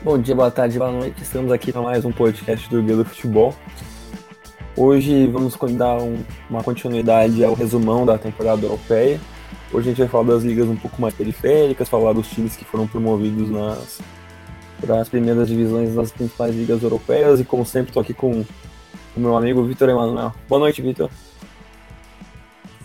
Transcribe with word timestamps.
Bom 0.00 0.16
dia, 0.16 0.32
boa 0.32 0.50
tarde, 0.50 0.78
boa 0.78 0.92
noite. 0.92 1.20
Estamos 1.22 1.50
aqui 1.50 1.72
para 1.72 1.82
mais 1.82 2.04
um 2.04 2.12
podcast 2.12 2.70
do 2.70 2.80
Guia 2.80 2.94
do 2.94 3.04
Futebol. 3.04 3.52
Hoje 4.76 5.26
vamos 5.26 5.56
dar 5.76 5.96
um, 5.96 6.22
uma 6.48 6.62
continuidade 6.62 7.44
ao 7.44 7.52
resumão 7.52 8.06
da 8.06 8.16
temporada 8.16 8.64
europeia. 8.64 9.20
Hoje 9.72 9.88
a 9.88 9.90
gente 9.90 9.98
vai 9.98 10.08
falar 10.08 10.34
das 10.34 10.44
ligas 10.44 10.68
um 10.68 10.76
pouco 10.76 11.02
mais 11.02 11.12
periféricas, 11.14 11.88
falar 11.88 12.12
dos 12.12 12.30
times 12.30 12.54
que 12.54 12.64
foram 12.64 12.86
promovidos 12.86 13.50
nas 13.50 14.00
para 14.80 15.00
as 15.00 15.08
primeiras 15.08 15.48
divisões 15.48 15.92
das 15.92 16.12
principais 16.12 16.54
ligas 16.54 16.80
europeias 16.80 17.40
e 17.40 17.44
como 17.44 17.66
sempre 17.66 17.90
estou 17.90 18.00
aqui 18.00 18.14
com 18.14 18.44
o 19.16 19.20
meu 19.20 19.36
amigo 19.36 19.64
Vitor 19.64 19.88
Emanuel. 19.88 20.32
Boa 20.48 20.60
noite, 20.60 20.80
Vitor. 20.80 21.10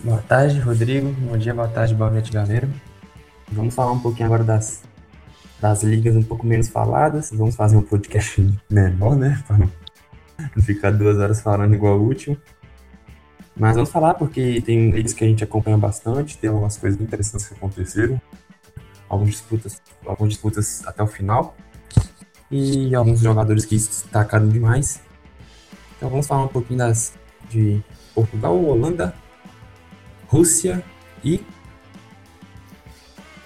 Boa 0.04 0.24
tarde, 0.28 0.60
Rodrigo. 0.60 1.12
Bom 1.20 1.38
dia, 1.38 1.54
boa 1.54 1.68
tarde, 1.68 1.94
boa 1.94 2.10
noite, 2.10 2.32
galera. 2.32 2.68
Vamos 3.52 3.76
falar 3.76 3.92
um 3.92 4.00
pouquinho 4.00 4.26
agora 4.26 4.44
das, 4.44 4.82
das 5.64 5.82
ligas 5.82 6.14
um 6.14 6.22
pouco 6.22 6.46
menos 6.46 6.68
faladas. 6.68 7.32
Vamos 7.32 7.56
fazer 7.56 7.78
um 7.78 7.82
podcast 7.82 8.46
menor, 8.70 9.16
né? 9.16 9.42
Para 9.48 9.60
não, 9.60 9.72
ficar 10.62 10.92
duas 10.92 11.18
horas 11.18 11.40
falando 11.40 11.74
igual 11.74 11.98
o 11.98 12.04
último. 12.04 12.38
Mas 13.56 13.76
vamos 13.76 13.90
falar 13.90 14.16
porque 14.16 14.62
tem 14.62 14.90
ligas 14.92 15.14
que 15.14 15.24
a 15.24 15.28
gente 15.28 15.42
acompanha 15.42 15.78
bastante, 15.78 16.38
tem 16.38 16.50
algumas 16.50 16.76
coisas 16.76 17.00
interessantes 17.00 17.48
que 17.48 17.54
aconteceram. 17.54 18.22
Algumas 19.08 19.36
disputas, 19.36 19.82
algumas 20.06 20.34
disputas 20.34 20.86
até 20.86 21.02
o 21.02 21.08
final. 21.08 21.56
E 22.52 22.94
alguns 22.94 23.22
jogadores 23.22 23.64
que 23.64 23.80
se 23.80 23.88
destacaram 23.88 24.50
demais. 24.50 25.02
Então 25.96 26.10
vamos 26.10 26.28
falar 26.28 26.44
um 26.44 26.50
pouquinho 26.50 26.80
das 26.80 27.14
de 27.50 27.82
Portugal, 28.14 28.62
Holanda, 28.62 29.16
Rússia 30.28 30.84
e 31.24 31.42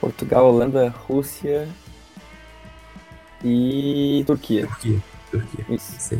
Portugal, 0.01 0.51
Holanda, 0.51 0.89
Rússia 0.89 1.69
e 3.43 4.23
Turquia. 4.25 4.67
Turquia. 4.67 4.99
Turquia. 5.31 5.65
Isso. 5.69 5.95
Sei. 5.99 6.19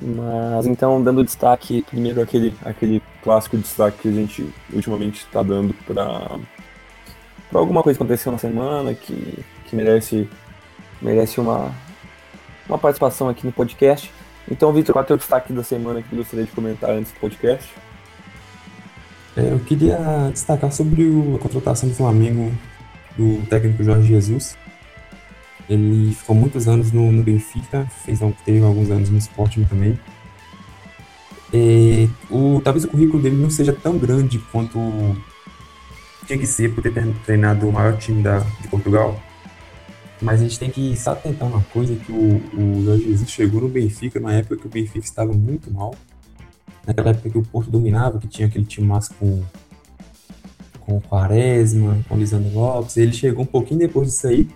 Mas 0.00 0.66
então, 0.66 1.02
dando 1.02 1.24
destaque, 1.24 1.82
primeiro 1.82 2.20
aquele, 2.20 2.54
aquele 2.64 3.02
clássico 3.22 3.56
destaque 3.56 3.98
que 4.02 4.08
a 4.08 4.12
gente 4.12 4.52
ultimamente 4.72 5.24
está 5.24 5.42
dando 5.42 5.74
para 5.86 6.38
alguma 7.54 7.82
coisa 7.82 7.96
que 7.96 8.02
aconteceu 8.02 8.30
na 8.30 8.38
semana 8.38 8.94
que, 8.94 9.42
que 9.64 9.74
merece, 9.74 10.28
merece 11.00 11.40
uma, 11.40 11.72
uma 12.68 12.76
participação 12.78 13.28
aqui 13.28 13.46
no 13.46 13.52
podcast. 13.52 14.12
Então, 14.50 14.72
Vitor, 14.72 14.92
qual 14.92 15.02
é 15.02 15.04
o 15.04 15.08
teu 15.08 15.16
destaque 15.16 15.52
da 15.52 15.64
semana 15.64 16.02
que 16.02 16.14
gostaria 16.14 16.44
de 16.44 16.52
comentar 16.52 16.90
antes 16.90 17.12
do 17.12 17.18
podcast? 17.18 17.68
É, 19.36 19.52
eu 19.52 19.58
queria 19.60 19.98
destacar 20.30 20.70
sobre 20.72 21.04
o, 21.04 21.36
a 21.36 21.38
contratação 21.38 21.88
do 21.88 21.94
Flamengo 21.94 22.52
do 23.16 23.44
técnico 23.46 23.82
Jorge 23.82 24.08
Jesus. 24.08 24.56
Ele 25.68 26.14
ficou 26.14 26.36
muitos 26.36 26.68
anos 26.68 26.92
no, 26.92 27.10
no 27.10 27.22
Benfica, 27.22 27.86
fez, 28.04 28.20
teve 28.44 28.64
alguns 28.64 28.90
anos 28.90 29.10
no 29.10 29.18
Sporting 29.18 29.64
também. 29.64 29.98
O, 32.30 32.60
talvez 32.62 32.84
o 32.84 32.88
currículo 32.88 33.22
dele 33.22 33.36
não 33.36 33.50
seja 33.50 33.72
tão 33.72 33.98
grande 33.98 34.38
quanto 34.52 34.78
tinha 36.26 36.38
que 36.38 36.46
ser 36.46 36.74
por 36.74 36.82
ter 36.82 36.92
treinado 37.24 37.68
o 37.68 37.72
maior 37.72 37.96
time 37.96 38.22
da, 38.22 38.40
de 38.60 38.68
Portugal. 38.68 39.20
Mas 40.20 40.40
a 40.40 40.44
gente 40.44 40.58
tem 40.58 40.70
que 40.70 40.96
se 40.96 41.08
atentar 41.08 41.48
uma 41.48 41.62
coisa, 41.72 41.94
que 41.94 42.10
o, 42.10 42.42
o 42.54 42.84
Jorge 42.84 43.04
Jesus 43.04 43.30
chegou 43.30 43.60
no 43.60 43.68
Benfica 43.68 44.18
numa 44.18 44.34
época 44.34 44.56
que 44.56 44.66
o 44.66 44.70
Benfica 44.70 45.04
estava 45.04 45.32
muito 45.32 45.70
mal. 45.70 45.94
Naquela 46.86 47.10
época 47.10 47.30
que 47.30 47.38
o 47.38 47.42
Porto 47.42 47.70
dominava, 47.70 48.18
que 48.18 48.28
tinha 48.28 48.48
aquele 48.48 48.64
time 48.64 48.86
massa 48.86 49.12
com, 49.18 49.42
com 50.80 50.96
o 50.96 51.00
Quaresma, 51.00 51.98
com 52.08 52.14
o 52.14 52.18
Lisandro 52.18 52.54
Lopes. 52.54 52.96
Ele 52.96 53.12
chegou 53.12 53.42
um 53.42 53.46
pouquinho 53.46 53.80
depois 53.80 54.08
disso 54.08 54.26
aí, 54.26 54.48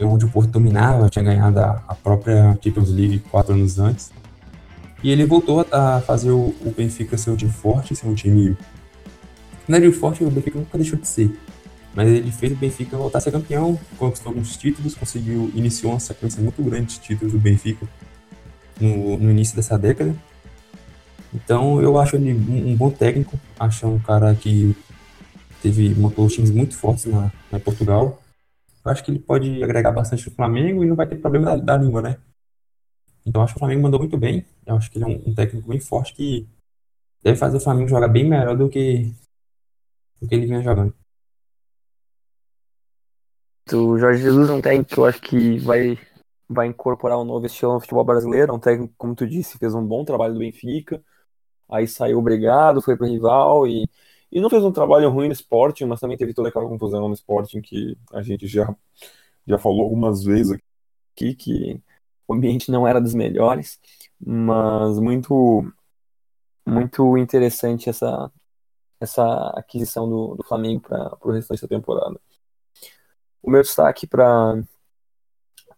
onde 0.00 0.24
o 0.24 0.28
Porto 0.28 0.50
dominava, 0.50 1.08
tinha 1.08 1.24
ganhado 1.24 1.58
a, 1.60 1.94
própria 2.02 2.58
Champions 2.62 2.90
League 2.90 3.18
quatro 3.30 3.54
anos 3.54 3.78
antes. 3.78 4.10
E 5.02 5.10
ele 5.10 5.26
voltou 5.26 5.66
a 5.70 6.00
fazer 6.00 6.30
o, 6.30 6.54
Benfica 6.76 7.18
ser 7.18 7.30
um 7.30 7.36
time 7.36 7.50
forte, 7.50 7.94
ser 7.94 8.06
um 8.06 8.14
time. 8.14 8.56
Não 9.66 9.76
era 9.76 9.92
forte, 9.92 10.24
o 10.24 10.30
Benfica 10.30 10.58
nunca 10.58 10.78
deixou 10.78 10.98
de 10.98 11.06
ser. 11.06 11.36
Mas 11.94 12.08
ele 12.08 12.30
fez 12.30 12.52
o 12.52 12.56
Benfica 12.56 12.96
voltar 12.96 13.18
a 13.18 13.20
ser 13.20 13.32
campeão, 13.32 13.78
conquistou 13.98 14.30
alguns 14.30 14.56
títulos, 14.56 14.94
conseguiu, 14.94 15.50
iniciou 15.54 15.92
uma 15.92 16.00
sequência 16.00 16.40
muito 16.40 16.62
grande 16.62 16.94
de 16.94 17.00
títulos 17.00 17.32
do 17.32 17.38
Benfica 17.38 17.86
no, 18.80 19.18
no 19.18 19.30
início 19.30 19.54
dessa 19.54 19.78
década. 19.78 20.14
Então 21.34 21.80
eu 21.80 21.98
acho 21.98 22.16
ele 22.16 22.32
um, 22.32 22.70
um, 22.70 22.76
bom 22.76 22.90
técnico, 22.90 23.38
acho 23.58 23.86
um 23.86 23.98
cara 23.98 24.34
que 24.34 24.76
teve 25.62 25.94
montou 25.94 26.28
times 26.28 26.50
muito 26.50 26.76
fortes 26.76 27.06
na, 27.06 27.30
na 27.50 27.58
Portugal. 27.58 28.21
Eu 28.84 28.90
acho 28.90 29.04
que 29.04 29.10
ele 29.10 29.20
pode 29.20 29.62
agregar 29.62 29.92
bastante 29.92 30.28
no 30.28 30.34
Flamengo 30.34 30.82
e 30.82 30.86
não 30.86 30.96
vai 30.96 31.06
ter 31.06 31.16
problema 31.16 31.56
da, 31.56 31.76
da 31.76 31.76
língua, 31.76 32.02
né? 32.02 32.20
Então 33.24 33.42
acho 33.42 33.54
que 33.54 33.58
o 33.58 33.60
Flamengo 33.60 33.82
mandou 33.82 34.00
muito 34.00 34.18
bem. 34.18 34.44
Eu 34.66 34.76
acho 34.76 34.90
que 34.90 34.98
ele 34.98 35.04
é 35.04 35.08
um, 35.08 35.30
um 35.30 35.34
técnico 35.34 35.68
bem 35.68 35.78
forte 35.78 36.14
que 36.14 36.48
deve 37.22 37.38
fazer 37.38 37.56
o 37.58 37.60
Flamengo 37.60 37.88
jogar 37.88 38.08
bem 38.08 38.28
melhor 38.28 38.56
do 38.56 38.68
que, 38.68 39.14
do 40.20 40.28
que 40.28 40.34
ele 40.34 40.46
vinha 40.46 40.62
jogando. 40.62 40.94
O 43.72 43.96
Jorge 43.96 44.22
Jesus 44.22 44.50
é 44.50 44.52
um 44.52 44.60
técnico 44.60 44.90
que 44.90 44.98
eu 44.98 45.04
acho 45.04 45.20
que 45.20 45.58
vai, 45.60 45.96
vai 46.48 46.66
incorporar 46.66 47.18
um 47.18 47.24
novo 47.24 47.46
estilo 47.46 47.74
no 47.74 47.80
futebol 47.80 48.04
brasileiro. 48.04 48.52
É 48.52 48.54
um 48.54 48.58
técnico, 48.58 48.92
como 48.98 49.14
tu 49.14 49.26
disse, 49.26 49.56
fez 49.58 49.72
um 49.74 49.86
bom 49.86 50.04
trabalho 50.04 50.34
do 50.34 50.40
Benfica. 50.40 51.02
Aí 51.70 51.86
saiu 51.86 52.18
obrigado, 52.18 52.82
foi 52.82 52.96
pro 52.96 53.06
rival 53.06 53.66
e, 53.66 53.88
e 54.32 54.40
não 54.40 54.50
fez 54.50 54.64
um 54.64 54.72
trabalho 54.72 55.10
ruim 55.10 55.28
no 55.28 55.32
Sporting, 55.34 55.84
mas 55.84 56.00
também 56.00 56.16
teve 56.16 56.34
toda 56.34 56.48
aquela 56.48 56.68
confusão 56.68 57.06
no 57.08 57.14
Sporting 57.14 57.60
que 57.60 57.96
a 58.12 58.22
gente 58.22 58.46
já, 58.46 58.74
já 59.46 59.58
falou 59.58 59.82
algumas 59.82 60.24
vezes 60.24 60.58
aqui, 61.14 61.34
que 61.34 61.80
o 62.26 62.34
ambiente 62.34 62.70
não 62.70 62.88
era 62.88 63.00
dos 63.00 63.14
melhores, 63.14 63.78
mas 64.18 64.98
muito 64.98 65.64
muito 66.66 67.18
interessante 67.18 67.90
essa, 67.90 68.30
essa 69.00 69.50
aquisição 69.50 70.08
do, 70.08 70.36
do 70.36 70.44
Flamengo 70.44 70.80
para 70.80 71.18
o 71.22 71.32
restante 71.32 71.62
da 71.62 71.68
temporada. 71.68 72.20
O 73.42 73.50
meu 73.50 73.62
destaque 73.62 74.06
para 74.06 74.62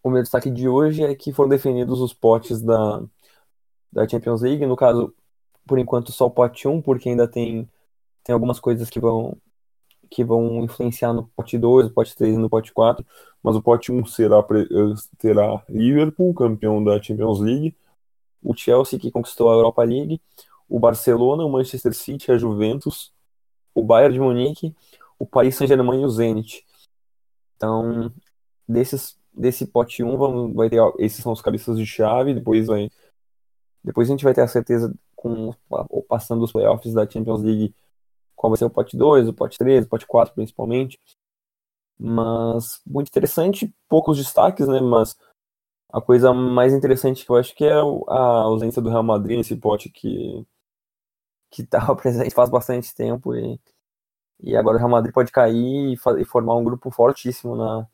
o 0.03 0.09
meu 0.09 0.21
destaque 0.21 0.51
de 0.51 0.69
hoje 0.69 1.03
é 1.03 1.15
que 1.15 1.33
foram 1.33 1.49
definidos 1.49 1.99
os 1.99 2.13
potes 2.13 2.61
da, 2.61 3.03
da 3.91 4.07
Champions 4.07 4.41
League. 4.41 4.65
No 4.65 4.75
caso, 4.75 5.13
por 5.65 5.79
enquanto, 5.79 6.11
só 6.11 6.27
o 6.27 6.31
pote 6.31 6.67
1, 6.67 6.81
porque 6.81 7.09
ainda 7.09 7.27
tem, 7.27 7.67
tem 8.25 8.33
algumas 8.33 8.59
coisas 8.59 8.89
que 8.89 8.99
vão 8.99 9.37
que 10.09 10.23
vão 10.23 10.63
influenciar 10.63 11.13
no 11.13 11.27
pote 11.35 11.57
2, 11.57 11.87
no 11.87 11.93
pote 11.93 12.15
3 12.15 12.35
e 12.35 12.37
no 12.37 12.49
pote 12.49 12.71
4. 12.73 13.05
Mas 13.41 13.55
o 13.55 13.61
pote 13.61 13.91
1 13.91 14.05
será, 14.05 14.43
terá 15.17 15.63
Liverpool, 15.69 16.33
campeão 16.33 16.83
da 16.83 17.01
Champions 17.01 17.39
League, 17.39 17.75
o 18.41 18.55
Chelsea, 18.55 18.99
que 18.99 19.11
conquistou 19.11 19.49
a 19.49 19.53
Europa 19.53 19.83
League, 19.83 20.21
o 20.69 20.79
Barcelona, 20.79 21.43
o 21.43 21.51
Manchester 21.51 21.93
City, 21.93 22.31
a 22.31 22.37
Juventus, 22.37 23.11
o 23.73 23.83
Bayern 23.83 24.13
de 24.13 24.19
Munique, 24.19 24.75
o 25.19 25.25
Paris 25.25 25.55
Saint-Germain 25.55 26.01
e 26.01 26.05
o 26.05 26.09
Zenit. 26.09 26.65
Então, 27.57 28.11
desses, 28.67 29.17
desse 29.33 29.65
pote 29.67 30.03
1, 30.03 30.17
vamos, 30.17 30.55
vai 30.55 30.69
ter, 30.69 30.79
esses 30.99 31.21
são 31.21 31.31
os 31.31 31.41
cabeças 31.41 31.77
de 31.77 31.85
chave, 31.85 32.33
depois 32.33 32.67
vai 32.67 32.89
depois 33.83 34.09
a 34.09 34.11
gente 34.11 34.23
vai 34.23 34.33
ter 34.33 34.41
a 34.41 34.47
certeza 34.47 34.93
com 35.15 35.53
passando 36.09 36.43
os 36.43 36.51
playoffs 36.51 36.91
da 36.91 37.07
Champions 37.07 37.43
League 37.43 37.73
qual 38.45 38.51
vai 38.51 38.57
ser 38.57 38.65
o 38.65 38.69
pote 38.69 38.95
2, 38.97 39.27
o 39.27 39.33
pote 39.33 39.57
3, 39.57 39.85
o 39.85 39.89
pote 39.89 40.05
4 40.05 40.33
principalmente. 40.35 40.99
Mas 41.97 42.81
muito 42.85 43.07
interessante, 43.07 43.73
poucos 43.89 44.17
destaques, 44.17 44.67
né? 44.67 44.79
Mas 44.81 45.17
a 45.91 46.01
coisa 46.01 46.33
mais 46.33 46.73
interessante 46.73 47.25
que 47.25 47.31
eu 47.31 47.37
acho 47.37 47.55
que 47.55 47.65
é 47.65 47.73
a 47.73 47.81
ausência 48.43 48.81
do 48.81 48.89
Real 48.89 49.03
Madrid 49.03 49.37
nesse 49.37 49.55
pote 49.55 49.89
que 49.89 50.45
que 51.51 51.61
estava 51.63 51.95
presente 51.97 52.33
faz 52.35 52.49
bastante 52.49 52.93
tempo 52.95 53.35
e 53.35 53.59
e 54.41 54.55
agora 54.55 54.75
o 54.75 54.79
Real 54.79 54.89
Madrid 54.89 55.13
pode 55.13 55.31
cair 55.31 55.93
e, 55.93 55.93
e 55.93 56.25
formar 56.25 56.55
um 56.55 56.63
grupo 56.63 56.91
fortíssimo 56.91 57.55
na, 57.55 57.87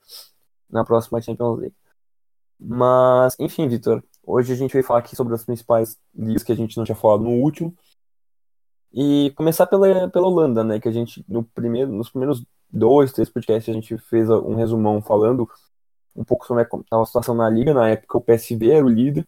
na 0.70 0.84
próxima 0.84 1.22
Champions 1.22 1.60
League. 1.60 1.76
Mas, 2.60 3.36
enfim, 3.40 3.68
Vitor, 3.68 4.04
hoje 4.24 4.54
a 4.54 4.56
gente 4.56 4.74
vai 4.74 4.84
falar 4.84 5.00
aqui 5.00 5.16
sobre 5.16 5.34
as 5.36 5.46
principais 5.46 6.00
ligas 6.16 6.44
que 6.44 6.52
a 6.52 6.56
gente 6.56 6.78
não 6.78 6.84
tinha 6.84 6.96
falado 6.96 7.24
no 7.24 7.32
último. 7.32 7.76
E 8.94 9.32
começar 9.36 9.66
pela, 9.68 10.10
pela 10.10 10.28
Holanda, 10.28 10.64
né? 10.64 10.80
Que 10.80 10.90
a 10.90 10.92
gente, 10.92 11.24
no 11.28 11.44
primeiro, 11.44 11.92
nos 11.92 12.10
primeiros 12.10 12.46
dois, 12.70 13.12
três 13.12 13.30
podcasts, 13.30 13.70
a 13.70 13.74
gente 13.74 13.98
fez 13.98 14.30
um 14.30 14.56
resumão 14.56 15.02
falando 15.02 15.50
um 16.16 16.24
pouco 16.24 16.46
sobre 16.46 16.68
a 16.92 17.06
situação 17.06 17.34
na 17.34 17.50
liga. 17.50 17.74
Na 17.74 17.90
época, 17.90 18.18
o 18.18 18.22
PSV 18.22 18.72
era 18.72 18.86
o 18.86 18.90
líder. 18.90 19.28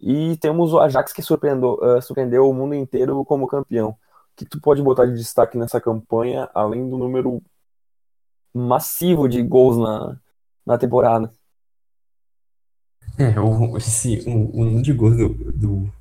E 0.00 0.36
temos 0.38 0.72
o 0.72 0.80
Ajax 0.80 1.12
que 1.12 1.22
surpreendeu, 1.22 1.74
uh, 1.74 2.02
surpreendeu 2.02 2.48
o 2.48 2.52
mundo 2.52 2.74
inteiro 2.74 3.24
como 3.24 3.46
campeão 3.46 3.96
que 4.36 4.44
tu 4.44 4.60
pode 4.60 4.82
botar 4.82 5.06
de 5.06 5.14
destaque 5.14 5.58
nessa 5.58 5.80
campanha, 5.80 6.48
além 6.54 6.88
do 6.88 6.96
número 6.96 7.42
massivo 8.52 9.28
de 9.28 9.42
gols 9.42 9.76
na, 9.76 10.18
na 10.64 10.78
temporada? 10.78 11.32
É, 13.18 13.38
o, 13.38 13.76
esse, 13.76 14.24
o, 14.26 14.60
o 14.60 14.64
número 14.64 14.82
de 14.82 14.92
gols 14.92 15.16
do, 15.16 15.28
do, 15.52 15.92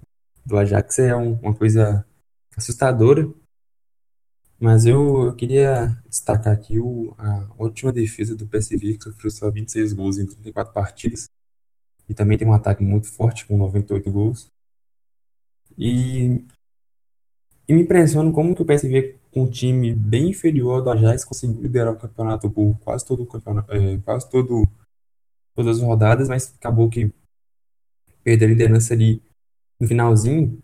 do 0.46 0.58
Ajax 0.58 1.00
é 1.00 1.16
um, 1.16 1.34
uma 1.42 1.54
coisa 1.54 2.06
assustadora. 2.62 3.30
Mas 4.60 4.86
eu, 4.86 5.26
eu 5.26 5.36
queria 5.36 5.88
destacar 6.08 6.54
aqui 6.54 6.80
o, 6.80 7.16
a 7.18 7.50
ótima 7.58 7.92
defesa 7.92 8.36
do 8.36 8.48
PSV, 8.48 8.98
que 8.98 9.04
sofreu 9.04 9.32
só 9.32 9.50
26 9.50 9.94
gols 9.94 10.18
em 10.20 10.26
34 10.26 10.74
partidas. 10.74 11.30
E 12.08 12.14
também 12.14 12.38
tem 12.38 12.48
um 12.48 12.54
ataque 12.54 12.84
muito 12.84 13.08
forte, 13.08 13.46
com 13.46 13.58
98 13.58 14.12
gols. 14.12 14.52
E, 15.78 16.46
e 17.68 17.74
me 17.74 17.82
impressiona 17.82 18.32
como 18.32 18.56
que 18.56 18.62
o 18.62 18.66
PSV, 18.66 19.18
com 19.32 19.44
um 19.44 19.50
time 19.50 19.96
bem 19.96 20.30
inferior 20.30 20.76
ao 20.76 20.82
do 20.84 20.92
Ajax, 20.92 21.26
conseguiu 21.26 21.62
liderar 21.62 21.94
o 21.94 21.98
campeonato 21.98 22.50
por 22.50 22.78
quase 22.80 23.06
todo 23.06 23.24
o 23.24 23.28
campeonato, 23.28 23.72
é, 23.72 23.98
quase 24.00 24.30
todo, 24.30 24.68
todas 25.56 25.78
as 25.78 25.84
rodadas, 25.84 26.30
mas 26.30 26.54
acabou 26.56 26.90
que 26.90 27.12
perdeu 28.24 28.48
a 28.48 28.52
liderança 28.52 28.94
ali 28.94 29.24
no 29.80 29.88
finalzinho. 29.88 30.62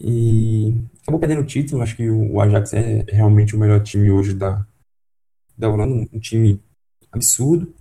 E 0.00 0.74
acabou 1.02 1.20
perdendo 1.20 1.42
o 1.42 1.46
título. 1.46 1.82
Acho 1.82 1.96
que 1.96 2.08
o 2.10 2.40
Ajax 2.40 2.72
é 2.72 3.04
realmente 3.08 3.54
o 3.54 3.58
melhor 3.58 3.82
time 3.82 4.10
hoje 4.10 4.34
da, 4.34 4.66
da 5.56 5.68
Holanda, 5.68 6.08
um 6.12 6.18
time 6.18 6.60
absurdo. 7.12 7.74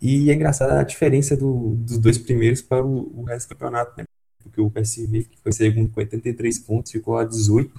E 0.00 0.30
é 0.30 0.34
engraçada 0.34 0.80
a 0.80 0.84
diferença 0.84 1.36
do, 1.36 1.76
dos 1.76 1.98
dois 1.98 2.18
primeiros 2.18 2.60
para 2.60 2.84
o, 2.84 3.20
o 3.20 3.24
resto 3.24 3.48
do 3.48 3.50
campeonato, 3.50 3.94
né? 3.96 4.04
Porque 4.42 4.60
o 4.60 4.70
PSV, 4.70 5.24
que 5.24 5.38
foi 5.38 5.52
segundo 5.52 5.90
com 5.90 6.00
83 6.00 6.58
pontos, 6.60 6.90
ficou 6.90 7.16
a 7.16 7.24
18 7.24 7.72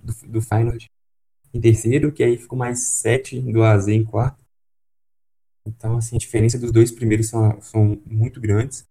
do, 0.00 0.12
do 0.28 0.42
Feyenoord 0.42 0.86
em 1.54 1.60
terceiro, 1.60 2.12
que 2.12 2.22
aí 2.22 2.36
ficou 2.36 2.58
mais 2.58 2.82
7 2.82 3.40
do 3.40 3.62
AZ 3.62 3.88
em 3.88 4.04
quarto. 4.04 4.38
Então, 5.66 5.96
assim, 5.96 6.16
a 6.16 6.18
diferença 6.18 6.58
dos 6.58 6.72
dois 6.72 6.90
primeiros 6.90 7.28
são, 7.28 7.60
são 7.60 8.00
muito 8.06 8.40
grandes. 8.40 8.86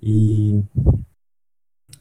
E 0.00 0.62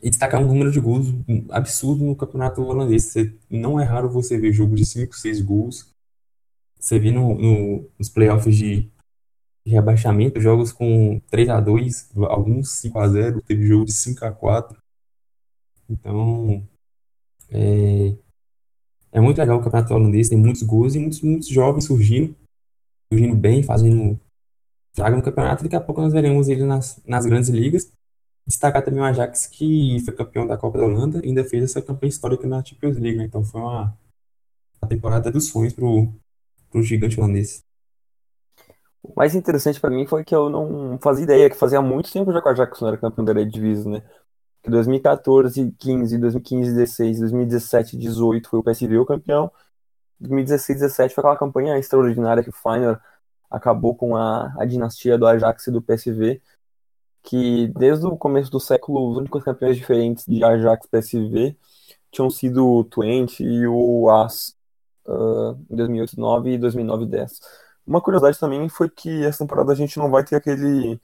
e 0.02 0.10
destacar 0.10 0.42
um 0.42 0.48
número 0.48 0.72
de 0.72 0.80
gols 0.80 1.08
absurdo 1.50 2.04
no 2.04 2.16
campeonato 2.16 2.62
holandês. 2.62 3.06
Você, 3.06 3.34
não 3.50 3.80
é 3.80 3.84
raro 3.84 4.10
você 4.10 4.38
ver 4.38 4.52
jogo 4.52 4.76
de 4.76 4.86
5, 4.86 5.16
6 5.16 5.42
gols. 5.42 5.94
Você 6.80 7.00
vê 7.00 7.12
no, 7.12 7.36
no, 7.36 7.90
nos 7.98 8.10
playoffs 8.10 8.56
de, 8.56 8.90
de 9.66 9.72
rebaixamento, 9.72 10.40
jogos 10.40 10.72
com 10.72 11.20
3 11.30 11.50
a 11.50 11.60
2 11.60 12.12
alguns 12.30 12.70
5 12.72 13.00
a 13.00 13.08
0 13.08 13.42
teve 13.42 13.66
jogo 13.66 13.86
de 13.86 13.94
5 13.94 14.26
a 14.26 14.32
4 14.32 14.78
Então, 15.90 16.64
é, 17.50 18.16
é 19.12 19.20
muito 19.20 19.40
legal 19.40 19.58
o 19.58 19.64
campeonato 19.64 19.94
holandês, 19.94 20.30
tem 20.30 20.38
muitos 20.38 20.62
gols 20.62 20.96
e 20.96 21.00
muitos, 21.00 21.22
muitos 21.22 21.48
jovens 21.48 21.86
surgindo, 21.86 22.36
surgindo 23.12 23.36
bem, 23.36 23.64
fazendo 23.64 24.20
traga 24.94 25.16
no 25.16 25.24
campeonato. 25.24 25.64
Daqui 25.64 25.76
a 25.76 25.82
pouco 25.82 26.02
nós 26.02 26.14
veremos 26.14 26.50
ele 26.50 26.64
nas, 26.64 27.02
nas 27.06 27.26
grandes 27.26 27.50
ligas. 27.50 27.92
Destacar 28.48 28.82
também 28.84 29.02
o 29.02 29.04
Ajax, 29.04 29.46
que 29.48 30.00
foi 30.06 30.14
campeão 30.16 30.48
da 30.48 30.58
Copa 30.58 30.78
da 30.78 30.86
Holanda 30.86 31.20
e 31.22 31.28
ainda 31.28 31.44
fez 31.44 31.66
essa 31.66 31.82
campanha 31.82 32.10
histórica 32.10 32.48
na 32.48 32.64
Champions 32.64 32.98
League, 32.98 33.18
né? 33.18 33.26
Então 33.26 33.44
foi 33.44 33.60
uma, 33.60 33.94
uma 34.82 34.88
temporada 34.88 35.30
dos 35.30 35.50
sonhos 35.50 35.74
pro, 35.74 36.08
pro 36.72 36.82
gigante 36.82 37.20
holandês. 37.20 37.66
O 39.04 39.14
mais 39.16 39.36
interessante 39.36 39.82
para 39.82 39.90
mim 39.90 40.08
foi 40.08 40.24
que 40.24 40.34
eu 40.34 40.50
não 40.50 40.98
fazia 41.02 41.24
ideia 41.26 41.50
que 41.50 41.58
fazia 41.58 41.82
muito 41.82 42.12
tempo 42.12 42.32
já 42.32 42.42
que 42.42 42.48
o 42.48 42.52
Ajax 42.52 42.82
não 42.82 42.88
era 42.88 42.98
campeão 42.98 43.26
da 43.26 43.32
Eredivisie, 43.32 43.90
né? 43.90 44.02
Que 44.64 44.70
2014, 44.70 45.72
15, 45.78 46.18
2015, 46.18 46.74
16, 46.74 47.20
2017, 47.20 47.98
18 47.98 48.50
foi 48.50 48.60
o 48.60 48.64
PSV 48.64 48.98
o 48.98 49.06
campeão. 49.06 49.52
2016, 50.20 50.80
17 50.80 51.16
foi 51.16 51.22
aquela 51.22 51.38
campanha 51.38 51.78
extraordinária 51.78 52.44
que 52.44 52.50
o 52.50 52.54
Feyenoord 52.54 53.02
acabou 53.50 53.96
com 53.96 54.16
a, 54.16 54.54
a 54.58 54.66
dinastia 54.66 55.18
do 55.18 55.28
Ajax 55.28 55.68
e 55.68 55.72
do 55.72 55.82
PSV 55.82 56.42
que 57.28 57.68
desde 57.78 58.06
o 58.08 58.16
começo 58.16 58.50
do 58.50 58.60
século 58.60 59.12
os 59.12 59.18
únicos 59.18 59.44
campeões 59.44 59.76
diferentes 59.76 60.26
de 60.26 60.42
Ajax 60.46 60.88
PSV 60.88 61.58
tinham 62.10 62.30
sido 62.30 62.66
o 62.66 62.84
Twente 62.86 63.44
e 63.44 63.68
o 63.68 64.10
AS 64.10 64.56
uh, 65.06 65.52
em 65.70 65.76
2008, 65.76 66.16
2009 66.16 66.52
e 66.54 66.58
2009 66.58 67.06
10. 67.06 67.40
Uma 67.86 68.02
curiosidade 68.02 68.40
também 68.40 68.70
foi 68.70 68.90
que 68.90 69.26
essa 69.26 69.40
temporada 69.40 69.74
a 69.74 69.76
gente 69.76 69.98
não 69.98 70.10
vai 70.10 70.24
ter 70.24 70.38
aquele 70.38 71.02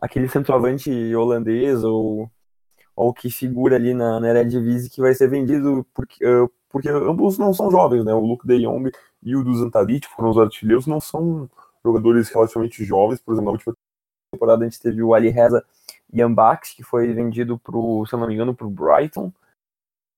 aquele 0.00 0.28
centroavante 0.28 0.90
holandês 1.14 1.82
ou 1.82 2.30
ou 2.94 3.14
que 3.14 3.30
figura 3.30 3.76
ali 3.76 3.94
na, 3.94 4.20
na 4.20 4.28
Eredivisie 4.28 4.90
que 4.90 5.00
vai 5.00 5.14
ser 5.14 5.28
vendido 5.30 5.86
porque, 5.94 6.26
uh, 6.26 6.50
porque 6.68 6.90
ambos 6.90 7.38
não 7.38 7.54
são 7.54 7.70
jovens, 7.70 8.04
né? 8.04 8.12
O 8.12 8.20
Luke 8.20 8.46
de 8.46 8.60
Jong 8.62 8.90
e 9.22 9.34
o 9.34 9.42
Dusan 9.42 9.70
Tadic 9.70 10.06
foram 10.08 10.30
os 10.30 10.38
artilheiros, 10.38 10.86
não 10.86 11.00
são 11.00 11.48
jogadores 11.82 12.28
relativamente 12.28 12.84
jovens, 12.84 13.20
por 13.20 13.32
exemplo, 13.32 13.46
na 13.46 13.52
última 13.52 13.74
temporada 14.30 14.64
a 14.64 14.68
gente 14.68 14.80
teve 14.80 15.02
o 15.02 15.14
Ali 15.14 15.30
Reza 15.30 15.64
Yambak, 16.14 16.76
que 16.76 16.82
foi 16.82 17.12
vendido 17.12 17.58
pro, 17.58 18.04
se 18.06 18.14
eu 18.14 18.18
não 18.18 18.26
me 18.26 18.34
engano, 18.34 18.54
pro 18.54 18.68
Brighton, 18.68 19.32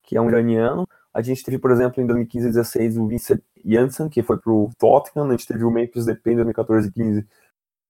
que 0.03 0.17
é 0.17 0.21
um 0.21 0.29
iraniano. 0.29 0.87
A 1.13 1.21
gente 1.21 1.43
teve, 1.43 1.57
por 1.57 1.71
exemplo, 1.71 2.01
em 2.01 2.07
2015 2.07 2.47
e 2.47 2.51
2016 2.51 2.97
o 2.97 3.07
Vincent 3.07 3.41
Janssen, 3.65 4.09
que 4.09 4.23
foi 4.23 4.37
pro 4.37 4.69
Tottenham. 4.77 5.27
A 5.27 5.31
gente 5.31 5.47
teve 5.47 5.63
o 5.63 5.71
Memphis 5.71 6.05
Depay 6.05 6.33
em 6.33 6.37
2014 6.37 6.87
e 6.87 6.91
15, 6.91 7.27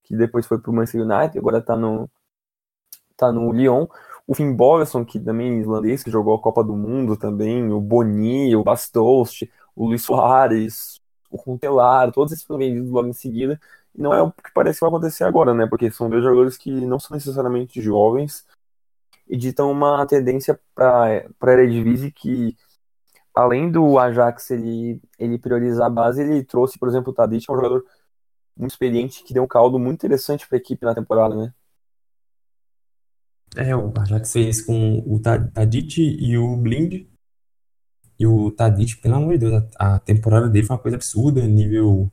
que 0.04 0.16
depois 0.16 0.46
foi 0.46 0.60
pro 0.60 0.74
Manchester 0.74 1.02
United, 1.02 1.38
agora 1.38 1.62
tá 1.62 1.76
no, 1.76 2.10
tá 3.16 3.32
no 3.32 3.52
Lyon. 3.52 3.88
O 4.28 4.34
Finn 4.34 4.56
Bogason, 4.56 5.04
que 5.04 5.20
também 5.20 5.58
é 5.58 5.60
islandês, 5.60 6.04
que 6.04 6.12
jogou 6.12 6.36
a 6.36 6.42
Copa 6.42 6.64
do 6.64 6.76
Mundo 6.76 7.18
também. 7.18 7.72
O 7.72 7.80
Boni, 7.80 8.56
o 8.56 8.64
Bastost, 8.64 9.52
o 9.76 9.88
Luiz 9.88 10.04
Soares, 10.04 11.02
o 11.30 11.38
Runtelar, 11.38 12.12
todos 12.12 12.32
esses 12.34 12.46
foram 12.46 12.60
vendidos 12.60 12.90
logo 12.90 13.08
em 13.08 13.14
seguida. 13.14 13.60
E 13.96 14.02
não 14.02 14.14
é 14.14 14.22
o 14.22 14.32
que 14.32 14.52
parece 14.54 14.80
que 14.80 14.86
vai 14.86 14.90
acontecer 14.90 15.24
agora, 15.24 15.54
né? 15.54 15.68
Porque 15.68 15.92
são 15.92 16.10
dois 16.10 16.24
jogadores 16.24 16.58
que 16.58 16.72
não 16.72 17.00
são 17.00 17.16
necessariamente 17.16 17.82
jovens 17.82 18.46
e 19.28 19.38
ditam 19.38 19.72
uma 19.72 20.06
tendência 20.06 20.60
para 20.74 21.06
a 21.06 21.52
Eredivisie 21.52 22.12
que, 22.12 22.56
além 23.34 23.72
do 23.72 23.98
Ajax 23.98 24.52
ele, 24.52 25.02
ele 25.18 25.38
priorizar 25.38 25.88
a 25.88 25.90
base, 25.90 26.22
ele 26.22 26.44
trouxe, 26.44 26.78
por 26.80 26.88
exemplo, 26.88 27.12
o 27.12 27.16
Tadic, 27.16 27.46
é 27.50 27.54
um 27.54 27.56
jogador 27.56 27.86
muito 28.58 28.72
experiente 28.72 29.24
que 29.24 29.34
deu 29.34 29.44
um 29.44 29.48
caldo 29.48 29.80
muito 29.80 30.00
interessante 30.00 30.48
para 30.48 30.58
a 30.58 30.60
equipe 30.60 30.86
na 30.86 30.96
temporada, 30.96 31.36
né? 31.36 31.54
É, 33.56 33.76
o 33.76 33.92
Ajax 33.98 34.32
fez 34.32 34.62
com 34.62 35.00
o 35.06 35.20
Tadic 35.20 36.02
e 36.02 36.38
o 36.38 36.56
Blind. 36.56 37.06
E 38.18 38.28
o 38.28 38.52
Tadic, 38.52 38.98
pelo 38.98 39.16
amor 39.16 39.38
de 39.38 39.40
Deus, 39.40 39.64
a 39.76 40.00
temporada 40.00 40.48
dele 40.48 40.66
foi 40.66 40.76
uma 40.76 40.82
coisa 40.82 40.96
absurda, 40.96 41.46
nível 41.48 42.12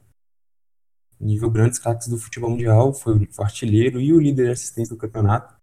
nível 1.21 1.51
grandes 1.51 1.79
craques 1.79 2.09
do 2.09 2.19
futebol 2.19 2.51
mundial, 2.51 2.93
foi 2.93 3.17
o 3.17 3.43
artilheiro 3.43 4.01
e 4.01 4.13
o 4.13 4.21
líder 4.21 4.47
de 4.47 4.53
assistência 4.53 4.95
do 4.95 5.01
campeonato. 5.01 5.55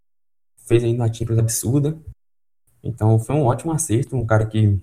Fez 0.58 0.84
ainda 0.84 1.04
uma 1.04 1.14
Champions 1.14 1.40
absurda. 1.40 1.98
Então 2.84 3.20
foi 3.20 3.36
um 3.36 3.44
ótimo 3.46 3.72
acerto, 3.72 4.16
um 4.16 4.26
cara 4.26 4.46
que 4.46 4.80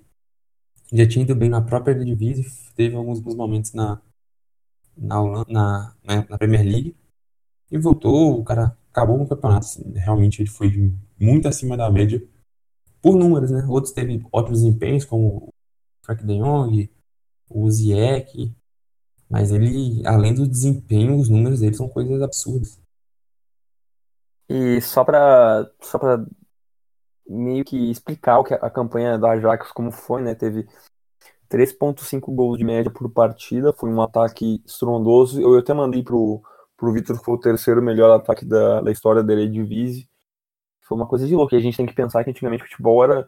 já 0.93 1.07
tinha 1.09 1.25
ido 1.25 1.35
bem 1.35 1.49
na 1.49 1.61
própria 1.63 1.93
Eredivisie, 1.93 2.47
teve 2.75 2.97
alguns 2.97 3.21
bons 3.21 3.35
momentos 3.35 3.73
na 3.73 4.01
na, 4.97 5.45
na, 5.49 5.97
né, 6.05 6.27
na 6.29 6.39
Premier 6.39 6.65
League 6.65 6.97
e 7.71 7.79
voltou, 7.79 8.39
o 8.39 8.45
cara 8.45 8.77
acabou 8.91 9.17
com 9.19 9.25
o 9.25 9.29
campeonato. 9.29 9.67
Realmente 9.95 10.43
ele 10.43 10.51
foi 10.51 10.93
muito 11.19 11.49
acima 11.49 11.77
da 11.77 11.91
média 11.91 12.23
por 13.01 13.17
números, 13.17 13.51
né? 13.51 13.65
Outros 13.69 13.93
teve 13.93 14.25
ótimos 14.31 14.63
desempenhos, 14.63 15.05
como 15.05 15.27
o 15.27 15.49
Frank 16.05 16.25
de 16.25 16.39
Jong, 16.39 16.91
o 17.49 17.71
Ziyech, 17.71 18.55
mas 19.33 19.51
ele, 19.51 20.07
além 20.07 20.35
do 20.35 20.47
desempenho, 20.47 21.17
os 21.19 21.31
números 21.31 21.61
dele 21.61 21.75
são 21.75 21.89
coisas 21.89 22.21
absurdas. 22.21 22.79
E 24.47 24.79
só 24.83 25.03
para 25.03 25.71
só 25.81 25.99
para 25.99 26.27
meio 27.27 27.65
que 27.65 27.91
explicar 27.91 28.39
o 28.39 28.45
que 28.45 28.53
a 28.53 28.69
campanha 28.69 29.19
da 29.19 29.31
Ajax 29.31 29.73
como 29.73 29.91
foi, 29.91 30.21
né? 30.21 30.35
Teve 30.35 30.69
3.5 31.49 32.35
gols 32.35 32.59
de 32.59 32.65
média 32.65 32.91
por 32.91 33.11
partida, 33.11 33.73
foi 33.73 33.89
um 33.91 34.03
ataque 34.03 34.63
estrondoso. 34.67 35.41
Eu 35.41 35.59
até 35.59 35.73
mandei 35.73 36.03
pro 36.03 36.43
pro 36.77 36.93
Vitor 36.93 37.19
que 37.19 37.25
foi 37.25 37.35
o 37.35 37.41
terceiro 37.41 37.81
melhor 37.81 38.15
ataque 38.15 38.45
da, 38.45 38.83
da 38.83 38.93
história 38.93 39.23
da 39.23 39.33
Eredivisie. 39.33 40.11
Foi 40.83 40.97
uma 40.97 41.07
coisa 41.07 41.27
de 41.27 41.35
louco. 41.35 41.55
E 41.55 41.59
a 41.59 41.61
gente 41.61 41.77
tem 41.77 41.87
que 41.87 41.95
pensar 41.95 42.23
que 42.23 42.31
antigamente 42.31 42.65
o 42.65 42.67
futebol 42.67 43.03
era 43.03 43.27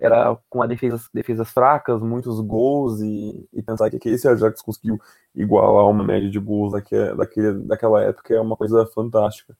era 0.00 0.36
com 0.48 0.62
a 0.62 0.66
defesa, 0.66 0.98
defesas 1.12 1.50
fracas, 1.50 2.00
muitos 2.00 2.40
gols, 2.40 3.00
e, 3.02 3.46
e 3.52 3.62
pensar 3.62 3.90
que 3.90 4.08
esse 4.08 4.26
Ajax 4.26 4.62
conseguiu 4.62 4.98
igualar 5.34 5.86
uma 5.88 6.02
média 6.02 6.30
de 6.30 6.38
gols 6.38 6.72
daquele, 6.72 7.14
daquele, 7.14 7.52
daquela 7.64 8.02
época 8.02 8.34
é 8.34 8.40
uma 8.40 8.56
coisa 8.56 8.86
fantástica. 8.86 9.54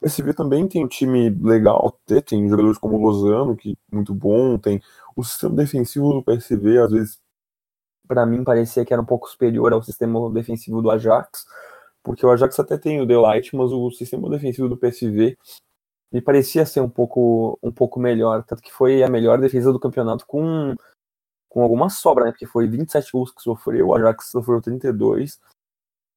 O 0.00 0.06
PSV 0.06 0.34
também 0.34 0.66
tem 0.66 0.84
um 0.84 0.88
time 0.88 1.28
legal, 1.30 1.98
tem 2.26 2.48
jogadores 2.48 2.78
como 2.78 2.96
o 2.96 3.02
Lozano, 3.02 3.54
que 3.54 3.78
é 3.92 3.94
muito 3.94 4.14
bom, 4.14 4.58
tem 4.58 4.80
o 5.14 5.22
sistema 5.22 5.54
defensivo 5.54 6.12
do 6.14 6.22
PSV, 6.22 6.78
às 6.78 6.90
vezes, 6.90 7.20
para 8.08 8.26
mim, 8.26 8.42
parecia 8.42 8.84
que 8.84 8.92
era 8.92 9.02
um 9.02 9.06
pouco 9.06 9.28
superior 9.28 9.72
ao 9.72 9.82
sistema 9.82 10.30
defensivo 10.30 10.80
do 10.82 10.90
Ajax, 10.90 11.46
porque 12.02 12.24
o 12.24 12.30
Ajax 12.30 12.58
até 12.58 12.76
tem 12.78 13.00
o 13.00 13.06
Delight, 13.06 13.54
mas 13.56 13.70
o 13.72 13.90
sistema 13.90 14.28
defensivo 14.30 14.68
do 14.68 14.76
PSV 14.76 15.36
me 16.14 16.22
parecia 16.22 16.64
ser 16.64 16.80
um 16.80 16.88
pouco, 16.88 17.58
um 17.60 17.72
pouco 17.72 17.98
melhor, 17.98 18.44
tanto 18.44 18.62
que 18.62 18.72
foi 18.72 19.02
a 19.02 19.08
melhor 19.08 19.40
defesa 19.40 19.72
do 19.72 19.80
campeonato 19.80 20.24
com, 20.24 20.76
com 21.48 21.60
alguma 21.60 21.90
sobra, 21.90 22.26
né? 22.26 22.30
Porque 22.30 22.46
foi 22.46 22.68
27 22.68 23.10
gols 23.10 23.32
que 23.32 23.42
sofreu, 23.42 23.88
o 23.88 23.94
Ajax 23.96 24.30
sofreu 24.30 24.62
32. 24.62 25.40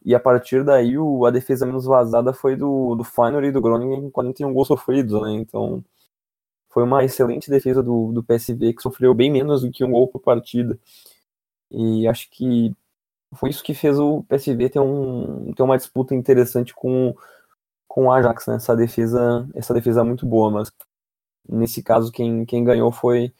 E 0.05 0.13
a 0.13 0.19
partir 0.19 0.63
daí 0.63 0.99
o, 0.99 1.25
a 1.25 1.31
defesa 1.31 1.65
menos 1.65 1.85
vazada 1.85 2.31
foi 2.31 2.55
do, 2.55 2.93
do 2.93 3.03
Feyenoord 3.03 3.47
e 3.47 3.51
do 3.51 3.59
Groningen 3.59 4.01
com 4.03 4.11
41 4.11 4.53
gols 4.53 4.67
sofridos, 4.67 5.19
né? 5.19 5.31
Então 5.31 5.83
foi 6.69 6.83
uma 6.83 7.03
excelente 7.03 7.49
defesa 7.49 7.81
do, 7.81 8.11
do 8.11 8.23
PSV 8.23 8.73
que 8.73 8.83
sofreu 8.83 9.15
bem 9.15 9.31
menos 9.31 9.63
do 9.63 9.71
que 9.71 9.83
um 9.83 9.91
gol 9.91 10.07
por 10.07 10.19
partida. 10.21 10.77
E 11.71 12.07
acho 12.07 12.29
que 12.29 12.71
foi 13.33 13.49
isso 13.49 13.63
que 13.63 13.73
fez 13.73 13.97
o 13.97 14.23
PSV 14.29 14.69
ter, 14.69 14.79
um, 14.79 15.51
ter 15.53 15.63
uma 15.63 15.77
disputa 15.77 16.13
interessante 16.13 16.75
com, 16.75 17.15
com 17.97 18.05
o 18.05 18.11
Ajax, 18.11 18.45
né? 18.45 18.57
Essa 18.57 18.75
defesa, 18.75 19.49
essa 19.55 19.73
defesa 19.73 20.03
muito 20.03 20.23
boa, 20.23 20.51
mas 20.51 20.71
nesse 21.49 21.81
caso 21.81 22.11
quem, 22.11 22.45
quem 22.45 22.63
ganhou 22.63 22.91
foi, 22.91 23.33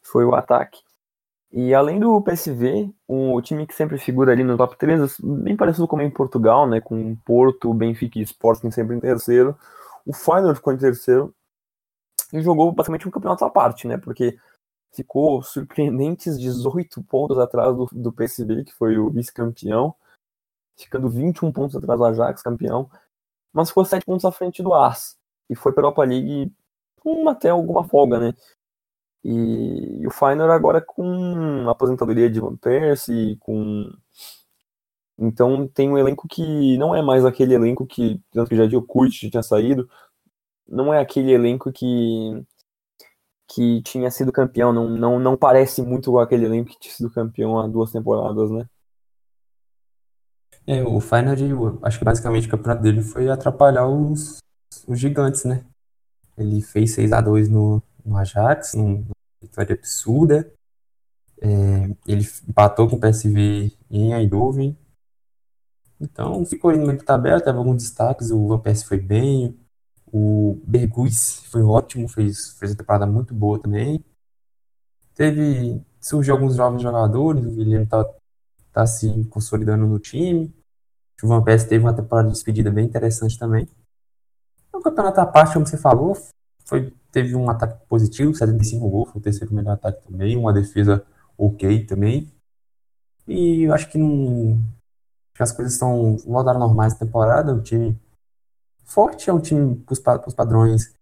foi 0.00 0.24
o 0.24 0.32
ataque. 0.32 0.80
E 1.50 1.74
além 1.74 1.98
do 1.98 2.22
PSV, 2.22 2.88
o 3.08 3.42
time 3.42 3.66
que 3.66 3.74
sempre 3.74 3.98
figura 3.98 4.30
ali 4.30 4.44
no 4.44 4.56
top 4.56 4.78
3, 4.78 5.16
bem 5.20 5.56
parecido 5.56 5.88
como 5.88 6.02
em 6.02 6.10
Portugal, 6.10 6.68
né, 6.68 6.80
com 6.80 7.16
Porto, 7.16 7.74
Benfica 7.74 8.20
e 8.20 8.22
Sporting 8.22 8.70
sempre 8.70 8.94
em 8.94 9.00
terceiro, 9.00 9.58
o 10.06 10.12
Feyenoord 10.12 10.54
ficou 10.54 10.72
em 10.72 10.78
terceiro 10.78 11.34
e 12.32 12.40
jogou 12.40 12.70
basicamente 12.70 13.08
um 13.08 13.10
campeonato 13.10 13.44
à 13.44 13.50
parte, 13.50 13.88
né, 13.88 13.98
porque 13.98 14.38
ficou 14.92 15.42
surpreendentes 15.42 16.38
18 16.38 17.02
pontos 17.02 17.40
atrás 17.40 17.74
do, 17.74 17.88
do 17.90 18.12
PSV, 18.12 18.62
que 18.66 18.72
foi 18.72 18.98
o 18.98 19.10
vice-campeão, 19.10 19.96
ficando 20.76 21.08
21 21.08 21.50
pontos 21.50 21.74
atrás 21.74 21.98
do 21.98 22.04
Ajax, 22.04 22.40
campeão, 22.40 22.88
mas 23.56 23.70
ficou 23.70 23.84
7 23.84 24.04
pontos 24.04 24.24
à 24.24 24.32
frente 24.32 24.62
do 24.62 24.74
AS, 24.74 25.16
e 25.50 25.56
foi 25.56 25.72
para 25.72 25.82
a 25.82 25.86
Europa 25.86 26.04
League 26.04 26.52
com 27.00 27.28
até 27.28 27.50
alguma 27.50 27.84
folga, 27.84 28.18
né, 28.20 28.34
e, 29.24 30.02
e 30.02 30.06
o 30.06 30.10
Feyenoord 30.10 30.52
agora 30.52 30.80
com 30.80 31.68
a 31.68 31.72
aposentadoria 31.72 32.30
de 32.30 32.40
Van 32.40 32.56
Persie, 32.56 33.36
com 33.40 33.90
então 35.18 35.66
tem 35.68 35.90
um 35.90 35.98
elenco 35.98 36.28
que 36.28 36.76
não 36.78 36.94
é 36.94 37.02
mais 37.02 37.24
aquele 37.24 37.54
elenco 37.54 37.86
que 37.86 38.20
tanto 38.30 38.48
que 38.50 38.56
já 38.56 38.66
de 38.66 38.80
Kurt 38.82 39.12
tinha 39.12 39.42
saído, 39.42 39.88
não 40.68 40.92
é 40.94 41.00
aquele 41.00 41.32
elenco 41.32 41.72
que 41.72 42.44
que 43.48 43.82
tinha 43.82 44.10
sido 44.10 44.32
campeão, 44.32 44.72
não, 44.72 44.88
não, 44.88 45.18
não 45.18 45.36
parece 45.36 45.82
muito 45.82 46.10
com 46.12 46.18
aquele 46.18 46.46
elenco 46.46 46.70
que 46.70 46.78
tinha 46.80 46.94
sido 46.94 47.10
campeão 47.10 47.58
há 47.58 47.66
duas 47.68 47.92
temporadas, 47.92 48.50
né? 48.50 48.68
É, 50.66 50.82
o 50.82 51.00
Feyenoord, 51.00 51.78
acho 51.82 51.98
que 51.98 52.04
basicamente 52.04 52.48
o 52.48 52.50
campeonato 52.50 52.82
dele 52.82 53.00
foi 53.02 53.30
atrapalhar 53.30 53.86
os, 53.86 54.38
os 54.86 54.98
gigantes, 54.98 55.44
né? 55.44 55.64
Ele 56.36 56.60
fez 56.60 56.92
6 56.92 57.12
a 57.12 57.20
2 57.20 57.48
no, 57.48 57.82
no 58.04 58.16
Ajax, 58.16 58.74
numa 58.74 59.04
vitória 59.40 59.74
absurda. 59.74 60.52
É, 61.40 61.88
ele 62.06 62.26
empatou 62.48 62.88
com 62.88 62.96
o 62.96 63.00
PSV 63.00 63.72
em 63.90 64.12
Eindhoven. 64.12 64.76
Então 66.00 66.44
ficou 66.44 66.70
ali 66.70 66.78
no 66.80 66.86
meio 66.86 66.98
da 66.98 67.04
tabela, 67.04 67.40
teve 67.40 67.56
alguns 67.56 67.82
destaques, 67.82 68.30
o 68.30 68.48
Van 68.48 68.62
foi 68.86 68.98
bem, 68.98 69.58
o 70.12 70.60
Bergus 70.66 71.42
foi 71.50 71.62
ótimo, 71.62 72.08
fez, 72.08 72.50
fez 72.58 72.72
uma 72.72 72.78
temporada 72.78 73.06
muito 73.06 73.34
boa 73.34 73.58
também. 73.60 74.04
Teve, 75.14 75.82
surgiu 76.00 76.34
alguns 76.34 76.56
jovens 76.56 76.82
jogadores, 76.82 77.44
o 77.44 77.50
Guilherme 77.50 77.86
tá, 77.86 78.04
tá 78.76 78.86
se 78.86 79.24
consolidando 79.30 79.86
no 79.86 79.98
time. 79.98 80.54
O 81.22 81.28
Van 81.28 81.42
Persie 81.42 81.66
teve 81.66 81.82
uma 81.82 81.94
temporada 81.94 82.28
de 82.28 82.34
despedida 82.34 82.70
bem 82.70 82.84
interessante 82.84 83.38
também. 83.38 83.66
O 84.70 84.82
campeonato 84.82 85.18
à 85.18 85.24
parte, 85.24 85.54
como 85.54 85.66
você 85.66 85.78
falou, 85.78 86.14
foi, 86.66 86.92
teve 87.10 87.34
um 87.34 87.48
ataque 87.48 87.86
positivo, 87.88 88.34
75 88.34 88.86
gols, 88.86 89.10
foi 89.10 89.18
o 89.18 89.24
terceiro 89.24 89.54
melhor 89.54 89.72
ataque 89.72 90.06
também, 90.06 90.36
uma 90.36 90.52
defesa 90.52 91.02
ok 91.38 91.86
também. 91.86 92.30
E 93.26 93.62
eu 93.62 93.72
acho 93.72 93.88
que 93.88 93.96
não. 93.96 94.60
As 95.38 95.52
coisas 95.52 95.72
estão 95.72 96.18
voltaram 96.18 96.60
normais 96.60 96.92
na 96.92 96.98
temporada. 96.98 97.54
O 97.54 97.62
time 97.62 97.98
forte, 98.84 99.30
é 99.30 99.32
um 99.32 99.40
time 99.40 99.74
para 99.76 100.28
os 100.28 100.34
padrões 100.34 100.94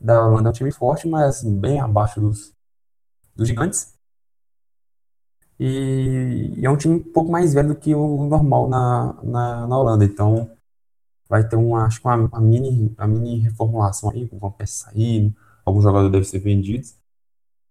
da 0.00 0.24
Holanda, 0.24 0.50
é 0.50 0.50
um 0.50 0.52
time 0.52 0.70
forte, 0.70 1.08
mas 1.08 1.42
bem 1.42 1.80
abaixo 1.80 2.20
dos, 2.20 2.52
dos 3.34 3.48
gigantes. 3.48 3.97
E, 5.58 6.54
e, 6.56 6.66
é 6.66 6.70
um 6.70 6.76
time 6.76 6.96
um 6.96 7.12
pouco 7.12 7.30
mais 7.30 7.54
velho 7.54 7.68
do 7.68 7.74
que 7.74 7.94
o 7.94 8.24
normal 8.26 8.68
na, 8.68 9.14
na, 9.22 9.66
na 9.66 9.78
Holanda. 9.78 10.04
Então 10.04 10.50
vai 11.28 11.46
ter 11.46 11.56
uma, 11.56 11.86
acho 11.86 12.00
que 12.00 12.06
uma, 12.06 12.16
uma, 12.16 12.40
mini, 12.40 12.94
uma 12.96 13.06
mini 13.06 13.40
reformulação 13.40 14.10
aí, 14.10 14.24
vão 14.26 14.54
saindo, 14.66 15.34
alguns 15.64 15.82
jogadores 15.84 16.12
devem 16.12 16.28
ser 16.28 16.38
vendidos. 16.38 16.94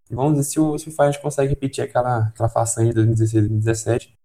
E 0.09 0.15
vamos 0.15 0.37
ver 0.37 0.43
se 0.43 0.59
o, 0.59 0.77
se 0.77 0.89
o 0.89 0.91
Feyenoord 0.91 1.21
consegue 1.21 1.49
repetir 1.49 1.83
aquela, 1.83 2.27
aquela 2.27 2.49
façanha 2.49 2.89
de 2.89 2.95
2016 2.95 3.47
2017 3.47 4.17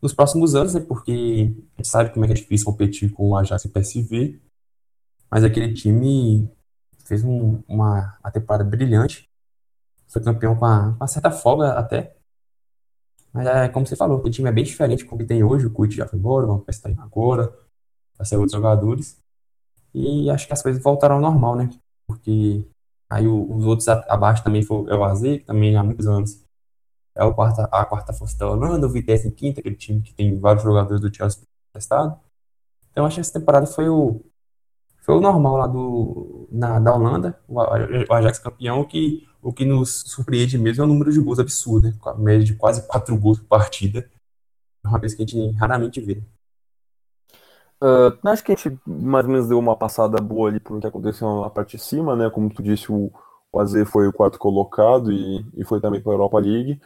nos 0.00 0.12
próximos 0.14 0.54
anos, 0.54 0.74
né, 0.74 0.80
porque 0.80 1.52
a 1.76 1.82
gente 1.82 1.88
sabe 1.88 2.10
como 2.10 2.24
é, 2.24 2.30
é 2.30 2.34
difícil 2.34 2.64
competir 2.66 3.12
com 3.12 3.30
o 3.30 3.36
Ajax 3.36 3.64
e 3.64 3.68
o 3.68 3.70
PSV, 3.70 4.40
mas 5.30 5.44
aquele 5.44 5.74
time 5.74 6.50
fez 7.04 7.22
um, 7.22 7.62
uma, 7.68 8.18
uma 8.22 8.30
temporada 8.30 8.64
brilhante, 8.64 9.28
foi 10.08 10.22
campeão 10.22 10.56
com 10.56 10.64
uma, 10.64 10.96
uma 10.96 11.06
certa 11.06 11.30
folga 11.30 11.72
até, 11.72 12.16
mas 13.32 13.46
é 13.46 13.68
como 13.68 13.86
você 13.86 13.96
falou, 13.96 14.18
o 14.24 14.30
time 14.30 14.48
é 14.48 14.52
bem 14.52 14.64
diferente 14.64 15.04
do 15.04 15.16
que 15.16 15.24
tem 15.24 15.42
hoje, 15.44 15.66
o 15.66 15.70
Kut 15.70 15.94
já 15.94 16.06
foi 16.06 16.18
embora, 16.18 16.46
o 16.46 16.48
Vampes 16.48 16.76
está 16.76 16.90
indo 16.90 17.00
agora, 17.00 17.52
vai 18.16 18.26
ser 18.26 18.36
outros 18.36 18.52
jogadores. 18.52 19.18
E 19.94 20.30
acho 20.30 20.46
que 20.46 20.52
as 20.52 20.62
coisas 20.62 20.82
voltaram 20.82 21.16
ao 21.16 21.20
normal, 21.20 21.56
né? 21.56 21.70
Porque 22.06 22.64
aí 23.08 23.26
os 23.26 23.64
outros 23.66 23.88
abaixo 23.88 24.42
também 24.44 24.62
foi 24.62 24.88
é 24.90 24.94
o 24.94 25.04
AZ, 25.04 25.20
que 25.22 25.40
também 25.40 25.76
há 25.76 25.82
muitos 25.82 26.06
anos 26.06 26.44
é 27.14 27.24
o 27.24 27.34
quarta, 27.34 27.64
a 27.72 27.84
quarta 27.84 28.12
força 28.12 28.36
da 28.38 28.50
Holanda, 28.50 28.86
o 28.86 28.90
Vitesse 28.90 29.28
em 29.28 29.30
quinta, 29.30 29.60
aquele 29.60 29.76
time 29.76 30.00
que 30.00 30.14
tem 30.14 30.38
vários 30.38 30.62
jogadores 30.62 31.00
do 31.00 31.14
Chelsea 31.14 31.42
testado. 31.72 32.18
Então 32.90 33.04
acho 33.04 33.16
que 33.16 33.20
essa 33.20 33.38
temporada 33.38 33.66
foi 33.66 33.88
o 33.88 34.20
foi 35.02 35.16
o 35.16 35.20
normal 35.20 35.56
lá 35.56 35.66
do 35.66 36.48
na, 36.52 36.78
da 36.78 36.94
Holanda, 36.94 37.38
o, 37.48 37.60
Ajax 38.12 38.38
campeão, 38.38 38.84
que 38.84 39.26
o 39.42 39.52
que 39.52 39.64
nos 39.64 40.02
surpreende 40.06 40.58
mesmo 40.58 40.82
é 40.82 40.86
o 40.86 40.88
número 40.88 41.12
de 41.12 41.20
gols 41.20 41.38
absurdo, 41.38 41.88
né? 41.88 41.94
com 41.98 42.10
a 42.10 42.14
média 42.14 42.44
de 42.44 42.54
quase 42.54 42.86
quatro 42.86 43.16
gols 43.16 43.38
por 43.38 43.46
partida. 43.48 44.08
É 44.84 44.88
uma 44.88 44.98
coisa 44.98 45.16
que 45.16 45.22
a 45.22 45.26
gente 45.26 45.56
raramente 45.56 46.00
vê. 46.00 46.22
Uh, 47.82 48.28
acho 48.28 48.44
que 48.44 48.52
a 48.52 48.54
gente 48.54 48.78
mais 48.86 49.24
ou 49.24 49.32
menos 49.32 49.48
deu 49.48 49.58
uma 49.58 49.76
passada 49.76 50.20
boa 50.20 50.50
ali 50.50 50.60
por 50.60 50.78
que 50.78 50.86
aconteceu 50.86 51.40
na 51.40 51.48
parte 51.48 51.78
de 51.78 51.82
cima, 51.82 52.14
né? 52.14 52.28
Como 52.28 52.52
tu 52.52 52.62
disse, 52.62 52.92
o, 52.92 53.10
o 53.50 53.60
AZ 53.60 53.72
foi 53.88 54.06
o 54.06 54.12
quarto 54.12 54.38
colocado 54.38 55.10
e, 55.10 55.46
e 55.56 55.64
foi 55.64 55.80
também 55.80 56.00
para 56.00 56.12
a 56.12 56.14
Europa 56.14 56.38
League. 56.38 56.78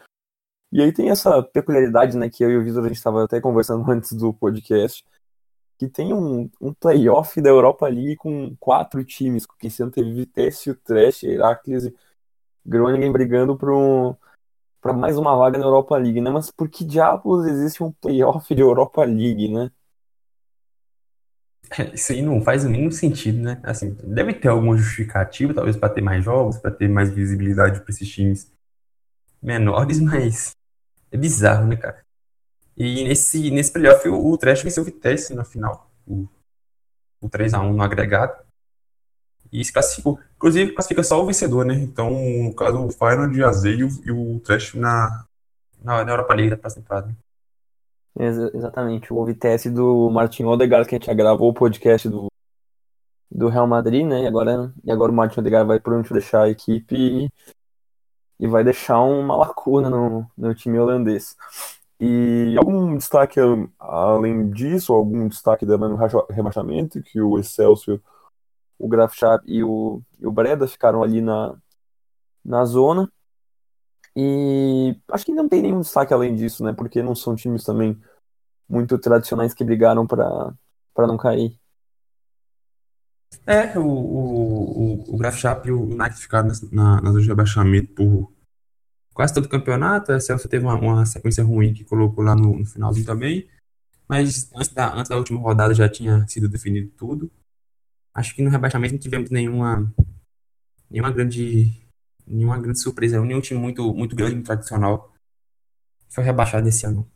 E 0.72 0.82
aí 0.82 0.92
tem 0.92 1.10
essa 1.10 1.42
peculiaridade, 1.42 2.16
né, 2.16 2.28
que 2.28 2.44
eu 2.44 2.50
e 2.50 2.56
o 2.58 2.64
Vitor 2.64 2.84
a 2.84 2.88
gente 2.88 2.96
estava 2.96 3.24
até 3.24 3.40
conversando 3.40 3.84
antes 3.90 4.12
do 4.12 4.32
podcast, 4.32 5.04
que 5.78 5.88
tem 5.88 6.12
um, 6.12 6.50
um 6.60 6.72
playoff 6.72 7.40
da 7.40 7.50
Europa 7.50 7.86
League 7.88 8.16
com 8.16 8.56
quatro 8.58 9.04
times, 9.04 9.46
que 9.46 9.68
ano 9.80 9.90
teve 9.90 10.12
Vitesse, 10.12 10.70
o 10.70 10.74
Trash, 10.76 11.24
Heracles 11.24 11.92
Groningen 12.64 13.12
brigando 13.12 13.56
para 13.56 14.92
mais 14.92 15.18
uma 15.18 15.36
vaga 15.36 15.58
na 15.58 15.64
Europa 15.64 15.96
League, 15.96 16.20
né? 16.20 16.30
Mas 16.30 16.50
por 16.50 16.68
que 16.68 16.84
diabos 16.84 17.46
existe 17.46 17.82
um 17.82 17.92
playoff 17.92 18.54
de 18.54 18.60
Europa 18.60 19.04
League, 19.04 19.48
né? 19.48 19.70
É, 21.78 21.94
isso 21.94 22.12
aí 22.12 22.22
não 22.22 22.40
faz 22.40 22.64
o 22.64 22.70
mínimo 22.70 22.92
sentido, 22.92 23.38
né? 23.38 23.60
Assim, 23.62 23.96
deve 24.04 24.34
ter 24.34 24.48
alguma 24.48 24.76
justificativa, 24.76 25.54
talvez 25.54 25.76
para 25.76 25.88
ter 25.88 26.00
mais 26.00 26.24
jogos, 26.24 26.58
para 26.58 26.70
ter 26.70 26.88
mais 26.88 27.10
visibilidade 27.10 27.80
para 27.80 27.90
esses 27.90 28.08
times 28.08 28.52
menores, 29.42 29.98
mas 30.00 30.56
é 31.10 31.16
bizarro, 31.16 31.66
né, 31.66 31.76
cara? 31.76 32.04
E 32.76 33.04
nesse, 33.04 33.50
nesse 33.50 33.72
playoff 33.72 34.08
o, 34.08 34.32
o 34.32 34.36
Trash 34.36 34.62
venceu 34.62 34.82
o 34.82 34.86
Vitesse 34.86 35.34
na 35.34 35.44
final. 35.44 35.90
O, 36.06 36.28
o 37.20 37.28
3x1 37.28 37.72
no 37.72 37.82
agregado. 37.82 38.43
E 39.54 39.64
se 39.64 39.72
classificou. 39.72 40.18
Inclusive, 40.36 40.72
classifica 40.72 41.02
só 41.04 41.22
o 41.22 41.26
vencedor, 41.26 41.64
né? 41.64 41.74
Então, 41.74 42.10
no 42.10 42.54
caso, 42.54 42.84
o 42.84 42.90
Final 42.90 43.30
de 43.30 43.44
AZ 43.44 43.64
e 43.64 44.10
o, 44.10 44.40
Trash 44.40 44.74
na, 44.74 45.24
na, 45.82 46.00
Europa 46.00 46.34
League 46.34 46.50
da 46.50 46.56
próxima 46.56 46.82
temporada. 46.82 47.16
Ex 48.18 48.36
exatamente. 48.52 49.12
O 49.12 49.24
Vitesse 49.24 49.70
do 49.70 50.10
Martin 50.10 50.44
Odegaard, 50.44 50.88
que 50.88 50.96
a 50.96 50.98
gente 50.98 51.06
já 51.06 51.14
gravou 51.14 51.50
o 51.50 51.54
podcast 51.54 52.08
do, 52.08 52.26
do 53.30 53.48
Real 53.48 53.66
Madrid, 53.66 54.04
né? 54.04 54.24
E 54.24 54.26
agora, 54.26 54.72
e 54.84 54.90
agora 54.90 55.12
o 55.12 55.14
Martin 55.14 55.38
Odegaard 55.38 55.68
vai 55.68 55.78
provavelmente 55.78 56.12
deixar 56.12 56.42
a 56.42 56.50
equipe 56.50 56.96
e 56.96 57.30
e 58.38 58.46
vai 58.46 58.64
deixar 58.64 59.00
uma 59.00 59.36
lacuna 59.36 59.88
no, 59.88 60.26
no 60.36 60.54
time 60.54 60.78
holandês. 60.78 61.36
E 62.00 62.54
algum 62.58 62.96
destaque 62.96 63.40
além 63.78 64.50
disso, 64.50 64.92
algum 64.92 65.28
destaque 65.28 65.64
também 65.64 65.88
no 65.88 65.96
rebaixamento, 66.30 67.02
que 67.02 67.20
o 67.20 67.38
Excelsior, 67.38 68.00
o 68.84 68.88
Graafschap 68.88 69.42
e 69.46 69.64
o, 69.64 70.02
e 70.20 70.26
o 70.26 70.30
Breda 70.30 70.68
ficaram 70.68 71.02
ali 71.02 71.22
na, 71.22 71.56
na 72.44 72.66
zona. 72.66 73.10
E 74.14 74.94
acho 75.10 75.24
que 75.24 75.32
não 75.32 75.48
tem 75.48 75.62
nenhum 75.62 75.80
destaque 75.80 76.12
além 76.12 76.34
disso, 76.36 76.62
né? 76.62 76.74
Porque 76.74 77.02
não 77.02 77.14
são 77.14 77.34
times 77.34 77.64
também 77.64 77.98
muito 78.68 78.98
tradicionais 78.98 79.54
que 79.54 79.64
brigaram 79.64 80.06
para 80.06 80.54
não 80.98 81.16
cair. 81.16 81.58
É, 83.46 83.76
o, 83.78 83.86
o, 83.86 85.14
o, 85.14 85.16
Graf 85.16 85.42
e 85.64 85.70
o 85.72 85.82
United 85.84 86.20
ficaram 86.20 86.48
na, 86.70 87.00
na 87.00 87.10
zona 87.10 87.22
de 87.22 87.28
rebaixamento 87.28 87.94
por 87.94 88.32
quase 89.14 89.32
todo 89.32 89.46
o 89.46 89.48
campeonato. 89.48 90.12
A 90.12 90.20
Celso 90.20 90.46
teve 90.46 90.66
uma, 90.66 90.74
uma, 90.74 91.06
sequência 91.06 91.42
ruim 91.42 91.72
que 91.72 91.84
colocou 91.84 92.22
lá 92.22 92.36
no, 92.36 92.58
no 92.58 92.66
finalzinho 92.66 93.06
também. 93.06 93.48
Mas 94.06 94.52
antes 94.54 94.68
da, 94.68 94.94
antes 94.94 95.08
da 95.08 95.16
última 95.16 95.40
rodada 95.40 95.72
já 95.72 95.88
tinha 95.88 96.26
sido 96.28 96.50
definido 96.50 96.90
tudo. 96.90 97.30
Acho 98.14 98.34
que 98.34 98.42
no 98.42 98.50
rebaixamento 98.50 98.94
não 98.94 99.00
tivemos 99.00 99.28
nenhuma, 99.30 99.92
nenhuma 100.88 101.10
grande 101.10 101.84
nenhuma 102.26 102.58
grande 102.58 102.80
surpresa, 102.80 103.20
nenhum 103.20 103.40
time 103.40 103.60
muito, 103.60 103.92
muito 103.92 104.16
grande, 104.16 104.34
muito 104.34 104.46
tradicional 104.46 105.12
foi 106.08 106.22
rebaixado 106.22 106.68
esse 106.68 106.86
ano. 106.86 107.06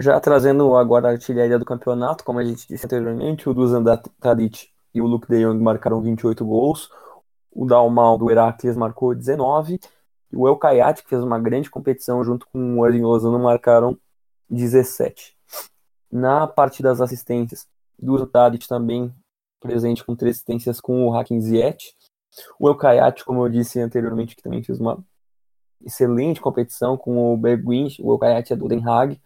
Já 0.00 0.20
trazendo 0.20 0.76
agora 0.76 1.08
a 1.08 1.10
artilharia 1.12 1.58
do 1.58 1.64
campeonato, 1.64 2.22
como 2.22 2.38
a 2.38 2.44
gente 2.44 2.68
disse 2.68 2.86
anteriormente, 2.86 3.48
o 3.48 3.54
Dusan 3.54 3.82
Tadic 4.20 4.68
e 4.94 5.00
o 5.00 5.06
Luke 5.06 5.26
de 5.26 5.42
Jong 5.42 5.60
marcaram 5.60 6.00
28 6.00 6.44
gols, 6.44 6.88
o 7.50 7.66
Dalmal 7.66 8.16
do 8.16 8.30
Heracles 8.30 8.76
marcou 8.76 9.14
19, 9.14 9.80
e 10.30 10.36
o 10.36 10.46
El 10.46 10.56
Kayat, 10.56 11.02
que 11.02 11.08
fez 11.08 11.22
uma 11.22 11.40
grande 11.40 11.68
competição 11.68 12.22
junto 12.22 12.46
com 12.46 12.78
o 12.78 12.86
Erling 12.86 13.02
Lozano, 13.02 13.38
marcaram 13.40 13.98
17. 14.48 15.36
Na 16.12 16.46
parte 16.46 16.80
das 16.80 17.00
assistências, 17.00 17.66
Dusan 17.98 18.26
Tadic 18.26 18.68
também 18.68 19.12
presente 19.60 20.04
com 20.04 20.14
três 20.14 20.36
assistências 20.36 20.80
com 20.80 21.06
o 21.06 21.14
Hakim 21.14 21.40
Ziyech. 21.40 21.94
O 22.58 22.68
El 22.68 22.76
Kayat, 22.76 23.24
como 23.24 23.44
eu 23.44 23.48
disse 23.48 23.80
anteriormente, 23.80 24.36
que 24.36 24.42
também 24.42 24.62
fez 24.62 24.78
uma 24.78 25.04
excelente 25.84 26.40
competição 26.40 26.96
com 26.96 27.32
o 27.32 27.36
Bergwijn, 27.36 27.88
o 28.00 28.12
El 28.12 28.18
Kayat 28.18 28.52
é 28.52 28.56
do 28.56 28.68
Den 28.68 28.84
Haag, 28.86 29.20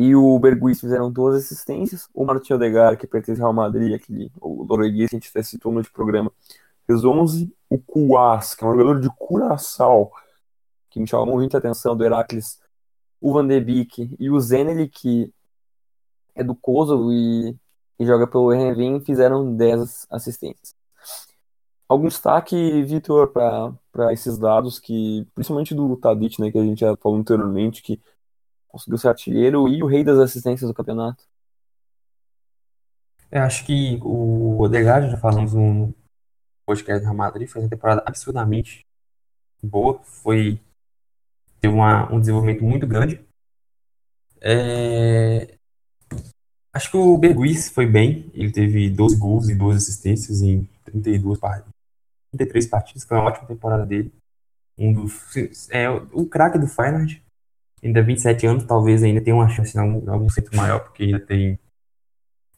e 0.00 0.14
o 0.14 0.38
Berguis 0.38 0.78
fizeram 0.78 1.10
duas 1.10 1.34
assistências. 1.34 2.08
O 2.14 2.24
Martin 2.24 2.52
Odegaard, 2.52 2.96
que 2.96 3.04
pertence 3.04 3.42
ao 3.42 3.52
Madrid, 3.52 3.92
aquele, 3.92 4.30
o 4.40 4.64
norueguês 4.64 5.10
que 5.10 5.16
a 5.16 5.18
gente 5.18 5.28
até 5.28 5.42
citou 5.42 5.72
no 5.72 5.82
programa, 5.90 6.30
fez 6.86 7.04
11. 7.04 7.52
O 7.68 7.78
Kuas, 7.80 8.54
que 8.54 8.62
é 8.62 8.68
um 8.68 8.70
jogador 8.70 9.00
de 9.00 9.10
Curaçao, 9.18 10.12
que 10.88 11.00
me 11.00 11.06
chamou 11.08 11.34
muita 11.34 11.58
atenção, 11.58 11.96
do 11.96 12.04
Heracles. 12.04 12.60
O 13.20 13.32
Van 13.32 13.44
de 13.44 13.60
Beek 13.60 14.16
e 14.20 14.30
o 14.30 14.38
Zeneli, 14.38 14.88
que 14.88 15.34
é 16.38 16.44
do 16.44 16.54
Kosovo 16.54 17.12
e, 17.12 17.54
e 17.98 18.06
joga 18.06 18.26
pelo 18.26 18.50
Renvin, 18.50 19.00
fizeram 19.00 19.54
10 19.54 20.06
assistências. 20.10 20.74
Algum 21.88 22.06
destaque, 22.06 22.82
Vitor, 22.82 23.28
para 23.28 24.12
esses 24.12 24.38
dados, 24.38 24.78
que 24.78 25.26
principalmente 25.34 25.74
do 25.74 25.96
Tadic, 25.96 26.40
né, 26.40 26.50
que 26.50 26.58
a 26.58 26.62
gente 26.62 26.80
já 26.80 26.96
falou 26.96 27.18
anteriormente, 27.18 27.82
que 27.82 28.00
conseguiu 28.68 28.98
ser 28.98 29.08
artilheiro 29.08 29.66
e 29.68 29.82
o 29.82 29.86
rei 29.86 30.04
das 30.04 30.18
assistências 30.18 30.68
do 30.68 30.74
campeonato. 30.74 31.24
Eu 33.30 33.42
acho 33.42 33.64
que 33.66 33.98
o 34.02 34.60
Odegaard, 34.60 35.10
já 35.10 35.16
falamos 35.16 35.52
no 35.52 35.94
podcast 36.64 37.06
do 37.06 37.14
Madrid, 37.14 37.48
fez 37.48 37.64
uma 37.64 37.70
temporada 37.70 38.02
absurdamente 38.06 38.86
boa, 39.62 39.98
foi 40.02 40.60
teve 41.60 41.74
uma, 41.74 42.12
um 42.12 42.20
desenvolvimento 42.20 42.62
muito 42.64 42.86
grande. 42.86 43.26
É... 44.40 45.57
Acho 46.72 46.90
que 46.90 46.96
o 46.96 47.16
Berguiz 47.16 47.70
foi 47.70 47.86
bem, 47.86 48.30
ele 48.34 48.52
teve 48.52 48.90
12 48.90 49.16
gols 49.16 49.48
e 49.48 49.54
12 49.54 49.78
assistências 49.78 50.42
em 50.42 50.68
32 50.84 51.38
partidas, 51.38 51.72
33 52.32 52.66
partidas, 52.66 53.04
foi 53.04 53.16
uma 53.16 53.26
ótima 53.26 53.48
temporada 53.48 53.86
dele. 53.86 54.12
Um 54.76 54.92
dos, 54.92 55.68
é, 55.70 55.88
o 55.90 56.26
craque 56.26 56.58
do 56.58 56.68
Feyenoord, 56.68 57.22
ainda 57.82 58.02
27 58.02 58.46
anos, 58.46 58.64
talvez 58.64 59.02
ainda 59.02 59.20
tenha 59.20 59.34
uma 59.34 59.48
chance 59.48 59.76
em 59.76 59.80
algum, 59.80 60.10
algum 60.10 60.28
centro 60.28 60.56
maior, 60.56 60.80
porque 60.80 61.04
ainda 61.04 61.20
tem, 61.20 61.58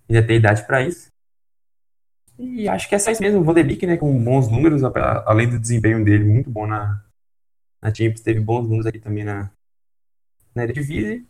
ainda 0.08 0.26
tem 0.26 0.36
idade 0.36 0.66
para 0.66 0.82
isso. 0.82 1.10
E 2.38 2.68
acho 2.68 2.88
que 2.88 2.94
é 2.94 2.98
só 2.98 3.10
isso 3.10 3.22
mesmo. 3.22 3.40
O 3.40 3.44
Van 3.44 3.54
de 3.54 3.62
Beek, 3.62 3.86
né, 3.86 3.96
com 3.96 4.22
bons 4.24 4.50
números, 4.50 4.82
além 5.26 5.48
do 5.48 5.58
desempenho 5.58 6.02
dele, 6.02 6.24
muito 6.24 6.50
bom 6.50 6.66
na, 6.66 7.04
na 7.82 7.92
Champions, 7.94 8.22
teve 8.22 8.40
bons 8.40 8.62
números 8.62 8.86
aqui 8.86 8.98
também 8.98 9.24
na, 9.24 9.50
na 10.54 10.64
Eredivisie. 10.64 11.26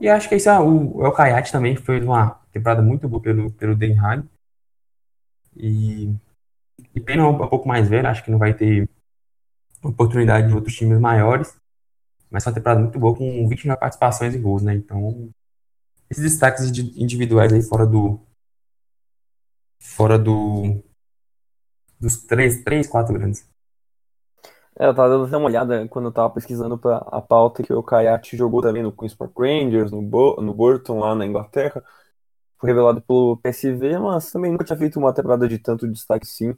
E 0.00 0.08
acho 0.08 0.28
que 0.28 0.34
é 0.34 0.38
isso. 0.38 0.50
O 0.50 1.04
El 1.04 1.12
Kayat 1.12 1.50
também 1.50 1.76
fez 1.76 2.04
uma 2.04 2.40
temporada 2.52 2.82
muito 2.82 3.08
boa 3.08 3.22
pelo, 3.22 3.50
pelo 3.52 3.74
Den 3.74 3.98
Haag. 3.98 4.28
E, 5.56 6.14
e 6.94 7.00
pena 7.00 7.26
um, 7.26 7.30
um 7.30 7.48
pouco 7.48 7.66
mais 7.66 7.88
velho, 7.88 8.06
acho 8.08 8.24
que 8.24 8.30
não 8.30 8.38
vai 8.38 8.54
ter 8.54 8.88
oportunidade 9.82 10.48
de 10.48 10.54
outros 10.54 10.74
times 10.74 10.98
maiores. 11.00 11.56
Mas 12.30 12.44
foi 12.44 12.50
uma 12.52 12.56
temporada 12.56 12.80
muito 12.80 12.98
boa, 12.98 13.16
com 13.16 13.48
29 13.48 13.80
participações 13.80 14.34
em 14.34 14.42
gols, 14.42 14.62
né? 14.62 14.74
Então, 14.74 15.30
esses 16.10 16.24
destaques 16.24 16.66
individuais 16.96 17.52
aí 17.52 17.62
fora 17.62 17.86
do. 17.86 18.20
Fora 19.80 20.18
do. 20.18 20.82
Dos 21.98 22.18
três, 22.24 22.62
três 22.62 22.86
quatro 22.86 23.14
grandes. 23.14 23.48
É, 24.78 24.86
eu 24.86 24.94
tava 24.94 25.08
dando 25.08 25.36
uma 25.38 25.46
olhada 25.46 25.88
quando 25.88 26.06
eu 26.06 26.12
tava 26.12 26.30
pesquisando 26.30 26.78
pra 26.78 26.98
a 26.98 27.20
pauta 27.20 27.62
que 27.62 27.72
o 27.72 27.82
Kayat 27.82 28.36
jogou 28.36 28.60
também 28.60 28.82
no 28.82 28.92
Queen's 28.92 29.14
Park 29.14 29.32
Rangers, 29.38 29.90
no, 29.90 30.02
Bo 30.02 30.36
no 30.40 30.52
Burton, 30.54 30.98
lá 30.98 31.14
na 31.14 31.26
Inglaterra. 31.26 31.82
Foi 32.58 32.70
revelado 32.70 33.02
pelo 33.02 33.38
PSV, 33.38 33.98
mas 33.98 34.30
também 34.32 34.52
nunca 34.52 34.64
tinha 34.64 34.78
feito 34.78 34.98
uma 34.98 35.14
temporada 35.14 35.48
de 35.48 35.58
tanto 35.58 35.88
destaque 35.88 36.26
sim. 36.26 36.54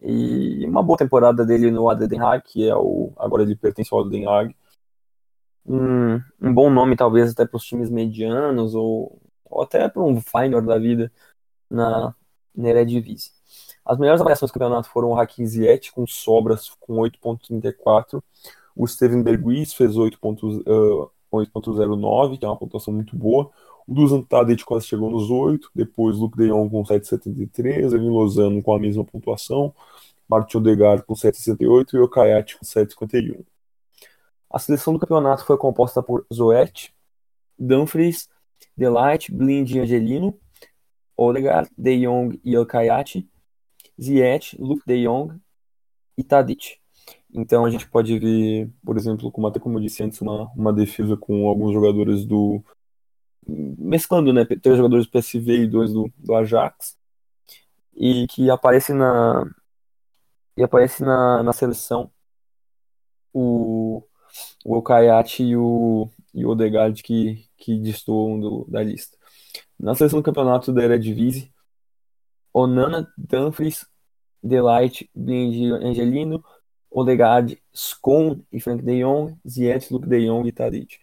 E 0.00 0.66
uma 0.66 0.82
boa 0.82 0.98
temporada 0.98 1.44
dele 1.44 1.70
no 1.70 1.88
AD 1.90 2.06
Den 2.08 2.20
Haag, 2.20 2.42
que 2.44 2.68
é 2.68 2.76
o. 2.76 3.12
Agora 3.16 3.42
ele 3.42 3.56
pertence 3.56 3.92
ao 3.92 4.00
AD 4.00 4.10
Den 4.10 4.26
Haag 4.26 4.54
um, 5.66 6.16
um 6.40 6.54
bom 6.54 6.70
nome, 6.70 6.96
talvez, 6.96 7.32
até 7.32 7.46
para 7.46 7.56
os 7.56 7.64
times 7.64 7.90
medianos 7.90 8.74
ou, 8.74 9.20
ou 9.44 9.62
até 9.62 9.88
para 9.88 10.02
um 10.02 10.20
Feyenoord 10.20 10.66
da 10.66 10.78
vida 10.78 11.12
na, 11.70 12.14
na 12.54 12.68
Eredivisie. 12.70 13.32
As 13.86 13.98
melhores 13.98 14.20
avaliações 14.20 14.50
do 14.50 14.54
campeonato 14.54 14.90
foram 14.90 15.10
o 15.10 15.20
Hakim 15.20 15.44
com 15.94 16.06
sobras, 16.06 16.70
com 16.80 16.94
8.34. 16.96 18.20
O 18.74 18.86
Steven 18.86 19.22
Berguis 19.22 19.72
fez 19.72 19.94
8.09, 19.94 20.64
uh, 20.66 22.38
que 22.38 22.44
é 22.44 22.48
uma 22.48 22.56
pontuação 22.56 22.92
muito 22.92 23.16
boa. 23.16 23.50
O 23.86 23.94
Dusan 23.94 24.22
Tadic 24.22 24.64
quase 24.64 24.86
chegou 24.86 25.08
nos 25.08 25.30
8. 25.30 25.70
Depois 25.72 26.16
Luke 26.16 26.36
de 26.36 26.48
Jong 26.48 26.68
com 26.68 26.82
7.73. 26.82 27.94
Evin 27.94 28.10
Lozano 28.10 28.60
com 28.60 28.74
a 28.74 28.78
mesma 28.78 29.04
pontuação. 29.04 29.72
Martin 30.28 30.56
Odegaard 30.56 31.04
com 31.04 31.14
7.68 31.14 31.94
e 31.94 31.98
o 31.98 32.08
Kayat 32.08 32.58
com 32.58 32.64
7.51. 32.64 33.44
A 34.50 34.58
seleção 34.58 34.92
do 34.92 34.98
campeonato 34.98 35.44
foi 35.44 35.56
composta 35.56 36.02
por 36.02 36.26
Zoet, 36.32 36.92
Dumfries, 37.56 38.28
Delight, 38.76 39.32
Blind 39.32 39.70
e 39.70 39.78
Angelino, 39.78 40.36
Odegaard, 41.16 41.70
De 41.78 42.00
Jong 42.00 42.40
e 42.44 42.56
Alcayati, 42.56 43.28
Ziyech, 44.00 44.56
Luke 44.60 44.82
De 44.86 45.04
Jong 45.04 45.40
e 46.16 46.24
Tadic. 46.24 46.78
Então 47.32 47.64
a 47.64 47.70
gente 47.70 47.88
pode 47.88 48.18
ver, 48.18 48.70
por 48.84 48.96
exemplo, 48.96 49.30
como 49.30 49.46
até 49.46 49.60
como 49.60 49.78
eu 49.78 49.82
disse 49.82 50.02
antes, 50.02 50.20
uma, 50.20 50.50
uma 50.54 50.72
defesa 50.72 51.16
com 51.16 51.48
alguns 51.48 51.72
jogadores 51.72 52.24
do. 52.24 52.62
mesclando, 53.46 54.32
né? 54.32 54.44
Três 54.44 54.76
jogadores 54.76 55.06
do 55.06 55.10
PSV 55.12 55.64
e 55.64 55.66
dois 55.66 55.92
do, 55.92 56.10
do 56.16 56.34
Ajax. 56.34 56.96
E 57.94 58.26
que 58.28 58.50
aparece 58.50 58.92
na. 58.92 59.44
E 60.56 60.62
aparece 60.62 61.02
na, 61.02 61.42
na 61.42 61.52
seleção 61.52 62.10
o 63.32 64.02
o 64.64 64.76
Okayati 64.76 65.44
e 65.44 65.56
o, 65.56 66.08
e 66.34 66.44
o 66.44 66.50
Odegaard 66.50 67.02
que, 67.02 67.46
que 67.56 67.78
destoam 67.78 68.64
da 68.68 68.82
lista. 68.82 69.16
Na 69.78 69.94
seleção 69.94 70.20
do 70.20 70.24
campeonato 70.24 70.72
da 70.72 70.82
Eredivisie, 70.82 71.52
Onana, 72.56 73.06
Dumfries, 73.18 73.86
Delight, 74.42 75.10
Blind 75.14 75.74
Angelino, 75.82 76.42
Odegaard, 76.90 77.60
Scone 77.74 78.42
e 78.50 78.58
Frank 78.58 78.82
de 78.82 79.02
Jong, 79.02 79.38
Ziyech, 79.46 79.92
Luke 79.92 80.08
de 80.08 80.26
Jong 80.26 80.48
e 80.48 80.52
Tadic. 80.52 80.98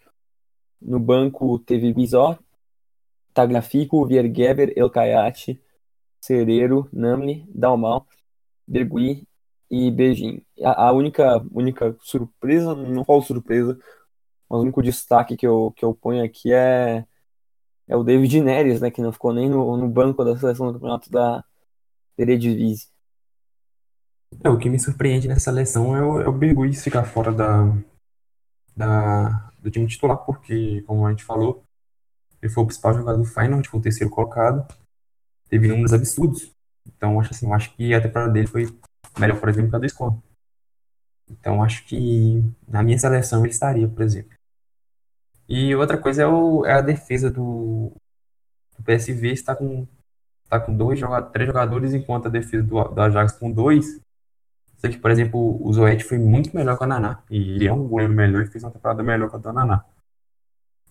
No 0.82 1.00
banco 1.00 1.60
teve 1.60 1.94
Bizot, 1.94 2.40
Tagliafico, 3.36 4.04
Viergeber, 4.08 4.74
El 4.76 4.90
Kayati, 4.90 5.62
Cereiro, 6.20 6.90
Namli, 6.92 7.46
Dalmal, 7.54 8.08
Bergui 8.68 9.28
e 9.70 9.92
Beijing. 9.92 10.44
A, 10.64 10.88
a, 10.88 10.92
única, 10.92 11.38
única 11.52 11.96
surpresa, 12.02 12.74
não 12.74 13.06
falo 13.06 13.22
surpresa, 13.22 13.78
mas 14.50 14.60
o 14.60 14.64
único 14.64 14.82
destaque 14.82 15.38
que 15.38 15.46
eu, 15.46 15.72
que 15.76 15.86
eu 15.86 15.94
ponho 15.94 16.24
aqui 16.26 16.52
é, 16.52 17.06
é 17.88 17.96
o 17.96 18.04
David 18.04 18.42
Neres, 18.42 18.82
né, 18.82 18.92
que 18.92 19.02
não 19.02 19.12
ficou 19.12 19.34
nem 19.34 19.50
no, 19.50 19.78
no 19.78 19.88
banco 19.88 20.24
da 20.24 20.38
seleção 20.38 20.68
do 20.68 20.74
campeonato 20.74 21.10
da 21.10 21.44
Eredivisie. 22.18 22.88
É, 24.44 24.50
o 24.50 24.58
que 24.58 24.70
me 24.70 24.80
surpreende 24.80 25.28
nessa 25.28 25.52
seleção 25.52 25.96
é 25.96 26.02
o, 26.02 26.22
é 26.22 26.28
o 26.28 26.32
Berguis 26.32 26.84
ficar 26.84 27.04
fora 27.04 27.32
da, 27.32 27.66
da, 28.76 29.52
do 29.60 29.70
time 29.70 29.88
titular, 29.88 30.18
porque, 30.18 30.82
como 30.84 31.06
a 31.06 31.12
gente 31.12 31.24
falou, 31.24 31.64
ele 32.42 32.52
foi 32.52 32.64
o 32.64 32.66
principal 32.66 32.94
jogador 32.94 33.18
do 33.18 33.26
Feyenoord, 33.26 33.70
foi 33.70 33.80
o 33.80 33.84
terceiro 33.84 34.10
colocado, 34.12 34.68
teve 35.50 35.68
números 35.68 35.94
absurdos. 35.94 36.52
Então, 36.86 37.20
acho 37.20 37.32
assim, 37.32 37.52
acho 37.54 37.74
que 37.76 37.94
a 37.94 38.02
temporada 38.02 38.32
dele 38.32 38.48
foi 38.48 38.66
melhor, 39.20 39.40
por 39.40 39.50
exemplo, 39.50 39.70
que 39.70 39.76
a 39.76 39.80
do 39.80 39.90
Scott. 39.90 40.18
Então 41.30 41.64
acho 41.64 41.86
que 41.86 42.44
na 42.68 42.84
minha 42.84 42.98
seleção 42.98 43.42
ele 43.42 43.52
estaria, 43.52 43.88
por 43.88 44.02
exemplo. 44.02 44.38
E 45.48 45.76
outra 45.76 45.98
coisa 45.98 46.24
é, 46.24 46.28
o, 46.28 46.66
é 46.66 46.74
a 46.74 46.82
defesa 46.82 47.30
do, 47.30 47.92
do 48.78 48.84
PSV 48.84 49.32
está 49.32 49.56
com 49.56 49.88
está 50.44 50.60
com 50.60 50.76
dois 50.76 51.00
jogadores, 51.00 51.34
três 51.34 51.48
jogadores, 51.48 51.94
enquanto 51.94 52.28
a 52.28 52.30
defesa 52.30 52.64
do, 52.64 52.84
do 52.84 53.02
Ajax 53.02 53.34
com 53.34 53.52
dois. 53.52 54.00
Sei 54.78 54.92
que, 54.92 54.98
por 54.98 55.12
exemplo, 55.12 55.66
o 55.66 55.74
Zoet 55.74 56.04
foi 56.04 56.20
muito 56.20 56.56
melhor 56.56 56.78
que 56.78 56.84
o 56.84 56.88
Naná. 56.88 57.24
E 57.30 57.56
ele 57.56 57.68
é 57.68 57.74
um 57.74 57.88
goleiro 57.88 58.14
melhor 58.14 58.44
e 58.44 58.48
fez 58.48 58.64
uma 58.64 58.72
temporada 58.72 59.02
melhor 59.02 59.32
que 59.32 59.38
do 59.38 59.54
Naná. 59.54 59.84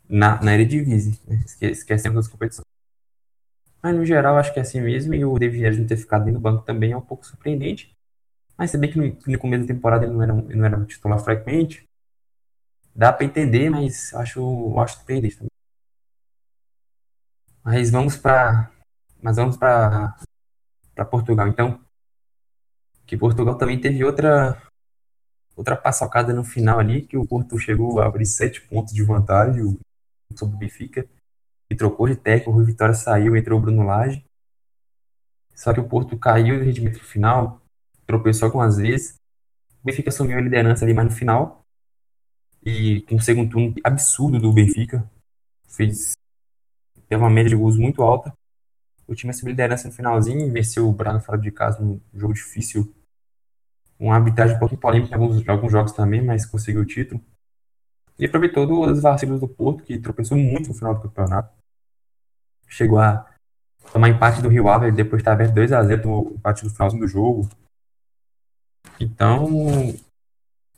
Na, 0.08 0.42
na 0.42 0.54
Eredivisie, 0.54 1.18
né? 1.26 1.40
esquecendo 1.60 2.16
das 2.16 2.28
competições. 2.28 2.66
Mas 3.82 3.94
no 3.94 4.04
geral 4.04 4.36
acho 4.36 4.52
que 4.52 4.58
é 4.58 4.62
assim 4.62 4.80
mesmo. 4.80 5.14
E 5.14 5.24
o 5.24 5.38
David 5.38 5.78
não 5.78 5.86
ter 5.86 5.96
ficado 5.96 6.30
do 6.30 6.40
banco 6.40 6.64
também 6.64 6.92
é 6.92 6.96
um 6.96 7.02
pouco 7.02 7.26
surpreendente. 7.26 7.94
Mas 8.56 8.70
se 8.70 8.78
bem 8.78 8.90
que 8.90 8.98
no, 8.98 9.16
no 9.26 9.38
começo 9.38 9.66
da 9.66 9.74
temporada 9.74 10.04
ele 10.04 10.14
não 10.14 10.22
era, 10.22 10.32
não 10.32 10.64
era 10.64 10.84
titular 10.84 11.18
frequente, 11.18 11.86
dá 12.94 13.12
para 13.12 13.24
entender, 13.26 13.70
mas 13.70 14.12
acho, 14.14 14.78
acho 14.78 14.96
surpreendente 14.96 15.36
também. 15.36 15.50
Mas 17.64 17.90
vamos 17.90 18.16
para 18.16 18.70
mas 19.22 19.36
vamos 19.36 19.56
para 19.56 20.16
para 20.94 21.04
Portugal 21.04 21.48
então. 21.48 21.80
Que 23.06 23.16
Portugal 23.16 23.56
também 23.56 23.80
teve 23.80 24.04
outra 24.04 24.60
outra 25.56 25.76
paçocada 25.76 26.32
no 26.32 26.44
final 26.44 26.80
ali, 26.80 27.02
que 27.02 27.16
o 27.16 27.26
Porto 27.26 27.58
chegou 27.58 28.00
a 28.00 28.06
abrir 28.06 28.26
sete 28.26 28.60
pontos 28.62 28.92
de 28.94 29.02
vantagem 29.02 29.78
sobre 30.34 30.56
o 30.56 30.58
Benfica 30.58 31.06
e 31.70 31.76
trocou 31.76 32.08
de 32.08 32.16
técnico, 32.16 32.50
o 32.50 32.54
Rui 32.54 32.64
Vitória 32.64 32.94
saiu, 32.94 33.36
entrou 33.36 33.58
o 33.58 33.62
Bruno 33.62 33.84
Lage. 33.84 34.24
Só 35.54 35.72
que 35.72 35.80
o 35.80 35.88
Porto 35.88 36.18
caiu 36.18 36.58
no 36.58 36.64
rendimento 36.64 37.02
final, 37.04 37.60
tropeçou 38.06 38.46
algumas 38.46 38.76
vezes. 38.76 39.14
O 39.82 39.86
Benfica 39.86 40.10
assumiu 40.10 40.38
a 40.38 40.40
liderança 40.40 40.84
ali 40.84 40.94
mais 40.94 41.08
no 41.08 41.14
final. 41.14 41.61
E 42.64 43.04
um 43.10 43.18
segundo 43.18 43.50
turno 43.50 43.74
absurdo 43.82 44.38
do 44.38 44.52
Benfica. 44.52 45.08
Fez. 45.66 46.12
Teve 47.08 47.20
uma 47.20 47.30
média 47.30 47.50
de 47.50 47.56
gols 47.56 47.76
muito 47.76 48.02
alta. 48.02 48.32
O 49.06 49.14
time 49.14 49.30
assumiu 49.30 49.50
a 49.50 49.52
liderança 49.52 49.88
no 49.88 49.94
finalzinho, 49.94 50.52
venceu 50.52 50.88
o 50.88 50.92
Braga 50.92 51.20
fora 51.20 51.38
de 51.38 51.50
casa 51.50 51.82
num 51.82 52.00
jogo 52.14 52.32
difícil. 52.32 52.94
Uma 53.98 54.14
arbitragem 54.14 54.56
um 54.56 54.58
pouco 54.58 54.76
polêmica 54.76 55.10
em 55.10 55.20
alguns, 55.20 55.48
alguns 55.48 55.72
jogos 55.72 55.92
também, 55.92 56.22
mas 56.22 56.46
conseguiu 56.46 56.82
o 56.82 56.86
título. 56.86 57.20
E 58.18 58.26
aproveitou 58.26 58.88
os 58.88 59.02
vacilos 59.02 59.40
do 59.40 59.48
Porto, 59.48 59.82
que 59.82 59.98
tropeçou 59.98 60.38
muito 60.38 60.68
no 60.68 60.74
final 60.74 60.94
do 60.94 61.02
campeonato. 61.02 61.52
Chegou 62.68 62.98
a 62.98 63.28
tomar 63.92 64.08
empate 64.08 64.40
do 64.40 64.48
Rio 64.48 64.68
Ave, 64.68 64.92
depois 64.92 65.22
de 65.22 65.22
estar 65.22 65.32
aberto 65.32 65.54
2x0 65.54 66.04
no 66.04 66.34
empate 66.34 66.64
do 66.64 66.70
finalzinho 66.70 67.02
do 67.02 67.08
jogo. 67.08 67.48
Então, 69.00 69.48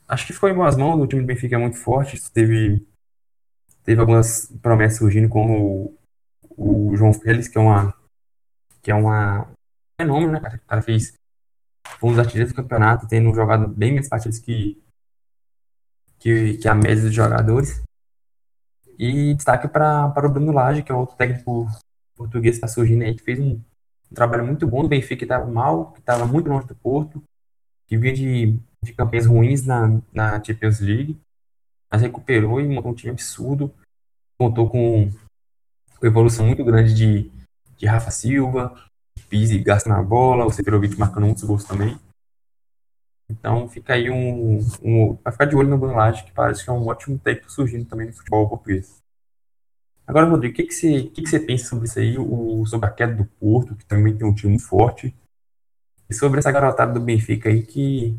acho 0.07 0.27
que 0.27 0.33
ficou 0.33 0.49
em 0.49 0.55
boas 0.55 0.75
mãos. 0.75 0.99
O 0.99 1.07
time 1.07 1.21
do 1.21 1.27
Benfica 1.27 1.55
é 1.55 1.59
muito 1.59 1.77
forte. 1.77 2.19
Teve, 2.31 2.85
teve 3.83 3.99
algumas 3.99 4.47
promessas 4.61 4.99
surgindo, 4.99 5.29
como 5.29 5.97
o, 6.57 6.91
o 6.91 6.95
João 6.95 7.13
Félix, 7.13 7.47
que 7.47 7.57
é 7.57 7.61
uma. 7.61 7.93
que 8.81 8.91
é 8.91 8.95
uma. 8.95 9.47
fenômeno, 9.99 10.33
né, 10.33 10.39
cara? 10.39 10.55
O 10.57 10.67
cara 10.67 10.81
fez. 10.81 11.13
Foi 11.99 12.09
um 12.09 12.13
dos 12.13 12.19
artilheiros 12.19 12.51
do 12.51 12.55
campeonato, 12.55 13.07
tendo 13.07 13.33
jogado 13.33 13.67
bem 13.67 13.93
mais 13.93 14.09
partidas 14.09 14.39
que, 14.39 14.81
que, 16.17 16.57
que 16.57 16.67
a 16.67 16.73
média 16.73 17.03
dos 17.03 17.13
jogadores. 17.13 17.83
E 18.97 19.33
destaque 19.33 19.67
para 19.67 20.11
o 20.17 20.29
Bruno 20.29 20.51
Lage, 20.51 20.81
que 20.81 20.91
é 20.91 20.95
outro 20.95 21.15
técnico 21.15 21.67
português 22.15 22.55
que 22.55 22.65
está 22.65 22.67
surgindo 22.67 23.03
aí, 23.03 23.13
que 23.13 23.21
fez 23.21 23.39
um, 23.39 23.51
um, 23.51 24.15
trabalho 24.15 24.45
muito 24.45 24.65
bom 24.65 24.81
no 24.81 24.89
Benfica, 24.89 25.17
que 25.17 25.25
estava 25.25 25.45
mal, 25.45 25.91
que 25.91 25.99
estava 25.99 26.25
muito 26.25 26.49
longe 26.49 26.65
do 26.65 26.75
Porto, 26.75 27.21
que 27.85 27.97
vinha 27.97 28.13
de, 28.13 28.59
de 28.85 28.93
campanhas 28.93 29.25
ruins 29.25 29.65
na, 29.65 29.99
na 30.13 30.43
Champions 30.43 30.79
League, 30.79 31.19
mas 31.91 32.01
recuperou 32.01 32.61
e 32.61 32.67
montou 32.67 32.91
um 32.91 32.95
time 32.95 33.11
absurdo. 33.11 33.73
Contou 34.37 34.69
com, 34.69 35.09
com 35.97 36.05
evolução 36.05 36.45
muito 36.45 36.63
grande 36.63 36.93
de, 36.93 37.31
de 37.77 37.85
Rafa 37.85 38.11
Silva, 38.11 38.75
Pise 39.29 39.57
gasta 39.59 39.89
na 39.89 40.01
bola, 40.03 40.45
o 40.45 40.51
Seferovic 40.51 40.97
marcando 40.97 41.25
muitos 41.25 41.43
gols 41.43 41.63
também. 41.63 41.97
Então 43.29 43.67
fica 43.67 43.93
aí 43.93 44.09
um. 44.09 44.59
um 44.83 45.17
vai 45.23 45.31
ficar 45.31 45.45
de 45.45 45.55
olho 45.55 45.69
no 45.69 45.77
Bruno 45.77 45.95
Lage, 45.95 46.23
que 46.23 46.31
parece 46.31 46.63
que 46.63 46.69
é 46.69 46.73
um 46.73 46.87
ótimo 46.87 47.17
técnico 47.17 47.51
surgindo 47.51 47.85
também 47.85 48.07
no 48.07 48.13
futebol 48.13 48.47
português. 48.47 49.01
Agora, 50.05 50.27
Rodrigo, 50.27 50.53
o 50.53 50.55
que, 50.55 50.63
que, 50.63 50.73
você, 50.73 50.99
o 50.99 51.09
que, 51.09 51.23
que 51.23 51.29
você 51.29 51.39
pensa 51.39 51.65
sobre 51.65 51.85
isso 51.85 51.97
aí, 51.97 52.15
o, 52.17 52.63
sobre 52.67 52.87
a 52.87 52.91
queda 52.91 53.15
do 53.15 53.25
Porto, 53.25 53.75
que 53.75 53.85
também 53.85 54.15
tem 54.15 54.27
um 54.27 54.35
time 54.35 54.51
muito 54.51 54.67
forte, 54.67 55.15
e 56.07 56.13
sobre 56.13 56.37
essa 56.37 56.51
garotada 56.51 56.93
do 56.93 56.99
Benfica 56.99 57.49
aí, 57.49 57.63
que 57.63 58.15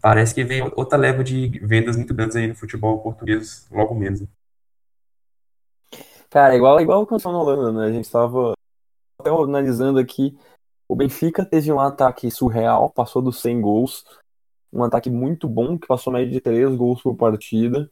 parece 0.00 0.34
que 0.34 0.44
vem 0.44 0.62
outra 0.74 0.98
leva 0.98 1.22
de 1.22 1.48
vendas 1.60 1.96
muito 1.96 2.14
grandes 2.14 2.36
aí 2.36 2.46
no 2.46 2.54
futebol 2.54 3.00
português 3.00 3.66
logo 3.70 3.94
menos. 3.94 4.22
Cara, 6.30 6.56
igual, 6.56 6.80
igual 6.80 7.02
aconteceu 7.02 7.30
na 7.30 7.38
Holanda, 7.38 7.72
né? 7.72 7.86
A 7.86 7.92
gente 7.92 8.04
estava 8.04 8.54
analisando 9.24 9.98
aqui, 9.98 10.36
o 10.88 10.96
Benfica 10.96 11.44
teve 11.44 11.70
um 11.70 11.78
ataque 11.78 12.30
surreal, 12.30 12.90
passou 12.90 13.20
dos 13.20 13.40
100 13.40 13.60
gols, 13.60 14.04
um 14.72 14.82
ataque 14.82 15.10
muito 15.10 15.48
bom, 15.48 15.78
que 15.78 15.86
passou 15.86 16.12
média 16.12 16.30
de 16.30 16.40
3 16.40 16.74
gols 16.74 17.02
por 17.02 17.14
partida, 17.14 17.88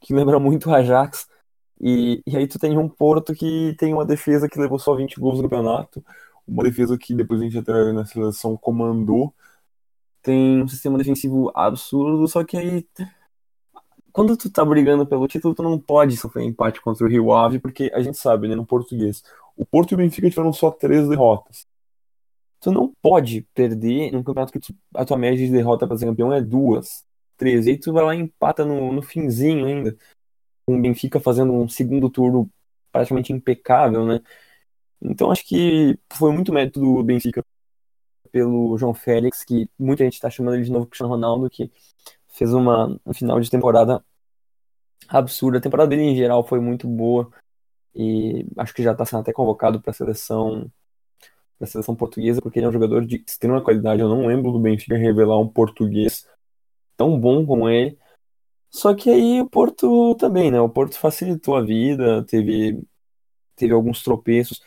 que 0.00 0.12
lembra 0.12 0.38
muito 0.38 0.68
o 0.68 0.74
Ajax, 0.74 1.28
e, 1.80 2.22
e 2.26 2.36
aí 2.36 2.46
tu 2.46 2.58
tem 2.58 2.76
um 2.76 2.88
Porto 2.88 3.32
que 3.32 3.74
tem 3.78 3.94
uma 3.94 4.04
defesa 4.04 4.48
que 4.48 4.58
levou 4.58 4.78
só 4.78 4.94
20 4.94 5.18
gols 5.20 5.36
no 5.36 5.44
campeonato, 5.44 6.04
uma 6.46 6.64
defesa 6.64 6.98
que 6.98 7.14
depois 7.14 7.40
a 7.40 7.44
gente 7.44 7.58
até 7.58 7.92
na 7.92 8.04
seleção 8.04 8.56
comandou. 8.56 9.32
Tem 10.22 10.62
um 10.62 10.68
sistema 10.68 10.98
defensivo 10.98 11.50
absurdo, 11.54 12.26
só 12.28 12.44
que 12.44 12.56
aí 12.56 12.86
quando 14.12 14.36
tu 14.36 14.50
tá 14.50 14.64
brigando 14.64 15.06
pelo 15.06 15.28
título, 15.28 15.54
tu 15.54 15.62
não 15.62 15.78
pode 15.78 16.16
sofrer 16.16 16.44
empate 16.44 16.80
contra 16.80 17.06
o 17.06 17.08
Rio 17.08 17.32
Ave, 17.32 17.60
porque 17.60 17.90
a 17.94 18.02
gente 18.02 18.18
sabe, 18.18 18.48
né, 18.48 18.56
no 18.56 18.66
português, 18.66 19.22
o 19.56 19.64
Porto 19.64 19.92
e 19.92 19.94
o 19.94 19.96
Benfica 19.98 20.28
tiveram 20.28 20.52
só 20.52 20.70
três 20.72 21.08
derrotas. 21.08 21.66
Tu 22.60 22.72
não 22.72 22.92
pode 23.00 23.42
perder 23.54 24.10
num 24.12 24.22
campeonato 24.22 24.52
que 24.52 24.58
tu, 24.58 24.74
a 24.94 25.04
tua 25.04 25.16
média 25.16 25.46
de 25.46 25.52
derrota 25.52 25.86
para 25.86 25.96
ser 25.96 26.06
campeão 26.06 26.32
é 26.32 26.40
duas, 26.40 27.04
três, 27.36 27.66
e 27.66 27.70
aí 27.70 27.78
tu 27.78 27.92
vai 27.92 28.04
lá 28.04 28.14
e 28.16 28.18
empata 28.18 28.64
no, 28.64 28.92
no 28.92 29.02
finzinho 29.02 29.66
ainda 29.66 29.96
com 30.66 30.76
o 30.76 30.82
Benfica 30.82 31.20
fazendo 31.20 31.52
um 31.52 31.68
segundo 31.68 32.10
turno 32.10 32.50
praticamente 32.92 33.32
impecável, 33.32 34.04
né? 34.04 34.20
Então 35.00 35.30
acho 35.30 35.46
que 35.46 35.98
foi 36.12 36.32
muito 36.32 36.52
mérito 36.52 36.80
do 36.80 37.02
Benfica 37.04 37.44
pelo 38.30 38.76
João 38.78 38.94
Félix, 38.94 39.44
que 39.44 39.68
muita 39.78 40.04
gente 40.04 40.14
está 40.14 40.30
chamando 40.30 40.54
ele 40.54 40.64
de 40.64 40.72
novo 40.72 40.86
Cristiano 40.86 41.12
Ronaldo, 41.12 41.50
que 41.50 41.70
fez 42.28 42.52
uma 42.52 42.98
um 43.04 43.14
final 43.14 43.40
de 43.40 43.50
temporada 43.50 44.04
absurda. 45.08 45.58
A 45.58 45.60
temporada 45.60 45.88
dele 45.90 46.02
em 46.02 46.16
geral 46.16 46.44
foi 46.46 46.60
muito 46.60 46.86
boa 46.88 47.30
e 47.94 48.46
acho 48.56 48.74
que 48.74 48.82
já 48.82 48.92
está 48.92 49.04
sendo 49.04 49.20
até 49.20 49.32
convocado 49.32 49.80
para 49.80 49.90
a 49.90 49.94
seleção 49.94 50.70
para 51.58 51.66
a 51.66 51.70
seleção 51.70 51.96
portuguesa, 51.96 52.40
porque 52.40 52.58
ele 52.58 52.66
é 52.66 52.68
um 52.68 52.72
jogador 52.72 53.04
de 53.04 53.22
extrema 53.26 53.60
qualidade. 53.62 54.00
Eu 54.00 54.08
não 54.08 54.26
lembro 54.26 54.52
do 54.52 54.60
Benfica 54.60 54.96
revelar 54.96 55.38
um 55.40 55.48
português 55.48 56.24
tão 56.96 57.18
bom 57.18 57.44
como 57.44 57.68
ele. 57.68 57.98
Só 58.70 58.94
que 58.94 59.10
aí 59.10 59.40
o 59.40 59.48
Porto 59.48 60.14
também, 60.16 60.50
né? 60.50 60.60
O 60.60 60.68
Porto 60.68 60.98
facilitou 60.98 61.56
a 61.56 61.62
vida, 61.62 62.24
teve, 62.24 62.80
teve 63.56 63.72
alguns 63.72 64.02
tropeços. 64.02 64.60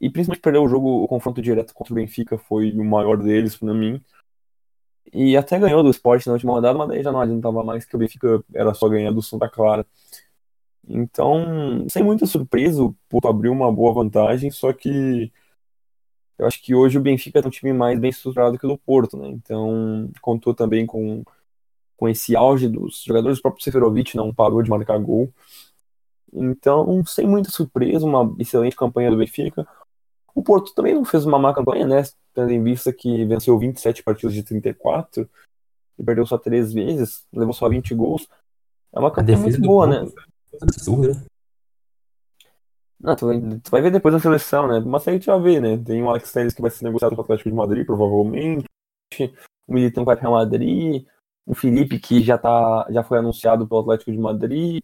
E 0.00 0.10
principalmente 0.10 0.42
perder 0.42 0.58
o 0.58 0.68
jogo, 0.68 1.04
o 1.04 1.08
confronto 1.08 1.42
direto 1.42 1.74
contra 1.74 1.92
o 1.92 1.96
Benfica 1.96 2.38
foi 2.38 2.72
o 2.72 2.84
maior 2.84 3.16
deles 3.18 3.56
para 3.56 3.74
mim. 3.74 4.02
E 5.12 5.36
até 5.36 5.58
ganhou 5.58 5.82
do 5.82 5.90
esporte 5.90 6.26
na 6.26 6.34
última 6.34 6.52
rodada, 6.52 6.78
mas 6.78 6.88
daí 6.88 7.02
já 7.02 7.12
não 7.12 7.20
adiantava 7.20 7.64
mais 7.64 7.84
que 7.84 7.96
o 7.96 7.98
Benfica 7.98 8.42
era 8.54 8.72
só 8.74 8.88
ganhar 8.88 9.10
do 9.12 9.22
Santa 9.22 9.48
Clara. 9.48 9.86
Então, 10.88 11.86
sem 11.88 12.02
muita 12.02 12.26
surpresa, 12.26 12.82
o 12.82 12.94
Porto 13.08 13.28
abriu 13.28 13.52
uma 13.52 13.72
boa 13.72 13.92
vantagem, 13.92 14.50
só 14.50 14.72
que 14.72 15.32
eu 16.38 16.46
acho 16.46 16.62
que 16.62 16.74
hoje 16.74 16.98
o 16.98 17.02
Benfica 17.02 17.40
é 17.40 17.46
um 17.46 17.50
time 17.50 17.72
mais 17.72 17.98
bem 17.98 18.10
estruturado 18.10 18.58
que 18.58 18.66
o 18.66 18.70
do 18.70 18.78
Porto, 18.78 19.16
né? 19.16 19.28
Então, 19.28 20.10
contou 20.22 20.54
também 20.54 20.86
com 20.86 21.22
com 22.00 22.08
esse 22.08 22.34
auge 22.34 22.66
dos 22.66 23.02
jogadores, 23.04 23.38
o 23.38 23.42
próprio 23.42 23.62
Seferovic 23.62 24.16
não 24.16 24.32
parou 24.32 24.62
de 24.62 24.70
marcar 24.70 24.98
gol. 24.98 25.30
Então, 26.32 27.04
sem 27.04 27.26
muita 27.26 27.50
surpresa, 27.50 28.06
uma 28.06 28.34
excelente 28.38 28.74
campanha 28.74 29.10
do 29.10 29.18
Benfica. 29.18 29.68
O 30.40 30.42
Porto 30.42 30.72
também 30.74 30.94
não 30.94 31.04
fez 31.04 31.26
uma 31.26 31.38
má 31.38 31.52
campanha, 31.52 31.86
né? 31.86 32.02
Tendo 32.32 32.50
em 32.50 32.62
vista 32.62 32.90
que 32.90 33.26
venceu 33.26 33.58
27 33.58 34.02
partidas 34.02 34.32
de 34.32 34.42
34 34.42 35.28
e 35.98 36.02
perdeu 36.02 36.24
só 36.24 36.38
três 36.38 36.72
vezes, 36.72 37.26
levou 37.30 37.52
só 37.52 37.68
20 37.68 37.94
gols. 37.94 38.26
É 38.90 38.98
uma 38.98 39.10
campanha 39.10 39.36
muito 39.36 39.60
boa, 39.60 39.86
né? 39.86 40.10
Absurda. 40.62 41.22
Não, 42.98 43.14
tu, 43.14 43.26
vai, 43.26 43.38
tu 43.38 43.70
vai 43.70 43.82
ver 43.82 43.90
depois 43.90 44.14
na 44.14 44.20
seleção, 44.20 44.66
né? 44.66 44.80
Mas 44.80 45.06
aí 45.06 45.14
a 45.14 45.18
gente 45.18 45.26
vai 45.26 45.42
ver, 45.42 45.60
né? 45.60 45.76
Tem 45.76 46.02
o 46.02 46.08
Alex 46.08 46.32
Telles 46.32 46.54
que 46.54 46.62
vai 46.62 46.70
ser 46.70 46.84
negociado 46.84 47.14
com 47.14 47.20
o 47.20 47.24
Atlético 47.24 47.50
de 47.50 47.54
Madrid, 47.54 47.84
provavelmente. 47.84 48.64
O 49.68 49.74
Militão 49.74 50.06
vai 50.06 50.16
para 50.16 50.30
o 50.30 50.32
Madrid 50.32 51.04
o 51.44 51.54
Felipe, 51.54 51.98
que 51.98 52.22
já, 52.22 52.38
tá, 52.38 52.86
já 52.88 53.02
foi 53.02 53.18
anunciado 53.18 53.68
pelo 53.68 53.82
Atlético 53.82 54.10
de 54.10 54.18
Madrid. 54.18 54.82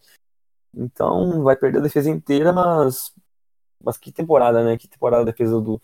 Então 0.75 1.43
vai 1.43 1.57
perder 1.57 1.79
a 1.79 1.83
defesa 1.83 2.11
inteira, 2.11 2.53
mas, 2.53 3.11
mas 3.83 3.97
que 3.97 4.13
temporada, 4.13 4.65
né? 4.65 4.77
Que 4.77 4.89
temporada 4.89 5.23
a 5.23 5.27
defesa 5.27 5.61
do, 5.61 5.81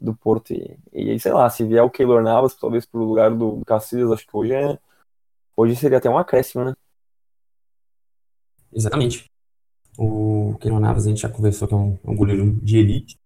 do 0.00 0.14
Porto. 0.14 0.52
E, 0.52 0.78
e 0.92 1.20
sei 1.20 1.32
lá, 1.32 1.48
se 1.50 1.64
vier 1.64 1.82
o 1.82 1.90
Keylor 1.90 2.22
Navas, 2.22 2.54
talvez 2.54 2.86
pro 2.86 3.04
lugar 3.04 3.30
do, 3.30 3.56
do 3.56 4.12
acho 4.12 4.26
que 4.26 4.36
hoje 4.36 4.52
é. 4.54 4.78
Hoje 5.56 5.76
seria 5.76 5.98
até 5.98 6.08
um 6.08 6.18
acréscimo, 6.18 6.64
né? 6.64 6.74
Exatamente. 8.72 9.28
O 9.98 10.56
Keylor 10.60 10.80
Navas 10.80 11.06
a 11.06 11.08
gente 11.08 11.22
já 11.22 11.28
conversou 11.28 11.66
que 11.66 11.74
é 11.74 11.76
um, 11.76 11.98
um 12.04 12.16
goleiro 12.16 12.52
de 12.62 12.78
elite. 12.78 13.18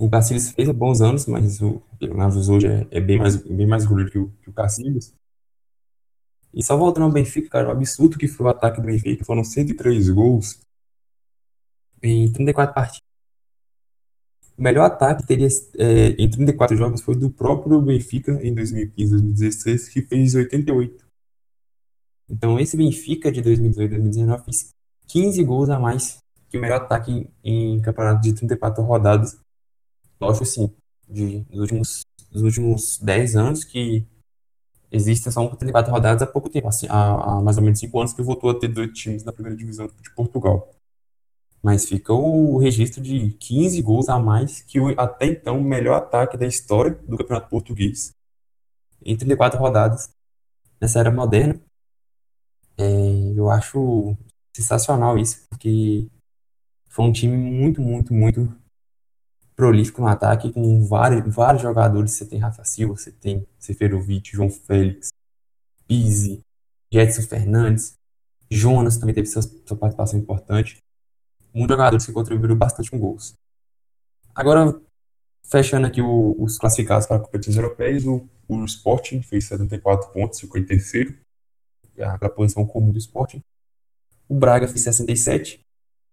O 0.00 0.08
Cacilhas 0.08 0.50
fez 0.50 0.70
bons 0.70 1.00
anos, 1.00 1.26
mas 1.26 1.60
o 1.60 1.82
Keylor 1.98 2.16
Navas 2.16 2.48
hoje 2.48 2.66
é, 2.68 2.86
é, 2.90 3.00
bem, 3.00 3.18
mais, 3.18 3.36
bem 3.36 3.66
mais 3.66 3.84
goleiro 3.84 4.10
que 4.10 4.18
o, 4.18 4.30
que 4.40 4.48
o 4.48 4.52
Cacilhas. 4.52 5.12
E 6.54 6.62
só 6.62 6.76
voltando 6.76 7.04
ao 7.04 7.12
Benfica, 7.12 7.50
cara, 7.50 7.68
o 7.68 7.72
absurdo 7.72 8.16
que 8.16 8.26
foi 8.26 8.46
o 8.46 8.48
ataque 8.48 8.80
do 8.80 8.86
Benfica, 8.86 9.24
foram 9.24 9.44
103 9.44 10.08
gols 10.08 10.60
em 12.02 12.30
34 12.32 12.74
partidas. 12.74 13.08
O 14.56 14.62
melhor 14.62 14.86
ataque 14.86 15.24
teria 15.24 15.46
é, 15.78 16.08
em 16.18 16.28
34 16.28 16.76
jogos 16.76 17.00
foi 17.00 17.14
do 17.14 17.30
próprio 17.30 17.80
Benfica 17.80 18.32
em 18.44 18.52
2015, 18.52 19.10
2016, 19.12 19.88
que 19.88 20.02
fez 20.02 20.34
88. 20.34 21.06
Então, 22.28 22.58
esse 22.58 22.76
Benfica 22.76 23.30
de 23.30 23.40
2018 23.40 23.90
2019 23.90 24.44
fez 24.44 24.74
15 25.06 25.44
gols 25.44 25.70
a 25.70 25.78
mais 25.78 26.18
que 26.48 26.58
o 26.58 26.60
melhor 26.60 26.82
ataque 26.82 27.30
em, 27.44 27.76
em 27.76 27.80
campeonato 27.80 28.20
de 28.20 28.32
34 28.32 28.82
rodadas. 28.82 29.38
Lógico, 30.20 30.44
assim, 30.44 30.74
de, 31.08 31.40
dos, 31.44 31.60
últimos, 31.60 32.02
dos 32.32 32.42
últimos 32.42 32.98
10 32.98 33.36
anos 33.36 33.64
que 33.64 34.04
existem 34.90 35.30
só 35.30 35.46
34 35.46 35.92
rodadas 35.92 36.22
há 36.22 36.26
pouco 36.26 36.48
tempo, 36.48 36.68
assim, 36.68 36.86
há, 36.88 37.36
há 37.36 37.40
mais 37.40 37.58
ou 37.58 37.62
menos 37.62 37.78
5 37.78 37.98
anos 37.98 38.12
que 38.12 38.22
voltou 38.22 38.50
a 38.50 38.58
ter 38.58 38.68
dois 38.68 38.90
times 38.92 39.22
na 39.22 39.32
primeira 39.32 39.56
divisão 39.56 39.86
de 39.86 40.10
Portugal. 40.14 40.68
Mas 41.62 41.86
fica 41.86 42.12
o 42.12 42.58
registro 42.58 43.02
de 43.02 43.30
15 43.32 43.82
gols 43.82 44.08
a 44.08 44.18
mais 44.18 44.62
que 44.62 44.78
o 44.78 44.88
até 45.00 45.26
então 45.26 45.60
melhor 45.60 45.96
ataque 45.96 46.36
da 46.36 46.46
história 46.46 46.94
do 47.06 47.16
Campeonato 47.16 47.48
Português 47.48 48.12
em 49.04 49.16
34 49.16 49.58
rodadas 49.58 50.10
nessa 50.80 51.00
era 51.00 51.10
moderna. 51.10 51.60
É, 52.76 52.84
eu 53.34 53.50
acho 53.50 54.16
sensacional 54.54 55.18
isso, 55.18 55.46
porque 55.48 56.08
foi 56.88 57.04
um 57.04 57.12
time 57.12 57.36
muito, 57.36 57.80
muito, 57.80 58.12
muito 58.14 58.52
prolífico 59.56 60.00
no 60.00 60.06
ataque, 60.06 60.52
com 60.52 60.84
vários, 60.86 61.34
vários 61.34 61.62
jogadores. 61.62 62.12
Você 62.12 62.24
tem 62.24 62.38
Rafa 62.38 62.64
Silva, 62.64 62.96
você 62.96 63.10
tem 63.10 63.46
Seferovic, 63.58 64.30
João 64.32 64.50
Félix, 64.50 65.08
Pizzi, 65.86 66.40
Jetson 66.92 67.22
Fernandes, 67.22 67.94
Jonas 68.50 68.96
também 68.98 69.14
teve 69.14 69.26
sua, 69.26 69.42
sua 69.42 69.76
participação 69.76 70.18
importante. 70.18 70.78
Muitos 71.52 71.76
jogadores 71.76 72.06
que 72.06 72.12
contribuíram 72.12 72.56
bastante 72.56 72.90
com 72.90 72.98
gols. 72.98 73.34
Agora, 74.34 74.80
fechando 75.42 75.86
aqui 75.86 76.00
o, 76.00 76.36
os 76.38 76.58
classificados 76.58 77.06
para 77.06 77.18
competições 77.18 77.56
europeias, 77.56 78.04
o, 78.04 78.28
o 78.46 78.64
Sporting 78.64 79.22
fez 79.22 79.46
74 79.46 80.10
pontos, 80.12 80.40
ficou 80.40 80.60
em 80.60 80.64
terceiro, 80.64 81.14
a 81.98 82.28
posição 82.28 82.64
comum 82.66 82.92
do 82.92 82.98
Sporting. 82.98 83.42
O 84.28 84.34
Braga 84.34 84.68
fez 84.68 84.82
67. 84.82 85.60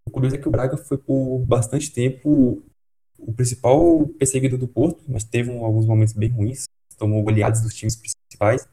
O 0.06 0.12
curioso 0.12 0.36
é 0.36 0.40
que 0.40 0.48
o 0.48 0.52
Braga 0.52 0.78
foi 0.78 0.98
por 0.98 1.40
bastante 1.46 1.92
tempo 1.92 2.64
o 3.18 3.34
principal 3.34 4.08
perseguidor 4.20 4.60
do 4.60 4.68
Porto, 4.68 5.04
mas 5.08 5.24
teve 5.24 5.50
um, 5.50 5.64
alguns 5.66 5.86
momentos 5.86 6.14
bem 6.14 6.30
ruins. 6.30 6.66
Tomou 6.98 7.22
goleadas 7.24 7.62
dos 7.62 7.74
times 7.74 7.96
principais. 7.96 8.68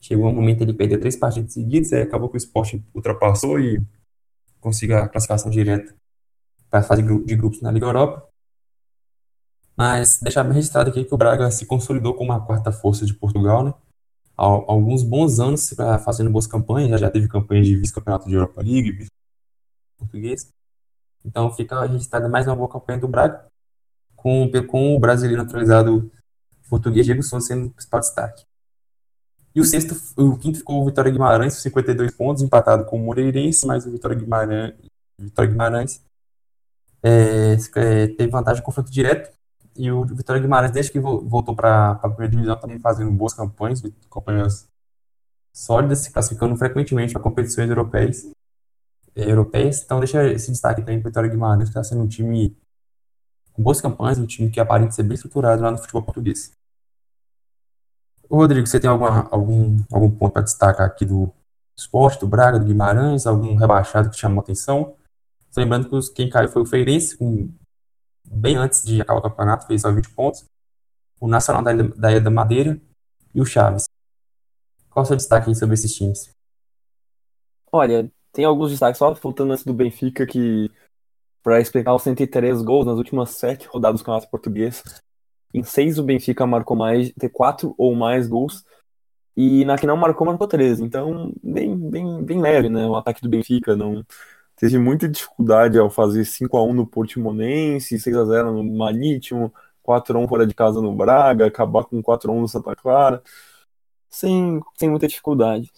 Chegou 0.00 0.28
um 0.28 0.34
momento 0.34 0.62
ele 0.62 0.72
perdeu 0.72 1.00
três 1.00 1.16
partidas 1.16 1.52
seguidas, 1.52 1.92
acabou 1.92 2.28
que 2.28 2.36
o 2.36 2.38
Sporting 2.38 2.84
ultrapassou 2.94 3.58
e 3.58 3.82
conseguiu 4.66 4.98
a 4.98 5.08
classificação 5.08 5.48
direta 5.48 5.94
para 6.68 6.80
a 6.80 6.82
fase 6.82 7.00
de 7.00 7.36
grupos 7.36 7.62
na 7.62 7.70
Liga 7.70 7.86
Europa. 7.86 8.28
Mas 9.76 10.18
deixar 10.20 10.42
bem 10.42 10.54
registrado 10.54 10.90
aqui 10.90 11.04
que 11.04 11.14
o 11.14 11.16
Braga 11.16 11.48
se 11.52 11.64
consolidou 11.66 12.14
como 12.14 12.32
a 12.32 12.44
quarta 12.44 12.72
força 12.72 13.06
de 13.06 13.14
Portugal, 13.14 13.64
né? 13.64 13.72
Há 14.36 14.42
alguns 14.44 15.04
bons 15.04 15.38
anos 15.38 15.72
fazendo 16.04 16.30
boas 16.30 16.48
campanhas, 16.48 17.00
já, 17.00 17.08
teve 17.08 17.28
campanhas 17.28 17.66
de 17.66 17.76
vice-campeonato 17.76 18.28
de 18.28 18.34
Europa 18.34 18.60
League, 18.60 18.90
vice 18.90 19.10
português. 19.96 20.52
Então 21.24 21.52
fica 21.52 21.86
registrada 21.86 22.28
mais 22.28 22.48
uma 22.48 22.56
boa 22.56 22.68
campanha 22.68 22.98
do 22.98 23.06
Braga, 23.06 23.46
com, 24.16 24.50
com 24.66 24.96
o 24.96 24.98
brasileiro 24.98 25.44
naturalizado 25.44 26.10
português 26.68 27.06
Diego 27.06 27.22
Souza 27.22 27.46
sendo 27.46 27.68
o 27.68 27.70
principal 27.70 28.00
destaque. 28.00 28.44
E 29.56 29.60
o 29.60 29.64
sexto, 29.64 29.96
o 30.18 30.36
quinto 30.36 30.58
ficou 30.58 30.82
o 30.82 30.84
Vitória 30.84 31.10
Guimarães, 31.10 31.54
com 31.54 31.60
52 31.60 32.14
pontos, 32.14 32.42
empatado 32.42 32.84
com 32.84 33.00
o 33.00 33.02
Moreirense, 33.02 33.66
mas 33.66 33.86
o 33.86 33.90
Vitória 33.90 34.14
Guimarães, 34.14 34.74
Vitória 35.18 35.50
Guimarães 35.50 36.04
é, 37.02 37.54
é, 37.54 38.06
teve 38.06 38.26
vantagem 38.26 38.60
no 38.60 38.66
confronto 38.66 38.90
direto. 38.92 39.34
E 39.74 39.90
o 39.90 40.04
Vitória 40.04 40.42
Guimarães, 40.42 40.72
desde 40.72 40.92
que 40.92 41.00
voltou 41.00 41.56
para 41.56 41.92
a 41.92 42.08
primeira 42.10 42.28
divisão, 42.28 42.60
também 42.60 42.78
fazendo 42.78 43.10
boas 43.10 43.32
campanhas, 43.32 43.82
campanhas 44.10 44.68
sólidas, 45.54 46.00
se 46.00 46.12
classificando 46.12 46.54
frequentemente 46.56 47.14
para 47.14 47.22
competições 47.22 47.70
europeias. 47.70 48.30
É, 49.14 49.30
europeias. 49.30 49.82
Então, 49.82 50.00
deixa 50.00 50.22
esse 50.30 50.50
destaque 50.50 50.82
também 50.82 51.00
para 51.00 51.08
o 51.08 51.10
Vitória 51.10 51.30
Guimarães, 51.30 51.70
que 51.70 51.70
está 51.70 51.82
sendo 51.82 52.02
um 52.02 52.08
time 52.08 52.54
com 53.54 53.62
boas 53.62 53.80
campanhas, 53.80 54.18
um 54.18 54.26
time 54.26 54.50
que 54.50 54.60
aparenta 54.60 54.92
ser 54.92 55.02
bem 55.02 55.14
estruturado 55.14 55.62
lá 55.62 55.70
no 55.70 55.78
futebol 55.78 56.02
português. 56.02 56.52
Rodrigo, 58.30 58.66
você 58.66 58.80
tem 58.80 58.90
alguma, 58.90 59.28
algum, 59.30 59.76
algum 59.92 60.10
ponto 60.10 60.32
para 60.32 60.42
destacar 60.42 60.86
aqui 60.86 61.04
do 61.04 61.32
esporte, 61.76 62.20
do 62.20 62.26
Braga, 62.26 62.58
do 62.58 62.64
Guimarães, 62.64 63.26
algum 63.26 63.54
rebaixado 63.54 64.10
que 64.10 64.16
chamou 64.16 64.40
atenção? 64.40 64.96
Lembrando 65.56 65.88
que 65.88 66.12
quem 66.12 66.28
caiu 66.28 66.48
foi 66.48 66.62
o 66.62 66.66
Feirense, 66.66 67.16
bem 68.24 68.56
antes 68.56 68.82
de 68.82 69.00
acabar 69.00 69.20
o 69.20 69.22
campeonato, 69.22 69.66
fez 69.66 69.82
só 69.82 69.92
20 69.92 70.10
pontos. 70.10 70.44
O 71.18 71.26
Nacional 71.26 71.62
da, 71.62 71.72
da 71.72 72.10
Ilha 72.10 72.20
da 72.20 72.30
Madeira 72.30 72.78
e 73.34 73.40
o 73.40 73.46
Chaves. 73.46 73.88
Qual 74.90 75.02
o 75.02 75.06
seu 75.06 75.16
destaque 75.16 75.54
sobre 75.54 75.74
esses 75.74 75.94
times? 75.94 76.30
Olha, 77.72 78.10
tem 78.32 78.44
alguns 78.44 78.70
destaques 78.70 78.98
só 78.98 79.14
faltando 79.14 79.52
antes 79.52 79.64
do 79.64 79.72
Benfica, 79.72 80.26
que 80.26 80.70
para 81.42 81.60
explicar 81.60 81.94
os 81.94 82.02
103 82.02 82.60
gols 82.62 82.84
nas 82.84 82.98
últimas 82.98 83.30
sete 83.30 83.66
rodadas 83.66 84.00
do 84.00 84.04
Campeonato 84.04 84.30
Português. 84.30 84.82
Em 85.56 85.62
seis 85.62 85.98
o 85.98 86.02
Benfica 86.02 86.46
marcou 86.46 86.76
mais, 86.76 87.10
ter 87.14 87.30
quatro 87.30 87.74
ou 87.78 87.94
mais 87.96 88.28
gols. 88.28 88.62
E 89.36 89.64
na 89.64 89.78
que 89.78 89.86
não 89.86 89.96
marcou, 89.96 90.26
marcou 90.26 90.46
13. 90.46 90.84
Então, 90.84 91.32
bem, 91.42 91.74
bem, 91.76 92.22
bem 92.22 92.40
leve, 92.40 92.68
né? 92.68 92.86
O 92.86 92.94
ataque 92.96 93.22
do 93.22 93.28
Benfica 93.28 93.74
não 93.74 94.04
teve 94.56 94.78
muita 94.78 95.08
dificuldade 95.08 95.78
ao 95.78 95.90
fazer 95.90 96.24
5 96.26 96.56
a 96.58 96.62
1 96.62 96.74
no 96.74 96.86
Portimonense, 96.86 97.98
6 97.98 98.16
a 98.16 98.24
0 98.26 98.52
no 98.52 98.64
Marítimo, 98.76 99.52
4 99.82 100.18
a 100.18 100.20
1 100.22 100.28
fora 100.28 100.46
de 100.46 100.54
casa 100.54 100.80
no 100.82 100.94
Braga, 100.94 101.46
acabar 101.46 101.84
com 101.84 102.02
4 102.02 102.30
a 102.30 102.34
1 102.34 102.40
no 102.42 102.48
Santa 102.48 102.76
Clara. 102.76 103.22
Sem, 104.10 104.60
sem 104.76 104.90
muita 104.90 105.08
dificuldade. 105.08 105.70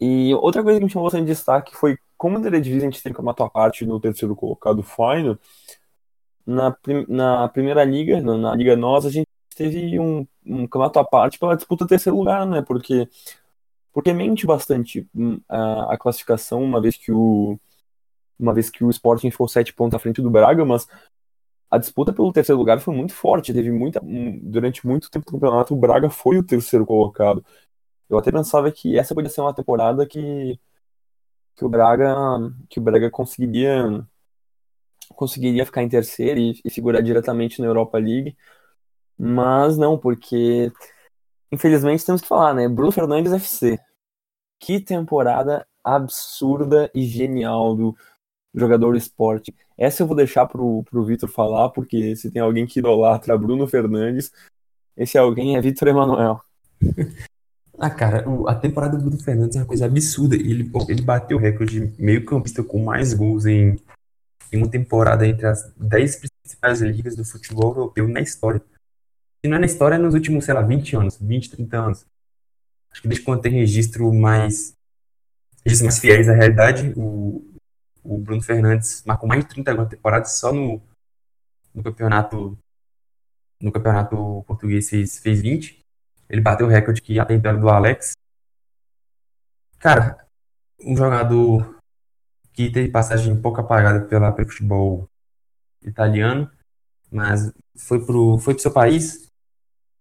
E 0.00 0.34
outra 0.34 0.62
coisa 0.62 0.78
que 0.78 0.84
me 0.84 0.90
chamou 0.90 1.06
bastante 1.08 1.26
destaque 1.26 1.76
foi 1.76 1.98
como 2.16 2.38
na 2.38 2.46
Eredivisie 2.48 2.86
a 2.86 2.90
gente 2.90 3.02
tem 3.02 3.12
campeonato 3.12 3.42
à 3.42 3.50
parte 3.50 3.84
no 3.86 4.00
terceiro 4.00 4.36
colocado 4.36 4.82
final, 4.82 5.38
na, 6.46 6.76
na 7.08 7.48
primeira 7.48 7.84
liga, 7.84 8.20
na, 8.20 8.36
na 8.36 8.54
Liga 8.54 8.76
Nós, 8.76 9.06
a 9.06 9.10
gente 9.10 9.28
teve 9.54 9.98
um, 9.98 10.26
um 10.44 10.66
campeonato 10.66 10.98
à 10.98 11.04
parte 11.04 11.38
pela 11.38 11.56
disputa 11.56 11.86
terceiro 11.86 12.18
lugar, 12.18 12.46
né? 12.46 12.62
Porque, 12.62 13.08
porque 13.92 14.12
mente 14.12 14.46
bastante 14.46 15.08
hum, 15.14 15.40
a, 15.48 15.94
a 15.94 15.98
classificação, 15.98 16.62
uma 16.62 16.80
vez 16.80 16.96
que 16.96 17.12
o 17.12 17.58
uma 18.38 18.54
vez 18.54 18.70
que 18.70 18.82
o 18.82 18.90
Sporting 18.90 19.30
ficou 19.30 19.46
sete 19.48 19.72
pontos 19.74 19.94
à 19.94 19.98
frente 19.98 20.22
do 20.22 20.30
Braga, 20.30 20.64
mas 20.64 20.88
a 21.70 21.78
disputa 21.78 22.12
pelo 22.12 22.32
terceiro 22.32 22.58
lugar 22.58 22.80
foi 22.80 22.94
muito 22.94 23.12
forte. 23.14 23.52
Teve 23.52 23.70
muita, 23.70 24.00
durante 24.42 24.86
muito 24.86 25.10
tempo 25.10 25.26
do 25.26 25.32
campeonato, 25.32 25.74
o 25.74 25.76
Braga 25.76 26.10
foi 26.10 26.38
o 26.38 26.42
terceiro 26.42 26.86
colocado. 26.86 27.44
Eu 28.08 28.18
até 28.18 28.32
pensava 28.32 28.72
que 28.72 28.98
essa 28.98 29.14
podia 29.14 29.30
ser 29.30 29.40
uma 29.42 29.54
temporada 29.54 30.06
que 30.06 30.58
que 31.56 31.64
o 31.64 31.68
Braga 31.68 32.16
que 32.70 32.80
o 32.80 32.82
Braga 32.82 33.10
conseguiria 33.10 34.06
conseguiria 35.14 35.66
ficar 35.66 35.82
em 35.82 35.88
terceiro 35.88 36.40
e, 36.40 36.60
e 36.64 36.70
figurar 36.70 37.02
diretamente 37.02 37.60
na 37.60 37.66
Europa 37.66 37.98
League, 37.98 38.36
mas 39.18 39.76
não, 39.76 39.98
porque 39.98 40.72
infelizmente 41.52 42.04
temos 42.04 42.22
que 42.22 42.28
falar, 42.28 42.54
né? 42.54 42.68
Bruno 42.68 42.92
Fernandes 42.92 43.32
FC. 43.32 43.78
Que 44.58 44.80
temporada 44.80 45.66
absurda 45.84 46.90
e 46.94 47.04
genial 47.04 47.74
do 47.74 47.96
jogador 48.54 48.92
do 48.92 48.98
esporte. 48.98 49.54
Essa 49.76 50.02
eu 50.02 50.06
vou 50.06 50.16
deixar 50.16 50.46
pro, 50.46 50.82
pro 50.84 51.04
Vitor 51.04 51.28
falar, 51.28 51.70
porque 51.70 52.14
se 52.16 52.30
tem 52.30 52.42
alguém 52.42 52.66
que 52.66 52.78
idolatra 52.78 53.38
Bruno 53.38 53.66
Fernandes, 53.66 54.32
esse 54.96 55.16
alguém 55.16 55.56
é 55.56 55.60
Vitor 55.60 55.88
Emanuel. 55.88 56.40
Ah, 57.82 57.88
cara, 57.88 58.26
a 58.46 58.54
temporada 58.54 58.98
do 58.98 59.04
Bruno 59.04 59.22
Fernandes 59.22 59.56
é 59.56 59.60
uma 59.60 59.66
coisa 59.66 59.86
absurda. 59.86 60.36
Ele, 60.36 60.70
ele 60.86 61.00
bateu 61.00 61.38
o 61.38 61.40
recorde 61.40 61.80
de 61.80 62.02
meio-campista 62.02 62.62
com 62.62 62.84
mais 62.84 63.14
gols 63.14 63.46
em, 63.46 63.80
em 64.52 64.58
uma 64.58 64.68
temporada 64.68 65.26
entre 65.26 65.46
as 65.46 65.72
10 65.76 66.16
principais 66.16 66.80
ligas 66.80 67.16
do 67.16 67.24
futebol 67.24 67.70
europeu 67.70 68.08
na 68.08 68.20
história. 68.20 68.60
Se 69.40 69.48
não 69.48 69.56
é 69.56 69.60
na 69.60 69.66
história, 69.66 69.94
é 69.94 69.98
nos 69.98 70.14
últimos, 70.14 70.44
sei 70.44 70.54
lá, 70.54 70.62
20 70.62 70.96
anos, 70.96 71.18
20, 71.20 71.50
30 71.50 71.78
anos. 71.78 72.06
Acho 72.90 73.02
que 73.02 73.08
desde 73.08 73.24
quando 73.24 73.40
tem 73.40 73.52
registro 73.52 74.12
mais, 74.12 74.74
registros 75.64 75.82
mais 75.82 75.98
fiéis 75.98 76.28
à 76.28 76.34
realidade, 76.34 76.92
o, 76.96 77.44
o 78.02 78.18
Bruno 78.18 78.42
Fernandes 78.42 79.02
marcou 79.06 79.28
mais 79.28 79.44
de 79.44 79.50
30 79.50 79.86
temporadas 79.86 80.32
só 80.32 80.52
no, 80.52 80.82
no 81.74 81.82
campeonato 81.82 82.58
no 83.60 83.70
campeonato 83.70 84.42
português 84.46 84.88
fez, 84.88 85.18
fez 85.18 85.42
20 85.42 85.80
ele 86.30 86.40
bateu 86.40 86.66
o 86.66 86.70
recorde 86.70 87.02
que 87.02 87.18
até 87.18 87.34
então 87.34 87.60
do 87.60 87.68
Alex. 87.68 88.12
Cara, 89.80 90.24
um 90.78 90.96
jogador 90.96 91.79
que 92.68 92.72
teve 92.72 92.88
passagem 92.88 93.40
pouco 93.40 93.60
apagada 93.60 94.04
pela, 94.06 94.32
pelo 94.32 94.48
futebol 94.48 95.08
italiano, 95.82 96.50
mas 97.10 97.52
foi 97.76 98.04
pro, 98.04 98.38
foi 98.38 98.54
pro 98.54 98.62
seu 98.62 98.70
país, 98.70 99.30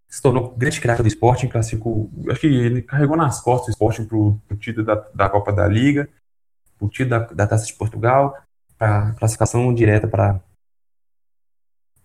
se 0.08 0.22
tornou 0.22 0.56
grande 0.56 0.82
craque 0.82 1.04
do 1.04 1.50
classificou, 1.50 2.10
acho 2.30 2.41
que 2.41 2.48
ele 2.48 2.82
carregou 2.82 3.15
nas 3.15 3.39
costas 3.39 3.69
o 3.69 3.72
esporte 3.72 4.04
pro, 4.04 4.39
pro 4.48 4.58
título 4.58 4.86
da, 4.86 4.95
da 5.13 5.30
Copa 5.30 5.54
da 5.54 5.67
Liga, 5.67 6.10
pro 6.78 6.89
título 6.89 7.10
da, 7.10 7.19
da 7.19 7.48
Taça 7.48 7.65
de 7.65 7.74
Portugal, 7.74 8.36
para 8.78 9.13
classificação 9.13 9.74
direta 9.74 10.08
para 10.08 10.39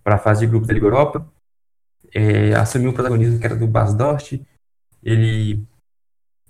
para 0.02 0.16
a 0.16 0.18
fase 0.18 0.40
de 0.40 0.46
grupos 0.48 0.68
da 0.68 0.74
Liga 0.74 0.86
Europa 0.86 1.26
é, 2.14 2.54
assumiu 2.54 2.90
o 2.90 2.94
protagonismo 2.94 3.40
que 3.40 3.44
era 3.44 3.56
do 3.56 3.66
Bas 3.66 3.92
Dost. 3.92 4.40
Ele 5.02 5.66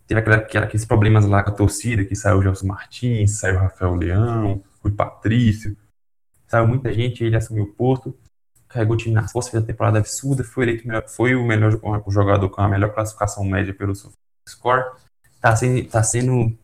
teve 0.06 0.20
aquela, 0.20 0.36
aqueles 0.36 0.84
problemas 0.84 1.24
lá 1.26 1.42
com 1.42 1.50
a 1.50 1.54
torcida, 1.54 2.04
que 2.04 2.14
saiu 2.14 2.38
o 2.38 2.42
Gelson 2.42 2.66
Martins, 2.66 3.38
saiu 3.38 3.56
o 3.56 3.60
Rafael 3.60 3.94
Leão, 3.94 4.62
o 4.82 4.90
Patrício, 4.90 5.76
saiu 6.46 6.66
muita 6.66 6.92
gente, 6.92 7.24
ele 7.24 7.36
assumiu 7.36 7.64
o 7.64 7.72
Porto, 7.72 8.16
carregou 8.68 8.94
o 8.94 8.98
time 8.98 9.14
nas 9.14 9.32
costas, 9.32 9.52
fez 9.52 9.62
a 9.62 9.66
temporada 9.66 9.98
absurda, 9.98 10.44
foi 10.44 10.64
eleito 10.64 10.86
melhor, 10.86 11.08
foi 11.08 11.34
o 11.34 11.44
melhor 11.44 11.78
o 12.06 12.10
jogador 12.10 12.48
com 12.50 12.60
a 12.60 12.68
melhor 12.68 12.92
classificação 12.92 13.44
média 13.44 13.72
pelo 13.72 13.94
score, 14.48 14.84
está 15.34 15.56
sendo, 15.56 15.88
tá 15.88 16.02
sendo 16.02 16.58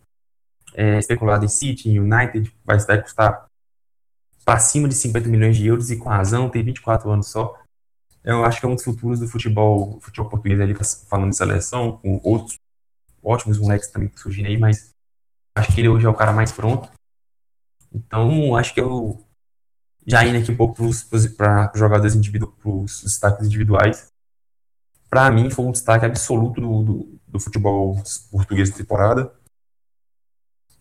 é, 0.75 0.99
especulado 0.99 1.45
em 1.45 1.49
City, 1.49 1.89
em 1.89 2.01
United, 2.01 2.53
vai, 2.65 2.79
vai 2.79 3.01
custar 3.01 3.47
para 4.45 4.59
cima 4.59 4.89
de 4.89 4.95
50 4.95 5.29
milhões 5.29 5.57
de 5.57 5.67
euros 5.67 5.91
e 5.91 5.97
com 5.97 6.09
razão, 6.09 6.49
tem 6.49 6.63
24 6.63 7.11
anos 7.11 7.29
só. 7.29 7.59
Eu 8.23 8.45
acho 8.45 8.61
que 8.61 8.67
é 8.67 8.69
um 8.69 8.75
dos 8.75 8.85
futuros 8.85 9.21
do 9.21 9.29
futebol, 9.29 9.99
futebol 10.01 10.29
português 10.29 10.61
ali, 10.61 10.75
falando 11.09 11.31
de 11.31 11.37
seleção, 11.37 11.99
com 11.99 12.21
outros 12.23 12.59
ótimos 13.23 13.59
moleques 13.59 13.89
também 13.91 14.11
surgindo 14.17 14.47
aí, 14.47 14.59
mas 14.59 14.95
acho 15.55 15.75
que 15.75 15.81
ele 15.81 15.89
hoje 15.89 16.07
é 16.07 16.09
o 16.09 16.15
cara 16.15 16.33
mais 16.33 16.53
pronto. 16.53 16.91
Então, 17.93 18.55
acho 18.57 18.73
que 18.73 18.81
eu 18.81 19.25
já 20.07 20.25
indo 20.25 20.39
aqui 20.39 20.51
um 20.51 20.57
pouco 20.57 20.77
para 21.37 21.73
jogadores 21.75 22.15
individuais, 22.15 22.55
para 22.61 22.71
os 22.71 23.03
destaques 23.03 23.47
individuais. 23.47 24.11
Para 25.09 25.31
mim, 25.31 25.51
foi 25.51 25.65
um 25.65 25.73
destaque 25.73 26.07
absoluto 26.07 26.61
do, 26.61 26.83
do, 26.83 27.21
do 27.27 27.41
futebol 27.41 28.01
português 28.31 28.71
de 28.71 28.77
temporada. 28.77 29.33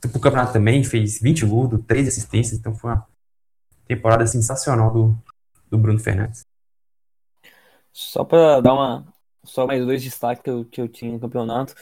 O 0.05 0.19
campeonato 0.19 0.53
também 0.53 0.83
fez 0.83 1.19
20 1.19 1.45
gols, 1.45 1.83
3 1.85 2.07
assistências, 2.07 2.57
então 2.57 2.73
foi 2.73 2.91
uma 2.91 3.07
temporada 3.85 4.25
sensacional 4.25 4.93
do, 4.93 5.17
do 5.69 5.77
Bruno 5.77 5.99
Fernandes. 5.99 6.41
Só 7.91 8.23
para 8.23 8.61
dar 8.61 8.73
uma. 8.73 9.13
Só 9.43 9.65
mais 9.65 9.83
dois 9.83 10.03
destaques 10.03 10.43
que 10.43 10.49
eu, 10.49 10.65
que 10.65 10.81
eu 10.81 10.87
tinha 10.87 11.11
no 11.11 11.19
campeonato 11.19 11.73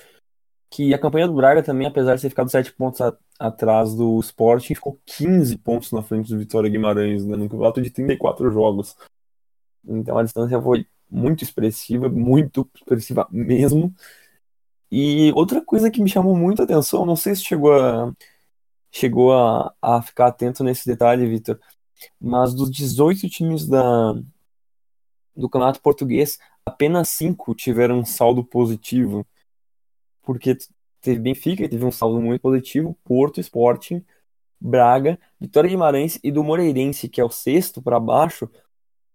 que 0.70 0.94
a 0.94 1.00
campanha 1.00 1.28
do 1.28 1.34
Braga 1.34 1.64
também, 1.64 1.88
apesar 1.88 2.16
de 2.16 2.22
ter 2.22 2.30
ficado 2.30 2.50
7 2.50 2.74
pontos 2.74 3.02
a, 3.02 3.16
atrás 3.40 3.96
do 3.96 4.20
Sporting, 4.20 4.76
ficou 4.76 5.00
15 5.06 5.58
pontos 5.58 5.92
na 5.92 6.02
frente 6.02 6.30
do 6.30 6.38
Vitória 6.38 6.70
Guimarães, 6.70 7.26
né, 7.26 7.36
no 7.38 7.50
campeonato 7.50 7.82
de 7.82 7.90
34 7.90 8.52
jogos. 8.52 8.96
Então 9.86 10.18
a 10.18 10.24
distância 10.24 10.62
foi 10.62 10.86
muito 11.10 11.44
expressiva, 11.44 12.10
muito 12.10 12.70
expressiva 12.76 13.28
mesmo. 13.32 13.94
E 14.92 15.32
outra 15.36 15.62
coisa 15.62 15.92
que 15.92 16.02
me 16.02 16.10
chamou 16.10 16.36
muito 16.36 16.62
a 16.62 16.66
atenção, 16.66 17.06
não 17.06 17.16
sei 17.16 17.36
se 17.36 17.44
chegou 17.44 17.74
a, 17.74 18.14
chegou 18.92 19.34
a, 19.34 19.74
a 19.82 20.02
ficar 20.02 20.28
atento 20.28 20.64
nesse 20.64 20.86
detalhe, 20.86 21.28
Vitor, 21.28 21.60
mas 22.20 22.54
dos 22.54 22.72
18 22.72 23.30
times 23.30 23.68
da, 23.68 24.14
do 25.36 25.50
Campeonato 25.50 25.82
Português, 25.82 26.40
apenas 26.66 27.10
5 27.10 27.56
tiveram 27.56 28.00
um 28.00 28.06
saldo 28.06 28.44
positivo 28.44 29.26
porque 30.28 30.58
teve 31.00 31.22
Benfica, 31.22 31.70
teve 31.70 31.86
um 31.86 31.92
saldo 31.92 32.22
muito 32.22 32.42
positivo, 32.42 32.98
Porto, 33.06 33.40
Sporting, 33.40 34.04
Braga, 34.60 35.18
Vitória 35.40 35.70
Guimarães 35.70 36.20
e 36.22 36.30
do 36.32 36.44
Moreirense, 36.44 37.08
que 37.08 37.22
é 37.22 37.24
o 37.24 37.30
sexto 37.30 37.82
para 37.82 37.98
baixo, 37.98 38.50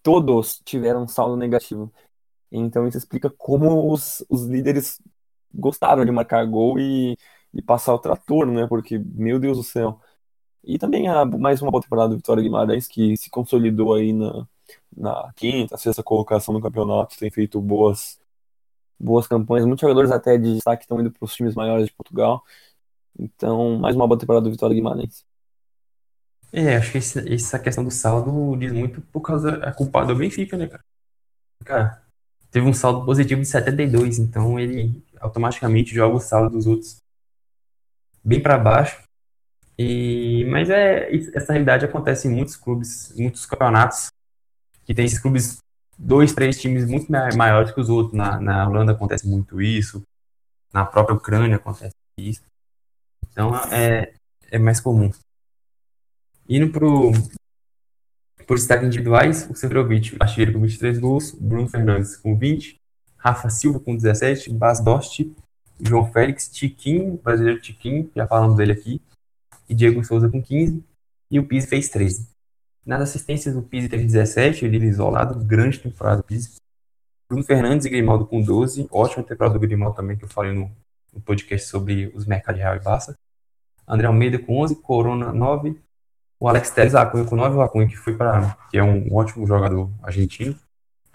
todos 0.02 0.58
tiveram 0.64 1.02
um 1.02 1.08
saldo 1.08 1.36
negativo. 1.36 1.92
Então 2.50 2.88
isso 2.88 2.96
explica 2.96 3.28
como 3.28 3.92
os, 3.92 4.24
os 4.30 4.46
líderes 4.46 5.02
gostaram 5.54 6.04
de 6.04 6.10
marcar 6.10 6.46
gol 6.46 6.78
e, 6.80 7.18
e 7.52 7.60
passar 7.60 7.94
o 7.94 7.98
trator, 7.98 8.46
né? 8.46 8.66
Porque, 8.66 8.98
meu 8.98 9.38
Deus 9.38 9.58
do 9.58 9.62
céu. 9.64 10.00
E 10.64 10.78
também 10.78 11.08
a, 11.08 11.26
mais 11.26 11.60
uma 11.60 11.70
boa 11.70 11.82
temporada 11.82 12.10
do 12.10 12.16
Vitória 12.16 12.42
Guimarães, 12.42 12.88
que 12.88 13.16
se 13.18 13.28
consolidou 13.30 13.94
aí 13.94 14.14
na, 14.14 14.48
na 14.96 15.32
quinta, 15.36 15.76
sexta 15.76 16.02
colocação 16.02 16.54
no 16.54 16.60
campeonato, 16.62 17.18
tem 17.18 17.30
feito 17.30 17.60
boas 17.60 18.21
boas 19.02 19.26
campanhas. 19.26 19.66
Muitos 19.66 19.80
jogadores 19.80 20.10
até 20.10 20.38
de 20.38 20.54
destaque 20.54 20.84
estão 20.84 21.00
indo 21.00 21.10
para 21.10 21.24
os 21.24 21.34
times 21.34 21.54
maiores 21.54 21.86
de 21.86 21.92
Portugal. 21.92 22.44
Então, 23.18 23.78
mais 23.78 23.96
uma 23.96 24.06
boa 24.06 24.18
temporada 24.18 24.44
do 24.44 24.50
Vitória 24.50 24.74
Guimarães. 24.74 25.24
É, 26.52 26.76
acho 26.76 26.92
que 26.92 26.98
esse, 26.98 27.34
essa 27.34 27.58
questão 27.58 27.82
do 27.82 27.90
saldo 27.90 28.56
diz 28.56 28.72
muito 28.72 29.00
por 29.00 29.20
causa 29.20 29.58
da 29.58 29.72
culpa 29.72 30.04
do 30.04 30.14
Benfica, 30.14 30.56
né, 30.56 30.66
cara? 30.66 30.84
Cara, 31.64 32.02
teve 32.50 32.66
um 32.66 32.74
saldo 32.74 33.04
positivo 33.04 33.40
de 33.40 33.48
72, 33.48 34.18
então 34.18 34.58
ele 34.58 35.02
automaticamente 35.18 35.94
joga 35.94 36.16
o 36.16 36.20
saldo 36.20 36.50
dos 36.50 36.66
outros 36.66 36.96
bem 38.22 38.42
para 38.42 38.58
baixo. 38.58 39.02
E, 39.78 40.44
mas 40.50 40.68
é 40.68 41.10
essa 41.34 41.52
realidade 41.52 41.84
acontece 41.84 42.28
em 42.28 42.30
muitos 42.30 42.56
clubes, 42.56 43.12
muitos 43.16 43.46
campeonatos 43.46 44.08
que 44.84 44.94
tem 44.94 45.06
esses 45.06 45.18
clubes 45.18 45.61
dois, 46.02 46.34
três 46.34 46.60
times 46.60 46.84
muito 46.84 47.10
maiores 47.10 47.70
que 47.70 47.80
os 47.80 47.88
outros. 47.88 48.16
Na, 48.16 48.40
na 48.40 48.68
Holanda 48.68 48.92
acontece 48.92 49.26
muito 49.26 49.62
isso, 49.62 50.02
na 50.72 50.84
própria 50.84 51.14
Ucrânia 51.14 51.56
acontece 51.56 51.94
isso. 52.18 52.42
Então 53.30 53.54
é, 53.70 54.12
é 54.50 54.58
mais 54.58 54.80
comum. 54.80 55.10
Indo 56.48 56.70
pro, 56.70 57.12
por 58.46 58.56
destaque 58.56 58.84
individuais, 58.84 59.48
o 59.48 59.54
Seferovic, 59.54 60.16
artilheiro 60.20 60.52
com 60.54 60.60
23 60.60 60.98
gols, 60.98 61.32
Bruno 61.32 61.68
Fernandes 61.68 62.16
com 62.16 62.36
20, 62.36 62.76
Rafa 63.16 63.48
Silva 63.48 63.78
com 63.78 63.96
17, 63.96 64.52
Bas 64.52 64.80
Dost, 64.80 65.24
João 65.80 66.10
Félix, 66.12 66.48
Tiquinho, 66.48 67.18
brasileiro 67.22 67.60
Tiquinho, 67.60 68.10
já 68.14 68.26
falamos 68.26 68.56
dele 68.56 68.72
aqui, 68.72 69.00
e 69.68 69.74
Diego 69.74 70.04
Souza 70.04 70.28
com 70.28 70.42
15, 70.42 70.84
e 71.30 71.38
o 71.38 71.46
Pizzi 71.46 71.68
fez 71.68 71.88
13. 71.88 72.31
Nas 72.84 73.00
assistências, 73.00 73.54
o 73.54 73.62
Pizzi 73.62 73.88
teve 73.88 74.04
17, 74.04 74.66
líder 74.66 74.86
isolado, 74.86 75.38
grande 75.44 75.78
temporada 75.78 76.16
do 76.16 76.24
Pizzi. 76.24 76.56
Bruno 77.28 77.44
Fernandes 77.44 77.86
e 77.86 77.90
Grimaldo 77.90 78.26
com 78.26 78.42
12, 78.42 78.88
ótima 78.90 79.22
temporada 79.22 79.54
do 79.54 79.60
Grimaldo 79.60 79.96
também, 79.96 80.16
que 80.16 80.24
eu 80.24 80.28
falei 80.28 80.52
no, 80.52 80.70
no 81.12 81.20
podcast 81.20 81.68
sobre 81.68 82.12
os 82.14 82.26
mercados 82.26 82.58
de 82.58 82.62
Real 82.62 82.76
e 82.76 82.80
Barça. 82.80 83.16
André 83.86 84.06
Almeida 84.06 84.38
com 84.38 84.58
11, 84.60 84.76
Corona 84.82 85.32
9, 85.32 85.80
o 86.40 86.48
Alex 86.48 86.70
Telles 86.70 86.94
Acunha 86.94 87.24
com 87.24 87.36
9, 87.36 87.56
o 87.56 87.62
Acunha 87.62 87.86
que 87.86 87.96
foi 87.96 88.16
para 88.16 88.56
que 88.68 88.76
é 88.76 88.82
um 88.82 89.14
ótimo 89.14 89.46
jogador 89.46 89.88
argentino. 90.02 90.58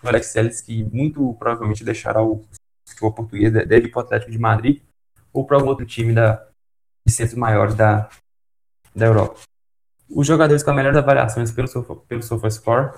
O 0.01 0.07
Alex 0.07 0.31
Telles 0.31 0.61
que 0.61 0.85
muito 0.85 1.33
provavelmente 1.33 1.83
deixará 1.83 2.23
o 2.23 2.45
futebol 2.87 3.13
português, 3.13 3.51
deve 3.51 3.87
ir 3.87 3.91
para 3.91 3.99
o 3.99 4.03
Atlético 4.03 4.31
de 4.31 4.39
Madrid 4.39 4.81
ou 5.33 5.45
para 5.45 5.57
algum 5.57 5.67
outro 5.67 5.85
time 5.85 6.13
da, 6.13 6.47
de 7.05 7.11
centros 7.11 7.37
maiores 7.37 7.75
da, 7.75 8.09
da 8.95 9.05
Europa. 9.05 9.41
Os 10.09 10.25
jogadores 10.25 10.63
com 10.63 10.71
a 10.71 10.73
melhor 10.73 10.95
avaliações 10.95 11.51
pelo, 11.51 11.67
pelo 12.07 12.23
SofaScore 12.23 12.93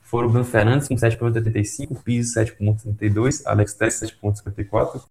foram 0.00 0.28
Bruno 0.28 0.44
Fernandes 0.44 0.88
com 0.88 0.94
7.85, 0.94 2.02
Pizzi 2.02 2.34
7.32, 2.38 3.42
Alex 3.44 3.74
Tess 3.74 4.00
7.54, 4.00 5.02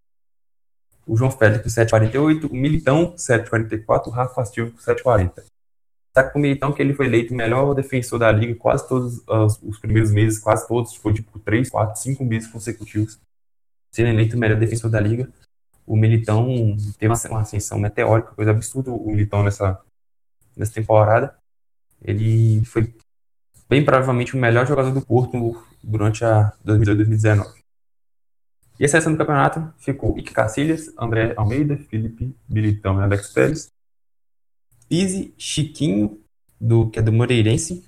o 1.06 1.18
João 1.18 1.30
Félix 1.30 1.64
com 1.64 1.70
7.48, 1.70 2.50
o 2.50 2.56
Militão 2.56 3.14
7.44, 3.16 4.08
o 4.08 4.10
Rafa 4.10 4.46
Silva 4.46 4.72
com 4.72 4.78
7.40. 4.78 5.44
Tá 6.14 6.24
com 6.24 6.40
o 6.40 6.42
Militão 6.42 6.72
que 6.72 6.82
ele 6.82 6.94
foi 6.94 7.08
eleito 7.08 7.34
o 7.34 7.38
melhor 7.38 7.74
defensor 7.74 8.20
da 8.20 8.32
liga 8.32 8.56
quase 8.56 8.88
todos 8.88 9.22
os, 9.28 9.60
os 9.64 9.80
primeiros 9.80 10.12
meses, 10.12 10.40
quase 10.40 10.68
todos, 10.68 10.96
foi 10.96 11.14
tipo 11.14 11.40
3, 11.40 11.70
4, 11.70 12.00
5 12.02 12.24
meses 12.24 12.52
consecutivos, 12.52 13.20
sendo 13.92 14.10
eleito 14.10 14.36
o 14.36 14.40
melhor 14.40 14.60
defensor 14.60 14.90
da 14.90 15.00
liga. 15.00 15.30
O 15.86 15.98
Militão 15.98 16.48
teve 16.98 17.12
uma, 17.12 17.30
uma 17.30 17.42
ascensão 17.42 17.78
meteórica, 17.78 18.32
coisa 18.34 18.52
absurda 18.52 18.92
o 18.92 19.08
Militão 19.08 19.44
nessa, 19.44 19.82
nessa 20.56 20.72
temporada. 20.72 21.36
Ele 22.04 22.64
foi 22.66 22.94
bem 23.70 23.84
provavelmente 23.84 24.36
o 24.36 24.40
melhor 24.40 24.68
jogador 24.68 24.92
do 24.92 25.02
Porto 25.02 25.64
durante 25.84 26.24
a 26.24 26.52
2018-2019. 26.66 27.64
E 28.80 28.86
a 28.86 28.88
seleção 28.88 29.12
do 29.12 29.18
campeonato 29.18 29.74
ficou 29.78 30.18
Ike 30.18 30.34
Cacilhas, 30.34 30.92
André 30.98 31.34
Almeida, 31.38 31.78
Felipe 31.90 32.36
Militão 32.50 33.00
e 33.00 33.04
Alex 33.04 33.32
Pérez, 33.32 33.72
Pise, 34.90 35.34
Chiquinho, 35.38 36.20
do, 36.60 36.90
que 36.90 37.00
é 37.00 37.02
do 37.02 37.12
Moreirense, 37.12 37.84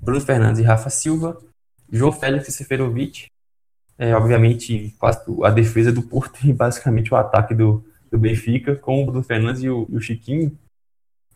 Bruno 0.00 0.20
Fernandes 0.20 0.60
e 0.60 0.64
Rafa 0.64 0.90
Silva, 0.90 1.40
João 1.90 2.12
Félix 2.12 2.54
Seferovic, 2.54 3.26
é, 3.98 4.14
obviamente 4.14 4.94
quase 4.98 5.20
a 5.44 5.50
defesa 5.50 5.92
do 5.92 6.02
Porto 6.02 6.46
e 6.46 6.52
basicamente 6.52 7.12
o 7.12 7.16
ataque 7.16 7.54
do, 7.54 7.84
do 8.10 8.18
Benfica, 8.18 8.74
com 8.74 9.02
o 9.02 9.06
Bruno 9.06 9.22
Fernandes 9.22 9.62
e 9.62 9.68
o, 9.68 9.86
o 9.90 10.00
Chiquinho 10.00 10.56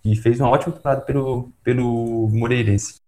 que 0.04 0.14
fez 0.16 0.38
uma 0.38 0.50
ótima 0.50 0.74
temporada 0.74 1.00
pelo, 1.00 1.50
pelo 1.62 2.28
Moreirense. 2.28 3.00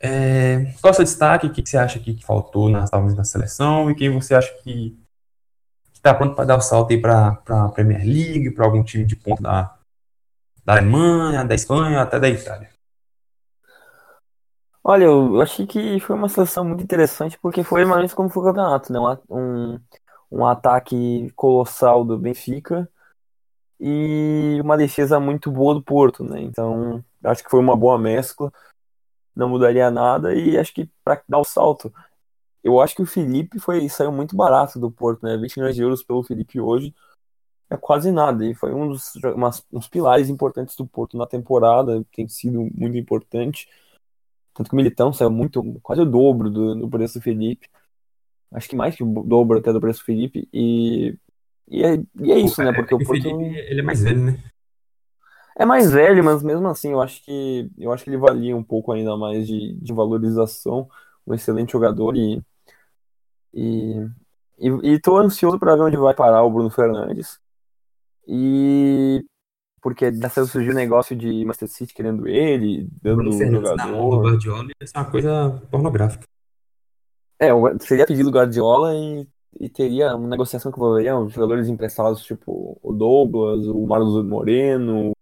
É, 0.00 0.72
qual 0.80 0.90
é 0.90 0.90
o 0.90 0.94
seu 0.94 1.04
destaque? 1.04 1.46
O 1.46 1.52
que 1.52 1.64
você 1.64 1.78
acha 1.78 2.00
que 2.00 2.20
faltou 2.24 2.68
na, 2.68 2.84
na 2.90 3.24
seleção? 3.24 3.88
E 3.88 3.94
quem 3.94 4.12
você 4.12 4.34
acha 4.34 4.52
que 4.62 4.98
está 5.92 6.12
pronto 6.12 6.34
para 6.34 6.46
dar 6.46 6.56
o 6.56 6.60
salto 6.60 6.90
aí 6.90 7.00
para 7.00 7.40
a 7.48 7.68
Premier 7.68 8.04
League, 8.04 8.50
para 8.50 8.64
algum 8.64 8.82
time 8.82 9.04
de 9.04 9.14
ponta 9.14 9.40
da, 9.40 9.78
da 10.64 10.72
Alemanha, 10.72 11.44
da 11.44 11.54
Espanha, 11.54 12.02
até 12.02 12.18
da 12.18 12.28
Itália? 12.28 12.68
Olha, 14.82 15.04
eu 15.04 15.40
achei 15.40 15.64
que 15.64 16.00
foi 16.00 16.16
uma 16.16 16.28
seleção 16.28 16.64
muito 16.64 16.82
interessante 16.82 17.38
porque 17.40 17.62
foi 17.62 17.84
mais 17.84 18.12
como 18.12 18.28
foi 18.28 18.42
o 18.42 18.46
campeonato, 18.46 18.92
né? 18.92 18.98
Um, 19.30 19.80
um 20.30 20.44
ataque 20.44 21.30
colossal 21.36 22.04
do 22.04 22.18
Benfica 22.18 22.88
e 23.80 24.58
uma 24.62 24.76
defesa 24.76 25.20
muito 25.20 25.50
boa 25.50 25.74
do 25.74 25.82
Porto, 25.82 26.24
né? 26.24 26.40
Então, 26.42 27.04
acho 27.24 27.44
que 27.44 27.50
foi 27.50 27.60
uma 27.60 27.76
boa 27.76 27.98
mescla, 27.98 28.52
não 29.34 29.48
mudaria 29.48 29.90
nada 29.90 30.34
e 30.34 30.58
acho 30.58 30.72
que 30.72 30.90
para 31.04 31.22
dar 31.28 31.38
o 31.38 31.44
salto, 31.44 31.92
eu 32.64 32.80
acho 32.80 32.94
que 32.96 33.02
o 33.02 33.06
Felipe 33.06 33.58
foi, 33.58 33.88
saiu 33.88 34.12
muito 34.12 34.36
barato 34.36 34.78
do 34.78 34.90
Porto, 34.90 35.24
né? 35.24 35.36
20 35.36 35.56
milhões 35.58 35.76
de 35.76 35.82
euros 35.82 36.02
pelo 36.02 36.22
Felipe 36.24 36.60
hoje 36.60 36.94
é 37.70 37.76
quase 37.76 38.10
nada. 38.12 38.44
E 38.46 38.54
foi 38.54 38.72
um 38.72 38.88
dos 38.88 39.14
umas, 39.16 39.64
uns 39.72 39.88
pilares 39.88 40.28
importantes 40.28 40.76
do 40.76 40.86
Porto 40.86 41.16
na 41.16 41.26
temporada, 41.26 42.04
tem 42.12 42.28
sido 42.28 42.68
muito 42.74 42.96
importante. 42.96 43.68
Tanto 44.54 44.70
que 44.70 44.74
o 44.74 44.76
Militão 44.76 45.12
saiu 45.12 45.30
muito, 45.30 45.62
quase 45.82 46.00
o 46.02 46.06
dobro 46.06 46.50
do, 46.50 46.74
do 46.74 46.88
preço 46.88 47.18
do 47.18 47.22
Felipe. 47.22 47.68
Acho 48.52 48.68
que 48.68 48.76
mais 48.76 48.96
que 48.96 49.02
o 49.02 49.22
dobro 49.24 49.58
até 49.58 49.72
do 49.72 49.80
preço 49.80 50.00
do 50.00 50.06
Felipe. 50.06 50.48
E, 50.52 51.18
e, 51.68 51.84
é, 51.84 51.96
e 52.20 52.32
é 52.32 52.38
isso, 52.38 52.62
né? 52.62 52.72
Porque 52.72 52.94
o, 52.94 52.98
Porto. 52.98 53.26
Ele 53.26 53.80
é 53.80 53.82
mais 53.82 54.02
velho, 54.02 54.22
né? 54.22 54.38
É 55.58 55.64
mais 55.64 55.90
velho, 55.90 56.22
mas 56.22 56.42
mesmo 56.42 56.66
assim, 56.68 56.92
eu 56.92 57.00
acho 57.00 57.24
que 57.24 57.70
eu 57.78 57.92
acho 57.92 58.04
que 58.04 58.10
ele 58.10 58.18
valia 58.18 58.56
um 58.56 58.62
pouco 58.62 58.92
ainda 58.92 59.16
mais 59.16 59.46
de, 59.46 59.74
de 59.74 59.92
valorização. 59.92 60.88
Um 61.26 61.34
excelente 61.34 61.72
jogador 61.72 62.16
e. 62.16 62.42
E, 63.54 64.06
e, 64.58 64.68
e 64.68 65.00
tô 65.00 65.16
ansioso 65.16 65.58
para 65.58 65.74
ver 65.74 65.82
onde 65.82 65.96
vai 65.96 66.14
parar 66.14 66.42
o 66.42 66.50
Bruno 66.50 66.70
Fernandes. 66.70 67.38
E 68.28 69.24
porque 69.86 70.10
dessa 70.10 70.44
surgiu 70.44 70.72
o 70.72 70.74
negócio 70.74 71.14
de 71.14 71.44
Master 71.44 71.68
City 71.68 71.94
querendo 71.94 72.26
ele, 72.26 72.88
dando 73.00 73.16
Bruno 73.16 73.34
um 73.34 73.38
Fernandes 73.38 73.76
na 73.76 73.86
mão 73.86 74.10
do 74.10 74.16
jogador. 74.16 74.32
Guardiola 74.32 74.68
ser 74.84 74.98
uma 74.98 75.10
coisa 75.10 75.62
pornográfica. 75.70 76.24
É, 77.38 77.48
seria 77.78 78.06
pedido 78.06 78.30
Guardiola 78.30 78.94
e, 78.94 79.28
e 79.58 79.68
teria 79.68 80.14
uma 80.14 80.28
negociação 80.28 80.70
que 80.70 80.78
envolveria 80.78 81.18
os 81.18 81.32
jogadores 81.32 81.68
emprestados, 81.68 82.22
tipo 82.24 82.78
o 82.82 82.92
Douglas, 82.92 83.66
o 83.66 83.86
Marlos 83.86 84.24
Moreno, 84.24 85.12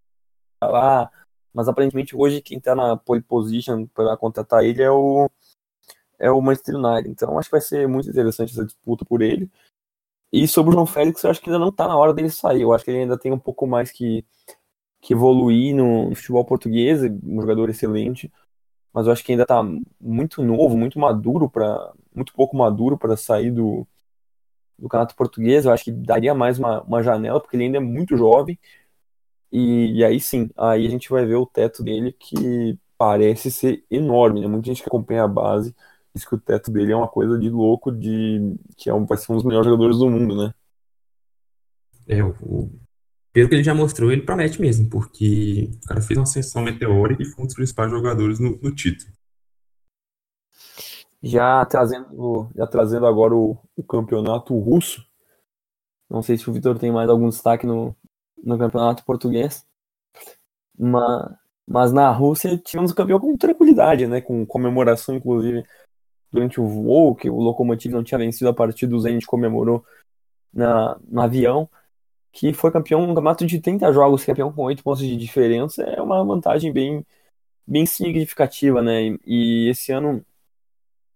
tá 0.61 0.68
lá. 0.68 1.11
Mas 1.53 1.68
aparentemente 1.68 2.16
hoje 2.16 2.43
quem 2.43 2.61
tá 2.61 2.74
na 2.74 2.97
pole 2.97 3.22
position 3.22 3.87
para 3.87 4.16
contratar 4.16 4.64
ele 4.64 4.82
é 4.82 4.91
o, 4.91 5.30
é 6.18 6.30
o 6.30 6.41
Manchester 6.41 6.76
United. 6.76 7.11
Então 7.11 7.39
acho 7.39 7.49
que 7.49 7.53
vai 7.53 7.61
ser 7.61 7.89
muito 7.89 8.11
interessante 8.11 8.53
essa 8.53 8.64
disputa 8.64 9.05
por 9.05 9.22
ele. 9.22 9.51
E 10.32 10.49
sobre 10.49 10.70
o 10.70 10.74
João 10.74 10.87
Félix, 10.87 11.22
eu 11.22 11.30
acho 11.30 11.41
que 11.41 11.49
ainda 11.49 11.61
não 11.61 11.70
tá 11.72 11.87
na 11.87 11.97
hora 11.97 12.12
dele 12.12 12.28
sair. 12.30 12.62
Eu 12.62 12.72
acho 12.72 12.85
que 12.85 12.91
ele 12.91 13.01
ainda 13.01 13.18
tem 13.18 13.32
um 13.32 13.39
pouco 13.39 13.66
mais 13.66 13.93
que, 13.93 14.24
que 15.01 15.12
evoluir 15.14 15.74
no, 15.76 16.11
no 16.11 16.16
futebol 16.16 16.45
português, 16.45 17.03
um 17.03 17.41
jogador 17.41 17.70
excelente. 17.70 18.32
Mas 18.93 19.07
eu 19.07 19.12
acho 19.12 19.24
que 19.24 19.32
ainda 19.32 19.47
tá 19.47 19.62
muito 20.01 20.43
novo, 20.43 20.76
muito 20.76 20.99
maduro 20.99 21.49
para 21.49 21.93
muito 22.14 22.32
pouco 22.32 22.57
maduro 22.57 22.99
para 22.99 23.16
sair 23.16 23.51
do, 23.51 23.87
do 24.79 24.89
campeonato 24.89 25.16
português. 25.16 25.64
Eu 25.64 25.72
acho 25.72 25.85
que 25.85 25.93
daria 25.93 26.35
mais 26.35 26.59
uma, 26.59 26.83
uma 26.83 27.03
janela, 27.03 27.41
porque 27.41 27.57
ele 27.57 27.64
ainda 27.64 27.79
é 27.79 27.81
muito 27.81 28.16
jovem. 28.16 28.59
E, 29.53 29.99
e 29.99 30.05
aí 30.05 30.20
sim, 30.20 30.51
aí 30.57 30.87
a 30.87 30.91
gente 30.91 31.09
vai 31.11 31.25
ver 31.25 31.37
o 31.37 31.47
teto 31.47 31.83
dele 31.83 32.12
que 32.12 32.79
parece 32.99 33.51
ser 33.51 33.85
enorme, 33.91 34.41
né? 34.41 34.47
Muita 34.49 34.66
gente 34.66 34.83
que 34.83 34.89
acompanha 34.89 35.25
a 35.25 35.29
base 35.29 35.75
diz 36.14 36.25
que 36.25 36.35
o 36.35 36.39
teto 36.39 36.70
dele 36.70 36.93
é 36.93 36.97
uma 36.97 37.09
coisa 37.09 37.37
de 37.39 37.51
louco, 37.51 37.91
de 37.91 38.57
que 38.77 38.89
é 38.89 38.95
um, 38.95 39.05
vai 39.05 39.18
ser 39.18 39.33
um 39.33 39.35
dos 39.35 39.45
melhores 39.45 39.66
jogadores 39.66 39.99
do 39.99 40.09
mundo, 40.09 40.37
né? 40.37 40.55
É, 42.07 42.22
o, 42.22 42.70
pelo 43.33 43.49
que 43.49 43.55
ele 43.57 43.64
já 43.64 43.75
mostrou, 43.75 44.12
ele 44.12 44.22
promete 44.22 44.61
mesmo, 44.61 44.89
porque 44.89 45.70
o 45.83 45.89
cara 45.89 46.01
fez 46.01 46.16
uma 46.16 46.22
ascensão 46.22 46.62
meteórica 46.62 47.22
e 47.22 47.27
foi 47.27 47.43
um 47.43 47.47
dos 47.47 47.57
principais 47.57 47.91
jogadores 47.91 48.39
no, 48.39 48.57
no 48.62 48.72
título. 48.72 49.11
Já 51.25 51.64
trazendo, 51.64 52.51
já 52.55 52.66
trazendo 52.66 53.07
agora 53.07 53.35
o, 53.35 53.57
o 53.75 53.83
campeonato 53.83 54.59
russo. 54.59 55.03
Não 56.09 56.22
sei 56.22 56.37
se 56.37 56.49
o 56.51 56.53
Vitor 56.53 56.79
tem 56.79 56.93
mais 56.93 57.09
algum 57.09 57.31
destaque 57.31 57.66
no, 57.66 57.97
no 58.43 58.59
campeonato 58.59 59.05
português. 59.05 59.66
Mas, 60.79 61.35
mas 61.66 61.93
na 61.93 62.11
Rússia 62.11 62.59
tivemos 62.59 62.91
o 62.91 62.95
campeão 62.95 63.18
com 63.18 63.37
tranquilidade, 63.39 64.07
né? 64.07 64.20
Com 64.20 64.45
comemoração, 64.45 65.14
inclusive, 65.14 65.64
durante 66.31 66.61
o 66.61 66.66
voo, 66.66 67.14
que 67.14 67.31
o 67.31 67.37
Lokomotiv 67.41 67.93
não 67.93 68.05
tinha 68.05 68.18
vencido 68.18 68.51
a 68.51 68.55
partida, 68.55 68.95
o 68.95 69.01
Zenit 69.01 69.27
comemorou 69.27 69.83
na, 70.53 70.99
no 71.09 71.22
avião, 71.22 71.68
que 72.33 72.53
foi 72.53 72.70
campeão 72.70 73.01
no 73.03 73.14
campeonato 73.14 73.47
de 73.47 73.61
30 73.61 73.93
jogos, 73.93 74.25
campeão 74.25 74.53
com 74.53 74.64
8 74.64 74.83
pontos 74.83 75.03
de 75.03 75.16
diferença, 75.16 75.83
é 75.85 76.03
uma 76.03 76.25
vantagem 76.25 76.72
bem, 76.72 77.07
bem 77.66 77.87
significativa, 77.87 78.83
né? 78.83 79.05
E, 79.05 79.20
e 79.27 79.68
esse 79.70 79.93
ano, 79.93 80.25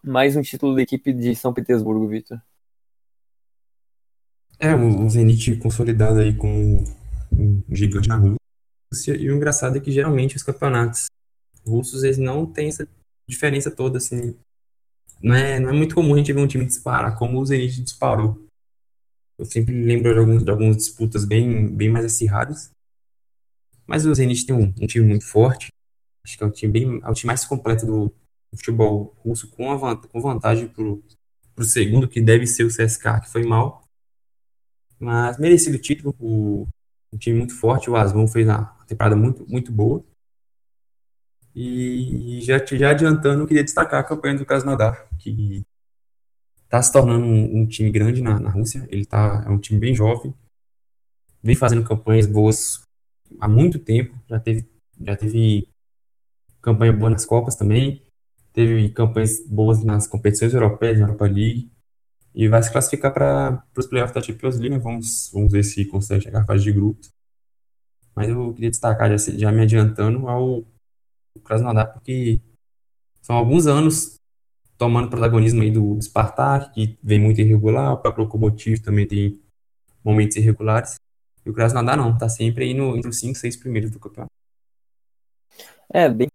mais 0.03 0.37
um 0.37 0.43
título 0.43 0.75
da 0.75 0.83
equipe 0.83 1.13
de 1.13 1.35
São 1.35 1.53
Petersburgo, 1.53 2.09
Vitor. 2.09 2.41
É, 4.59 4.75
o 4.75 5.09
Zenit 5.09 5.57
consolidado 5.59 6.19
aí 6.19 6.35
como 6.37 6.83
um 7.33 7.63
gigante 7.71 8.09
na 8.09 8.17
Rússia, 8.17 9.17
e 9.17 9.31
o 9.31 9.37
engraçado 9.37 9.77
é 9.77 9.81
que 9.81 9.93
geralmente 9.93 10.37
os 10.37 10.43
campeonatos 10.43 11.07
russos, 11.65 12.03
eles 12.03 12.19
não 12.19 12.47
têm 12.47 12.69
essa 12.69 12.89
diferença 13.29 13.71
toda, 13.71 13.99
assim, 13.99 14.37
não 15.23 15.35
é, 15.35 15.61
não 15.61 15.71
é 15.71 15.73
muito 15.73 15.95
comum 15.95 16.15
a 16.15 16.19
gente 16.19 16.33
ver 16.33 16.41
um 16.41 16.47
time 16.47 16.65
disparar 16.65 17.17
como 17.17 17.39
o 17.39 17.47
Zenit 17.47 17.83
disparou. 17.83 18.47
Eu 19.39 19.45
sempre 19.45 19.73
lembro 19.85 20.13
de, 20.13 20.19
alguns, 20.19 20.45
de 20.45 20.51
algumas 20.51 20.77
disputas 20.77 21.25
bem, 21.25 21.69
bem 21.69 21.89
mais 21.89 22.05
acirradas. 22.05 22.71
Mas 23.87 24.05
o 24.05 24.15
Zenit 24.15 24.45
tem 24.45 24.55
um, 24.55 24.75
um 24.81 24.87
time 24.87 25.07
muito 25.07 25.25
forte. 25.25 25.69
Acho 26.25 26.37
que 26.37 26.45
é 26.45 26.47
o 26.47 26.51
time, 26.51 26.73
bem, 26.73 27.01
é 27.03 27.09
o 27.09 27.15
time 27.15 27.29
mais 27.29 27.45
completo 27.45 27.87
do 27.87 28.15
futebol 28.57 29.15
russo, 29.19 29.51
com, 29.51 29.71
a, 29.71 29.77
van- 29.77 29.97
com 29.97 30.21
vantagem 30.21 30.69
pro, 30.69 31.03
pro 31.55 31.65
segundo, 31.65 32.09
que 32.09 32.21
deve 32.21 32.47
ser 32.47 32.65
o 32.65 32.71
CSKA, 32.71 33.21
que 33.21 33.31
foi 33.31 33.45
mal. 33.45 33.85
Mas 34.99 35.39
merecido 35.39 35.77
o 35.77 35.81
título. 35.81 36.15
O, 36.19 36.67
um 37.13 37.19
time 37.19 37.39
muito 37.39 37.55
forte. 37.59 37.91
O 37.91 37.97
Asmon 37.97 38.27
fez 38.29 38.47
uma 38.47 38.65
temporada 38.87 39.17
muito, 39.17 39.47
muito 39.49 39.73
boa. 39.73 40.05
E 41.55 42.41
já, 42.43 42.65
já 42.65 42.91
adiantando, 42.91 43.43
eu 43.43 43.47
queria 43.47 43.65
destacar 43.65 44.01
a 44.01 44.05
campanha 44.05 44.39
do 44.39 44.47
Krasnodar, 44.47 45.09
que 45.19 45.65
está 46.65 46.81
se 46.83 46.93
tornando 46.93 47.25
um, 47.27 47.61
um 47.63 47.67
time 47.67 47.91
grande 47.91 48.23
na, 48.23 48.39
na 48.39 48.51
Rússia. 48.51 48.87
Ele 48.91 49.05
tá, 49.05 49.43
é 49.47 49.51
um 49.51 49.59
time 49.59 49.79
bem 49.81 49.95
jovem, 49.95 50.33
vem 51.43 51.55
fazendo 51.57 51.85
campanhas 51.87 52.27
boas 52.27 52.83
há 53.41 53.49
muito 53.49 53.79
tempo. 53.79 54.15
Já 54.29 54.39
teve, 54.41 54.69
já 55.01 55.17
teve 55.17 55.69
campanha 56.63 56.93
boa 56.93 57.11
nas 57.11 57.25
Copas 57.25 57.57
também, 57.57 58.03
teve 58.59 58.89
campanhas 58.89 59.41
boas 59.47 59.85
nas 59.85 60.09
competições 60.09 60.53
europeias, 60.53 60.99
na 60.99 61.05
Europa 61.05 61.27
League, 61.27 61.71
e 62.35 62.49
vai 62.49 62.61
se 62.61 62.73
classificar 62.73 63.15
para 63.15 63.65
os 63.77 63.87
playoffs 63.87 64.13
da 64.13 64.21
Champions 64.21 64.57
League. 64.57 64.75
né? 64.75 64.81
Vamos, 64.81 65.31
vamos 65.33 65.53
ver 65.53 65.63
se 65.63 65.85
consegue 65.85 66.25
chegar 66.25 66.43
à 66.43 66.45
fase 66.45 66.65
de 66.65 66.73
grupos. 66.73 67.09
Mas 68.17 68.29
eu 68.29 68.53
queria 68.53 68.71
destacar, 68.71 69.17
já, 69.17 69.33
já 69.33 69.53
me 69.53 69.63
adiantando, 69.63 70.29
ao 70.29 70.65
Krasnodar, 71.45 71.93
porque 71.93 72.41
são 73.23 73.37
alguns 73.37 73.69
anos 73.69 74.17
tomando 74.77 75.09
protagonismo 75.09 75.63
aí 75.63 75.71
do 75.71 75.97
Spartak, 76.03 76.75
que 76.75 76.99
vem 77.01 77.21
muito 77.21 77.41
irregular, 77.41 77.93
o 77.93 77.99
próprio 77.99 78.25
Lokomotiv 78.25 78.81
também 78.81 79.07
tem 79.07 79.41
momentos 80.03 80.37
irregulares. 80.37 80.97
E 81.47 81.51
o 81.51 81.55
Krasnodar 81.55 81.97
não, 81.97 82.19
tá 82.19 82.29
sempre 82.29 82.65
aí 82.65 82.75
no, 82.75 82.97
entre 82.97 83.09
os 83.09 83.21
5, 83.21 83.39
6 83.39 83.57
primeiros 83.57 83.93
do 83.93 84.01
campeonato. 84.01 84.33
É, 85.95 86.09
bem 86.09 86.29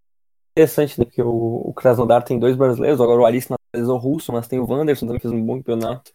interessante, 0.56 1.00
né? 1.00 1.06
Porque 1.06 1.22
o, 1.22 1.30
o 1.66 1.74
Krasnodar 1.74 2.24
tem 2.24 2.40
dois 2.40 2.56
brasileiros, 2.56 3.02
agora 3.02 3.22
o 3.22 3.26
Alice 3.26 3.50
nacionalizou 3.50 3.98
russo, 3.98 4.32
mas 4.32 4.48
tem 4.48 4.60
o 4.60 4.66
Wanderson 4.70 5.06
também 5.08 5.20
fez 5.20 5.34
um 5.34 5.44
bom 5.44 5.58
campeonato. 5.58 6.12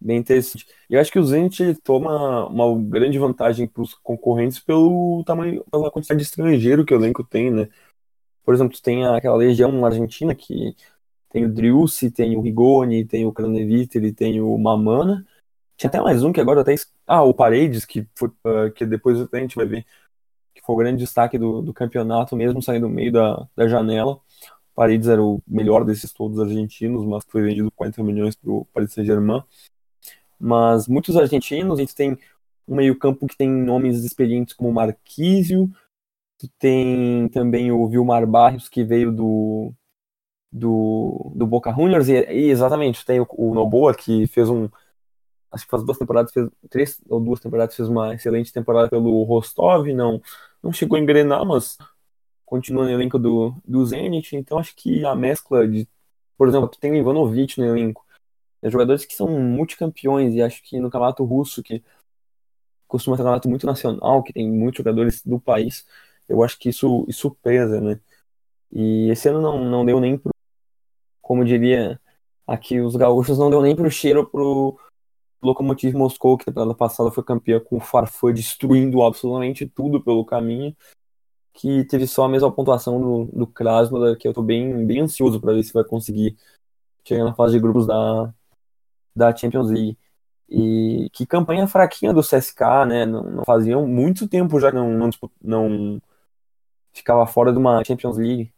Bem 0.00 0.18
interessante. 0.18 0.66
Eu 0.88 1.00
acho 1.00 1.10
que 1.10 1.18
o 1.18 1.24
Zenit 1.24 1.74
toma 1.82 2.46
uma 2.48 2.80
grande 2.88 3.18
vantagem 3.18 3.66
para 3.66 3.82
os 3.82 3.94
concorrentes 3.94 4.60
pelo 4.60 5.24
tamanho, 5.24 5.64
pela 5.70 5.90
quantidade 5.90 6.20
de 6.20 6.26
estrangeiro 6.26 6.84
que 6.84 6.94
o 6.94 6.98
elenco 6.98 7.24
tem, 7.24 7.50
né? 7.50 7.68
Por 8.44 8.54
exemplo, 8.54 8.78
tem 8.80 9.06
aquela 9.06 9.36
legião 9.36 9.72
na 9.72 9.88
Argentina 9.88 10.34
que 10.34 10.76
tem 11.30 11.44
o 11.46 11.52
Driussi, 11.52 12.10
tem 12.10 12.36
o 12.36 12.40
Rigoni, 12.40 13.04
tem 13.04 13.26
o 13.26 13.32
Craneviter, 13.32 14.14
tem 14.14 14.40
o 14.40 14.56
Mamana. 14.58 15.26
Tinha 15.76 15.88
até 15.88 16.00
mais 16.00 16.22
um 16.22 16.32
que 16.32 16.40
agora 16.40 16.62
até. 16.62 16.74
Ah, 17.06 17.22
o 17.24 17.34
Paredes, 17.34 17.84
que 17.84 18.06
foi, 18.16 18.30
ah, 18.44 18.70
que 18.70 18.86
depois 18.86 19.20
a 19.32 19.38
gente 19.38 19.56
vai 19.56 19.66
ver 19.66 19.84
que 19.84 19.88
foi 20.68 20.74
o 20.74 20.78
grande 20.78 20.98
destaque 20.98 21.38
do, 21.38 21.62
do 21.62 21.72
campeonato, 21.72 22.36
mesmo 22.36 22.60
saindo 22.60 22.86
do 22.86 22.92
meio 22.92 23.10
da, 23.10 23.48
da 23.56 23.66
janela. 23.66 24.20
Paredes 24.74 25.08
era 25.08 25.22
o 25.22 25.42
melhor 25.48 25.82
desses 25.82 26.12
todos 26.12 26.38
argentinos, 26.38 27.06
mas 27.06 27.24
foi 27.26 27.40
vendido 27.40 27.70
40 27.72 28.02
milhões 28.02 28.36
para 28.36 28.50
o 28.50 28.66
Paris 28.66 28.92
Saint-Germain. 28.92 29.42
Mas 30.38 30.86
muitos 30.86 31.16
argentinos, 31.16 31.78
a 31.78 31.80
gente 31.80 31.94
tem 31.94 32.18
um 32.68 32.76
meio-campo 32.76 33.26
que 33.26 33.34
tem 33.34 33.48
nomes 33.48 34.04
experientes 34.04 34.52
como 34.52 34.70
Marquísio, 34.70 35.70
tem 36.58 37.30
também 37.30 37.72
o 37.72 37.88
Vilmar 37.88 38.26
Barrios, 38.26 38.68
que 38.68 38.84
veio 38.84 39.10
do, 39.10 39.72
do, 40.52 41.32
do 41.34 41.46
Boca 41.46 41.72
Juniors, 41.72 42.08
e, 42.08 42.12
e 42.12 42.50
exatamente, 42.50 43.06
tem 43.06 43.20
o, 43.20 43.26
o 43.30 43.54
Noboa, 43.54 43.94
que 43.94 44.26
fez 44.26 44.50
um. 44.50 44.68
Acho 45.50 45.64
que 45.64 45.70
faz 45.70 45.82
duas 45.82 45.96
temporadas, 45.96 46.30
fez 46.30 46.46
três 46.68 47.00
ou 47.08 47.18
duas 47.20 47.40
temporadas, 47.40 47.74
fez 47.74 47.88
uma 47.88 48.14
excelente 48.14 48.52
temporada 48.52 48.90
pelo 48.90 49.22
Rostov, 49.24 49.88
não, 49.94 50.20
não 50.62 50.72
chegou 50.72 50.96
a 50.96 51.00
engrenar, 51.00 51.44
mas 51.44 51.78
continua 52.44 52.84
no 52.84 52.90
elenco 52.90 53.18
do, 53.18 53.54
do 53.64 53.84
Zenit, 53.86 54.36
então 54.36 54.58
acho 54.58 54.74
que 54.76 55.04
a 55.04 55.14
mescla 55.14 55.66
de. 55.66 55.88
Por 56.36 56.48
exemplo, 56.48 56.70
tem 56.80 56.92
o 56.92 56.96
Ivanovic 56.96 57.58
no 57.58 57.66
elenco, 57.66 58.06
é 58.62 58.70
jogadores 58.70 59.04
que 59.04 59.14
são 59.14 59.28
multicampeões, 59.28 60.34
e 60.34 60.42
acho 60.42 60.62
que 60.62 60.78
no 60.80 60.90
campeonato 60.90 61.24
russo, 61.24 61.62
que 61.62 61.82
costuma 62.86 63.16
ser 63.16 63.22
um 63.22 63.24
campeonato 63.26 63.48
muito 63.48 63.66
nacional, 63.66 64.22
que 64.22 64.32
tem 64.32 64.50
muitos 64.50 64.78
jogadores 64.78 65.22
do 65.24 65.40
país, 65.40 65.86
eu 66.28 66.42
acho 66.42 66.58
que 66.58 66.68
isso, 66.70 67.04
isso 67.08 67.30
pesa, 67.42 67.80
né? 67.80 68.00
E 68.72 69.10
esse 69.10 69.28
ano 69.28 69.40
não, 69.40 69.64
não 69.64 69.84
deu 69.84 70.00
nem 70.00 70.18
pro, 70.18 70.32
como 71.20 71.44
diria 71.44 72.00
Aqui 72.48 72.80
os 72.80 72.96
gaúchos 72.96 73.38
não 73.38 73.50
deu 73.50 73.60
nem 73.60 73.76
pro 73.76 73.90
cheiro 73.90 74.26
pro 74.26 74.80
Lokomotiv 75.42 75.94
Moscou, 75.94 76.36
que 76.36 76.44
temporada 76.44 76.74
passada 76.74 77.10
foi 77.10 77.22
campeã 77.22 77.60
com 77.60 77.76
o 77.76 77.80
Farfã 77.80 78.32
destruindo 78.32 79.02
absolutamente 79.02 79.66
tudo 79.66 80.02
pelo 80.02 80.24
caminho, 80.24 80.76
que 81.52 81.84
teve 81.84 82.06
só 82.06 82.24
a 82.24 82.28
mesma 82.28 82.52
pontuação 82.52 83.00
do, 83.00 83.24
do 83.26 83.46
Krasnodar, 83.46 84.16
que 84.16 84.26
eu 84.26 84.32
tô 84.32 84.42
bem, 84.42 84.86
bem 84.86 85.00
ansioso 85.00 85.40
para 85.40 85.52
ver 85.52 85.62
se 85.62 85.72
vai 85.72 85.84
conseguir 85.84 86.36
chegar 87.04 87.24
na 87.24 87.34
fase 87.34 87.54
de 87.54 87.60
grupos 87.60 87.86
da, 87.86 88.32
da 89.14 89.34
Champions 89.34 89.70
League. 89.70 89.98
E 90.48 91.10
que 91.12 91.26
campanha 91.26 91.66
fraquinha 91.66 92.12
do 92.12 92.22
CSK, 92.22 92.86
né? 92.86 93.04
Não, 93.04 93.22
não 93.22 93.44
faziam 93.44 93.86
muito 93.86 94.26
tempo 94.26 94.58
já 94.58 94.70
que 94.70 94.76
não, 94.76 94.96
não, 94.96 95.10
não 95.42 96.02
ficava 96.92 97.26
fora 97.26 97.52
de 97.52 97.58
uma 97.58 97.84
Champions 97.84 98.16
League. 98.16 98.52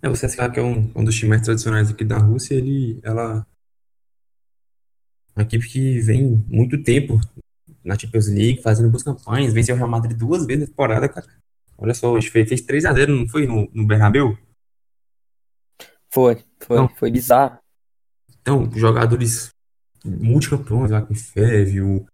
É, 0.00 0.08
o 0.08 0.12
CSKA, 0.12 0.50
que 0.50 0.60
é 0.60 0.62
um, 0.62 0.90
um 0.94 1.04
dos 1.04 1.14
times 1.14 1.30
mais 1.30 1.42
tradicionais 1.42 1.90
aqui 1.90 2.04
da 2.04 2.18
Rússia, 2.18 2.54
ele, 2.54 3.00
ela 3.02 3.46
uma 5.34 5.42
equipe 5.42 5.68
que 5.68 6.00
vem 6.00 6.44
muito 6.48 6.82
tempo 6.82 7.18
na 7.84 7.98
Champions 7.98 8.28
League, 8.28 8.62
fazendo 8.62 8.90
boas 8.90 9.02
campanhas, 9.02 9.52
venceu 9.52 9.74
o 9.74 9.78
Real 9.78 9.88
Madrid 9.88 10.16
duas 10.16 10.46
vezes 10.46 10.62
na 10.62 10.66
temporada, 10.66 11.08
cara. 11.08 11.26
Olha 11.76 11.94
só, 11.94 12.20
fez, 12.20 12.48
fez 12.48 12.62
3x0, 12.62 13.08
não 13.08 13.28
foi 13.28 13.46
no, 13.46 13.68
no 13.72 13.86
Bernabéu? 13.86 14.38
Foi, 16.12 16.44
foi, 16.60 16.76
não. 16.76 16.88
foi 16.88 17.10
bizarro. 17.10 17.58
Então, 18.40 18.70
jogadores 18.72 19.50
multicampeões 20.04 20.90
lá 20.90 21.00
com 21.02 21.14
Fev, 21.14 21.80
o 21.80 22.06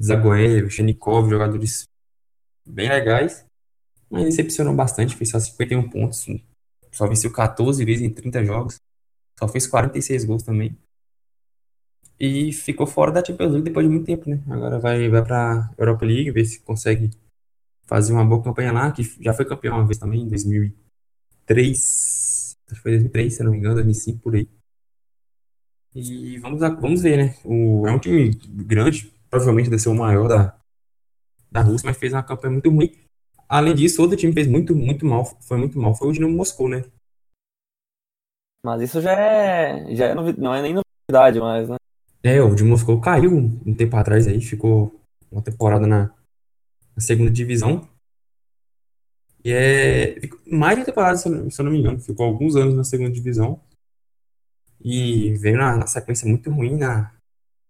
Zagoev, 0.00 0.66
o 0.66 0.70
Shenikov, 0.70 1.28
jogadores 1.28 1.88
bem 2.66 2.88
legais, 2.88 3.44
mas 4.10 4.24
decepcionou 4.24 4.74
bastante, 4.74 5.16
fez 5.16 5.30
só 5.30 5.38
51 5.38 5.90
pontos, 5.90 6.26
só 6.92 7.06
venceu 7.06 7.32
14 7.32 7.84
vezes 7.84 8.02
em 8.02 8.10
30 8.10 8.44
jogos. 8.44 8.80
Só 9.38 9.46
fez 9.46 9.66
46 9.66 10.24
gols 10.24 10.42
também. 10.42 10.76
E 12.20 12.52
ficou 12.52 12.86
fora 12.86 13.12
da 13.12 13.24
Champions 13.24 13.52
League 13.52 13.64
depois 13.64 13.86
de 13.86 13.92
muito 13.92 14.06
tempo, 14.06 14.28
né? 14.28 14.42
Agora 14.50 14.78
vai, 14.80 15.08
vai 15.08 15.24
pra 15.24 15.70
Europa 15.78 16.04
League, 16.04 16.32
ver 16.32 16.44
se 16.44 16.60
consegue 16.60 17.10
fazer 17.86 18.12
uma 18.12 18.24
boa 18.24 18.42
campanha 18.42 18.72
lá, 18.72 18.90
que 18.90 19.02
já 19.22 19.32
foi 19.32 19.44
campeão 19.44 19.76
uma 19.76 19.86
vez 19.86 19.98
também, 19.98 20.22
em 20.22 20.28
2003. 20.28 22.56
Acho 22.66 22.76
que 22.76 22.82
foi 22.82 22.92
2003, 22.92 23.34
se 23.34 23.42
não 23.42 23.52
me 23.52 23.58
engano, 23.58 23.76
2005, 23.76 24.20
por 24.20 24.34
aí. 24.34 24.48
E 25.94 26.38
vamos, 26.38 26.60
vamos 26.60 27.02
ver, 27.02 27.16
né? 27.16 27.34
O, 27.44 27.86
é 27.86 27.92
um 27.92 27.98
time 27.98 28.30
grande, 28.30 29.12
provavelmente 29.30 29.70
deve 29.70 29.80
ser 29.80 29.88
o 29.88 29.94
maior 29.94 30.28
da, 30.28 30.58
da 31.50 31.62
Rússia, 31.62 31.86
mas 31.86 31.96
fez 31.96 32.12
uma 32.12 32.22
campanha 32.22 32.52
muito 32.52 32.68
ruim. 32.68 32.94
Além 33.48 33.74
disso, 33.74 34.02
outro 34.02 34.16
time 34.16 34.32
fez 34.32 34.46
muito, 34.46 34.76
muito 34.76 35.06
mal, 35.06 35.24
foi 35.24 35.56
muito 35.56 35.78
mal, 35.78 35.94
foi 35.94 36.08
o 36.08 36.12
Dinamo 36.12 36.36
Moscou, 36.36 36.68
né? 36.68 36.84
Mas 38.62 38.82
isso 38.82 39.00
já 39.00 39.12
é, 39.12 39.94
já 39.94 40.06
é 40.06 40.14
não 40.14 40.54
é 40.54 40.60
nem 40.60 40.74
novidade 40.74 41.40
mais, 41.40 41.68
né? 41.68 41.76
É, 42.22 42.40
o 42.42 42.54
Dinamo 42.54 42.72
Moscou 42.72 43.00
caiu 43.00 43.32
um 43.34 43.74
tempo 43.74 43.96
atrás 43.96 44.26
aí, 44.26 44.40
ficou 44.40 45.00
uma 45.30 45.42
temporada 45.42 45.86
na, 45.86 46.06
na 46.94 47.00
segunda 47.00 47.30
divisão. 47.30 47.88
E 49.44 49.52
é 49.52 50.16
mais 50.46 50.74
de 50.74 50.80
uma 50.80 50.86
temporada, 50.86 51.16
se 51.16 51.28
eu, 51.28 51.64
não 51.64 51.72
me 51.72 51.78
engano, 51.78 52.00
ficou 52.00 52.26
alguns 52.26 52.56
anos 52.56 52.74
na 52.74 52.84
segunda 52.84 53.10
divisão. 53.10 53.60
E 54.80 55.34
veio 55.36 55.56
na, 55.56 55.76
na 55.76 55.86
sequência 55.86 56.26
muito 56.26 56.50
ruim 56.50 56.76
na, 56.76 57.12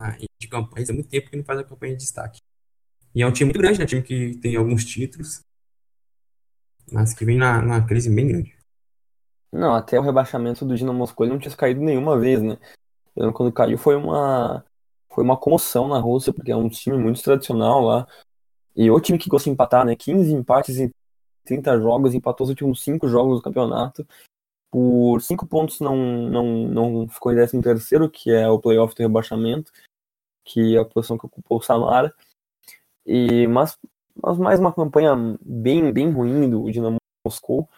na, 0.01 0.17
de 0.41 0.49
campanhas, 0.49 0.91
há 0.91 0.93
muito 0.93 1.09
tempo 1.09 1.31
que 1.31 1.37
não 1.37 1.45
faz 1.45 1.59
a 1.59 1.65
campanha 1.65 1.95
de 1.95 2.05
destaque. 2.05 2.39
E 3.15 3.23
é 3.23 3.27
um 3.27 3.33
time 3.33 3.47
muito 3.47 3.61
grande, 3.61 3.79
né? 3.79 3.85
Um 3.85 3.89
time 3.89 4.03
que 4.03 4.37
tem 4.39 4.57
alguns 4.57 4.85
títulos 4.85 5.43
mas 6.93 7.15
que 7.15 7.25
vem 7.25 7.37
na, 7.37 7.63
na 7.63 7.87
crise 7.87 8.11
bem 8.11 8.29
grande. 8.29 8.57
Não, 9.53 9.75
até 9.75 9.99
o 9.99 10.03
rebaixamento 10.03 10.65
do 10.65 10.77
Dinamo 10.77 10.99
Moscou 10.99 11.25
ele 11.25 11.33
não 11.33 11.41
tinha 11.41 11.55
caído 11.55 11.81
nenhuma 11.81 12.19
vez, 12.19 12.43
né? 12.43 12.59
Quando 13.35 13.53
caiu 13.53 13.79
foi 13.79 13.97
uma 13.97 14.65
foi 15.11 15.25
uma 15.25 15.37
comoção 15.37 15.89
na 15.89 15.99
Rússia, 15.99 16.33
porque 16.33 16.53
é 16.53 16.57
um 16.57 16.69
time 16.69 16.97
muito 16.97 17.23
tradicional 17.23 17.83
lá. 17.83 18.07
E 18.77 18.91
o 18.91 19.01
time 19.01 19.19
que 19.19 19.29
gosta 19.29 19.51
de 19.51 19.55
empatar, 19.55 19.85
né? 19.85 19.97
15 19.97 20.33
empates 20.33 20.79
em 20.79 20.91
30 21.45 21.81
jogos, 21.81 22.15
empatou 22.15 22.45
os 22.45 22.51
últimos 22.51 22.83
5 22.83 23.09
jogos 23.09 23.39
do 23.39 23.43
campeonato. 23.43 24.07
Por 24.71 25.21
5 25.21 25.47
pontos 25.47 25.81
não, 25.81 25.97
não, 25.97 26.69
não 26.69 27.09
ficou 27.09 27.33
em 27.33 27.37
13 27.37 27.61
terceiro, 27.63 28.11
que 28.11 28.31
é 28.31 28.49
o 28.49 28.61
playoff 28.61 28.95
do 28.95 29.01
rebaixamento, 29.01 29.73
que 30.45 30.77
é 30.77 30.81
a 30.81 30.85
posição 30.85 31.19
que 31.19 31.27
ocupou 31.27 31.59
o 31.59 31.63
Samara. 31.63 32.15
E, 33.07 33.47
mas 33.49 33.77
mas 34.23 34.37
mais 34.39 34.61
uma 34.61 34.73
campanha 34.73 35.15
bem, 35.41 35.93
bem 35.93 36.11
ruim 36.11 36.51
do 36.51 36.71
Dinamo 36.71 36.99
Moscou. 37.25 37.69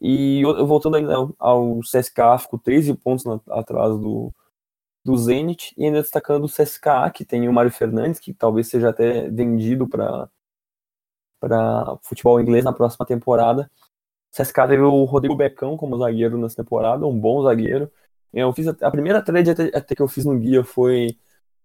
E 0.00 0.42
voltando 0.66 0.96
ainda 0.96 1.14
ao 1.38 1.80
CSKA, 1.80 2.38
ficou 2.38 2.58
13 2.58 2.94
pontos 2.94 3.24
na, 3.24 3.40
atrás 3.50 3.92
do, 3.98 4.32
do 5.04 5.16
Zenit, 5.16 5.74
e 5.76 5.84
ainda 5.84 6.00
destacando 6.00 6.44
o 6.44 6.48
CSKA, 6.48 7.10
que 7.10 7.24
tem 7.24 7.46
o 7.48 7.52
Mário 7.52 7.70
Fernandes, 7.70 8.18
que 8.18 8.32
talvez 8.32 8.68
seja 8.68 8.88
até 8.88 9.28
vendido 9.28 9.86
para 9.86 10.28
para 11.38 11.98
futebol 12.02 12.40
inglês 12.40 12.64
na 12.64 12.72
próxima 12.72 13.04
temporada. 13.04 13.70
O 14.32 14.42
CSKA 14.42 14.66
teve 14.66 14.82
o 14.82 15.04
Rodrigo 15.04 15.36
Becão 15.36 15.76
como 15.76 15.98
zagueiro 15.98 16.38
nessa 16.38 16.56
temporada, 16.56 17.06
um 17.06 17.18
bom 17.18 17.42
zagueiro. 17.42 17.90
Eu 18.32 18.50
fiz 18.54 18.66
a, 18.66 18.74
a 18.80 18.90
primeira 18.90 19.20
trade 19.20 19.50
até, 19.50 19.64
até, 19.76 19.94
que 19.94 20.00
eu 20.00 20.08
fiz 20.08 20.24
no 20.24 20.38
guia 20.38 20.64
foi 20.64 21.18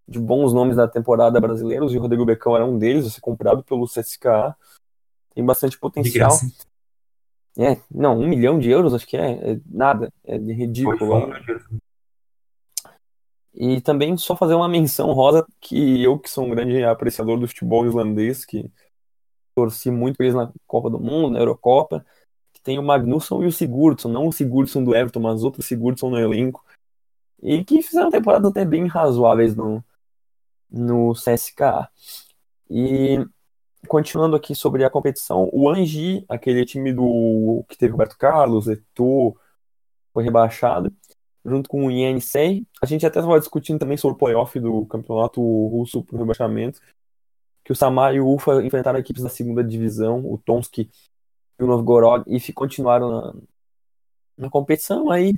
de 0.05 0.19
bons 0.19 0.53
nomes 0.53 0.75
da 0.75 0.85
temporada 0.85 1.39
brasileiros, 1.39 1.93
e 1.93 1.97
o 1.97 2.01
Rodrigo 2.01 2.25
Becão 2.25 2.55
era 2.55 2.65
um 2.65 2.77
deles, 2.77 3.07
a 3.07 3.09
ser 3.09 3.21
comprado 3.21 3.63
pelo 3.63 3.85
CSKA. 3.85 4.53
Tem 5.33 5.45
bastante 5.45 5.79
potencial. 5.79 6.31
É, 7.57 7.77
não, 7.89 8.19
um 8.19 8.27
milhão 8.27 8.59
de 8.59 8.69
euros, 8.69 8.93
acho 8.93 9.07
que 9.07 9.15
é, 9.15 9.51
é 9.51 9.59
nada, 9.65 10.11
é 10.25 10.35
ridículo. 10.35 11.31
E 13.53 13.81
também 13.81 14.15
só 14.15 14.35
fazer 14.35 14.53
uma 14.53 14.69
menção 14.69 15.11
rosa 15.11 15.45
que 15.59 16.03
eu, 16.03 16.17
que 16.19 16.29
sou 16.29 16.45
um 16.45 16.49
grande 16.49 16.83
apreciador 16.83 17.39
do 17.39 17.47
futebol 17.47 17.85
islandês, 17.85 18.45
que 18.45 18.71
torci 19.55 19.91
muito 19.91 20.17
por 20.17 20.23
eles 20.23 20.35
na 20.35 20.51
Copa 20.67 20.89
do 20.89 20.99
Mundo, 20.99 21.31
na 21.31 21.39
Eurocopa, 21.39 22.05
que 22.53 22.61
tem 22.61 22.79
o 22.79 22.83
Magnusson 22.83 23.43
e 23.43 23.47
o 23.47 23.51
Sigurdsson, 23.51 24.09
não 24.09 24.27
o 24.27 24.31
Sigurdsson 24.33 24.83
do 24.83 24.95
Everton, 24.95 25.19
mas 25.19 25.43
outro 25.43 25.61
Sigurdsson 25.61 26.09
no 26.09 26.19
elenco, 26.19 26.63
e 27.41 27.63
que 27.63 27.81
fizeram 27.81 28.09
temporadas 28.09 28.51
até 28.51 28.65
bem 28.65 28.87
razoáveis 28.87 29.55
no, 29.55 29.83
no 30.69 31.13
CSKA. 31.13 31.89
E 32.69 33.25
continuando 33.87 34.35
aqui 34.35 34.53
sobre 34.53 34.83
a 34.83 34.89
competição, 34.89 35.49
o 35.51 35.69
Angi, 35.69 36.25
aquele 36.29 36.65
time 36.65 36.93
do 36.93 37.65
que 37.67 37.77
teve 37.77 37.91
Roberto 37.91 38.17
Carlos, 38.17 38.67
Eto'o, 38.67 39.37
foi 40.13 40.23
rebaixado, 40.23 40.91
junto 41.45 41.69
com 41.69 41.85
o 41.85 41.91
Yenisei. 41.91 42.65
A 42.81 42.85
gente 42.85 43.05
até 43.05 43.19
estava 43.19 43.39
discutindo 43.39 43.79
também 43.79 43.97
sobre 43.97 44.15
o 44.15 44.17
playoff 44.17 44.59
do 44.59 44.85
campeonato 44.85 45.41
russo 45.41 46.03
para 46.03 46.15
o 46.15 46.19
rebaixamento, 46.19 46.79
que 47.63 47.71
o 47.71 47.75
Samar 47.75 48.15
e 48.15 48.19
o 48.19 48.33
Ufa 48.33 48.63
enfrentaram 48.63 48.99
equipes 48.99 49.23
da 49.23 49.29
segunda 49.29 49.63
divisão, 49.63 50.25
o 50.25 50.37
Tomsk 50.37 50.79
e 50.79 50.89
o 51.63 51.67
Novgorod, 51.67 52.23
e 52.27 52.53
continuaram 52.53 53.09
na, 53.09 53.35
na 54.37 54.49
competição. 54.49 55.11
Aí 55.11 55.33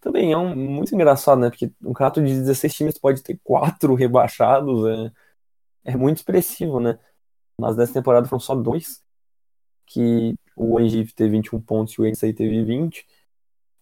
também 0.00 0.32
é 0.32 0.36
um, 0.38 0.54
muito 0.54 0.94
engraçado, 0.94 1.40
né? 1.40 1.50
Porque 1.50 1.66
um 1.82 1.92
campeonato 1.92 2.22
de 2.22 2.34
16 2.34 2.74
times 2.74 2.98
pode 2.98 3.22
ter 3.22 3.38
quatro 3.42 3.94
rebaixados, 3.96 4.86
é, 4.86 5.92
é 5.92 5.96
muito 5.96 6.18
expressivo, 6.18 6.80
né? 6.80 6.98
Mas 7.60 7.76
nessa 7.76 7.94
temporada 7.94 8.28
foram 8.28 8.40
só 8.40 8.54
dois, 8.54 9.02
que 9.86 10.34
o 10.56 10.80
Engif 10.80 11.14
teve 11.14 11.30
21 11.30 11.60
pontos 11.60 11.94
e 11.94 12.00
o 12.00 12.06
Ensei 12.06 12.32
teve 12.32 12.64
20, 12.64 13.06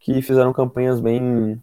que 0.05 0.21
fizeram 0.21 0.53
campanhas 0.53 1.01
bem, 1.01 1.61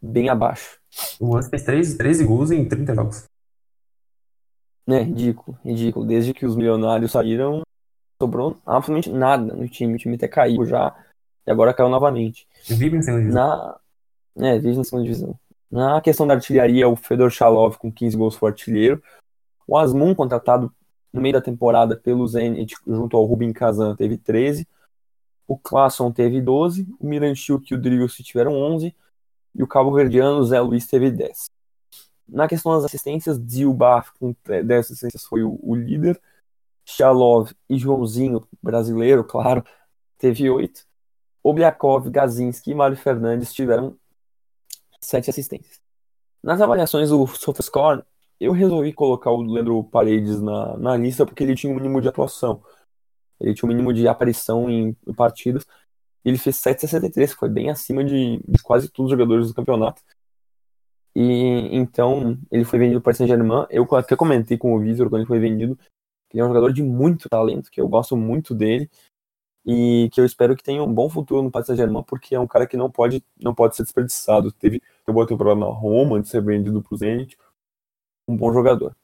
bem 0.00 0.30
abaixo. 0.30 0.80
O 1.20 1.36
Ans 1.36 1.48
fez 1.50 1.62
13, 1.62 1.98
13 1.98 2.24
gols 2.24 2.50
em 2.50 2.66
30 2.66 2.94
jogos. 2.94 3.24
É, 4.88 5.02
ridículo, 5.02 5.58
ridículo. 5.62 6.06
Desde 6.06 6.32
que 6.32 6.46
os 6.46 6.56
milionários 6.56 7.12
saíram, 7.12 7.60
sobrou 8.20 8.56
absolutamente 8.64 9.10
nada 9.10 9.54
no 9.54 9.68
time. 9.68 9.94
O 9.94 9.98
time 9.98 10.16
até 10.16 10.26
caiu 10.26 10.64
já, 10.64 10.96
e 11.46 11.50
agora 11.50 11.74
caiu 11.74 11.90
novamente. 11.90 12.48
Vive 12.66 12.96
na 12.96 13.02
segunda 13.02 13.20
divisão. 13.20 13.46
Na... 14.34 14.48
É, 14.48 14.58
vive 14.58 14.76
na 14.78 14.84
segunda 14.84 15.04
divisão. 15.04 15.38
Na 15.70 16.00
questão 16.00 16.26
da 16.26 16.34
artilharia, 16.34 16.88
o 16.88 16.96
Fedor 16.96 17.30
Chalov 17.30 17.76
com 17.76 17.92
15 17.92 18.16
gols 18.16 18.34
foi 18.34 18.50
artilheiro. 18.50 19.02
O 19.66 19.76
Asmun, 19.76 20.14
contratado 20.14 20.72
no 21.12 21.20
meio 21.20 21.34
da 21.34 21.42
temporada 21.42 21.96
pelo 21.96 22.26
Zenit, 22.26 22.74
junto 22.86 23.14
ao 23.14 23.26
Rubin 23.26 23.52
Kazan, 23.52 23.94
teve 23.94 24.16
13. 24.16 24.66
O 25.52 25.58
Klasson 25.58 26.10
teve 26.10 26.40
12. 26.40 26.88
O 26.98 27.06
Miranchuk 27.06 27.70
e 27.70 27.76
o 27.76 27.78
Drigos 27.78 28.14
tiveram 28.14 28.54
11. 28.54 28.96
E 29.54 29.62
o 29.62 29.66
Cabo 29.66 29.92
Verdeano, 29.92 30.38
o 30.38 30.44
Zé 30.44 30.58
Luiz, 30.58 30.86
teve 30.86 31.10
10. 31.10 31.50
Na 32.26 32.48
questão 32.48 32.72
das 32.72 32.86
assistências, 32.86 33.36
Zilbaf, 33.36 34.12
com 34.18 34.34
10 34.46 34.86
assistências, 34.86 35.26
foi 35.26 35.42
o, 35.42 35.60
o 35.62 35.74
líder. 35.74 36.18
Chalov 36.86 37.50
e 37.68 37.76
Joãozinho, 37.76 38.48
brasileiro, 38.62 39.22
claro, 39.22 39.62
teve 40.16 40.48
8. 40.48 40.86
Obliakov, 41.42 42.08
Gazinski 42.08 42.70
e 42.70 42.74
Mário 42.74 42.96
Fernandes 42.96 43.52
tiveram 43.52 43.94
sete 45.02 45.28
assistências. 45.28 45.82
Nas 46.42 46.62
avaliações 46.62 47.10
do 47.10 47.26
SofaScore, 47.26 48.02
eu 48.40 48.52
resolvi 48.52 48.94
colocar 48.94 49.30
o 49.30 49.42
Leandro 49.42 49.84
Paredes 49.84 50.40
na, 50.40 50.78
na 50.78 50.96
lista 50.96 51.26
porque 51.26 51.42
ele 51.44 51.54
tinha 51.54 51.70
um 51.70 51.76
mínimo 51.76 52.00
de 52.00 52.08
atuação. 52.08 52.62
Ele 53.42 53.54
tinha 53.54 53.66
um 53.68 53.72
mínimo 53.72 53.92
de 53.92 54.06
aparição 54.08 54.70
em, 54.70 54.96
em 55.06 55.14
partidas. 55.14 55.66
ele 56.24 56.38
fez 56.38 56.56
7,63, 56.56 57.28
que 57.30 57.36
foi 57.36 57.48
bem 57.48 57.70
acima 57.70 58.04
de, 58.04 58.38
de 58.46 58.62
quase 58.62 58.88
todos 58.88 59.12
os 59.12 59.18
jogadores 59.18 59.48
do 59.48 59.54
campeonato. 59.54 60.02
E 61.14 61.68
então 61.76 62.38
ele 62.50 62.64
foi 62.64 62.78
vendido 62.78 63.00
para 63.00 63.12
o 63.12 63.14
Saint-Germain. 63.14 63.66
Eu 63.70 63.86
até 63.94 64.16
comentei 64.16 64.56
com 64.56 64.74
o 64.74 64.80
Vitor 64.80 65.08
quando 65.08 65.20
ele 65.20 65.28
foi 65.28 65.38
vendido. 65.38 65.78
Ele 66.32 66.40
é 66.40 66.44
um 66.44 66.48
jogador 66.48 66.72
de 66.72 66.82
muito 66.82 67.28
talento, 67.28 67.70
que 67.70 67.80
eu 67.80 67.88
gosto 67.88 68.16
muito 68.16 68.54
dele 68.54 68.88
e 69.64 70.10
que 70.12 70.20
eu 70.20 70.24
espero 70.24 70.56
que 70.56 70.62
tenha 70.62 70.82
um 70.82 70.92
bom 70.92 71.08
futuro 71.08 71.42
no 71.42 71.50
Paris 71.50 71.66
Saint-Germain, 71.66 72.02
porque 72.02 72.34
é 72.34 72.40
um 72.40 72.46
cara 72.46 72.66
que 72.66 72.76
não 72.76 72.90
pode, 72.90 73.24
não 73.40 73.54
pode 73.54 73.76
ser 73.76 73.84
desperdiçado. 73.84 74.50
Teve 74.52 74.82
uma 75.06 75.14
boa 75.14 75.26
temporada 75.26 75.60
na 75.60 75.66
Roma 75.66 76.16
antes 76.16 76.30
de 76.30 76.32
ser 76.32 76.42
vendido 76.42 76.82
para 76.82 76.94
o 76.94 76.98
Zenit. 76.98 77.36
Um 78.26 78.36
bom 78.36 78.52
jogador. 78.52 78.96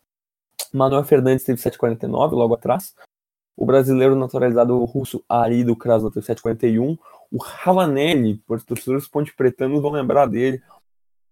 Manuel 0.72 1.04
Fernandes 1.04 1.44
teve 1.44 1.60
7,49 1.60 2.32
logo 2.32 2.54
atrás. 2.54 2.94
O 3.60 3.66
brasileiro 3.66 4.14
naturalizado 4.14 4.84
russo 4.84 5.20
Ari 5.28 5.64
do 5.64 5.74
Krasnodar 5.74 6.22
teve 6.22 6.32
7,41. 6.32 6.96
O 7.28 7.42
Ravanelli, 7.42 8.40
os 8.46 8.64
torcedores 8.64 9.08
ponte 9.08 9.34
pretanos 9.34 9.82
vão 9.82 9.90
lembrar 9.90 10.26
dele. 10.26 10.62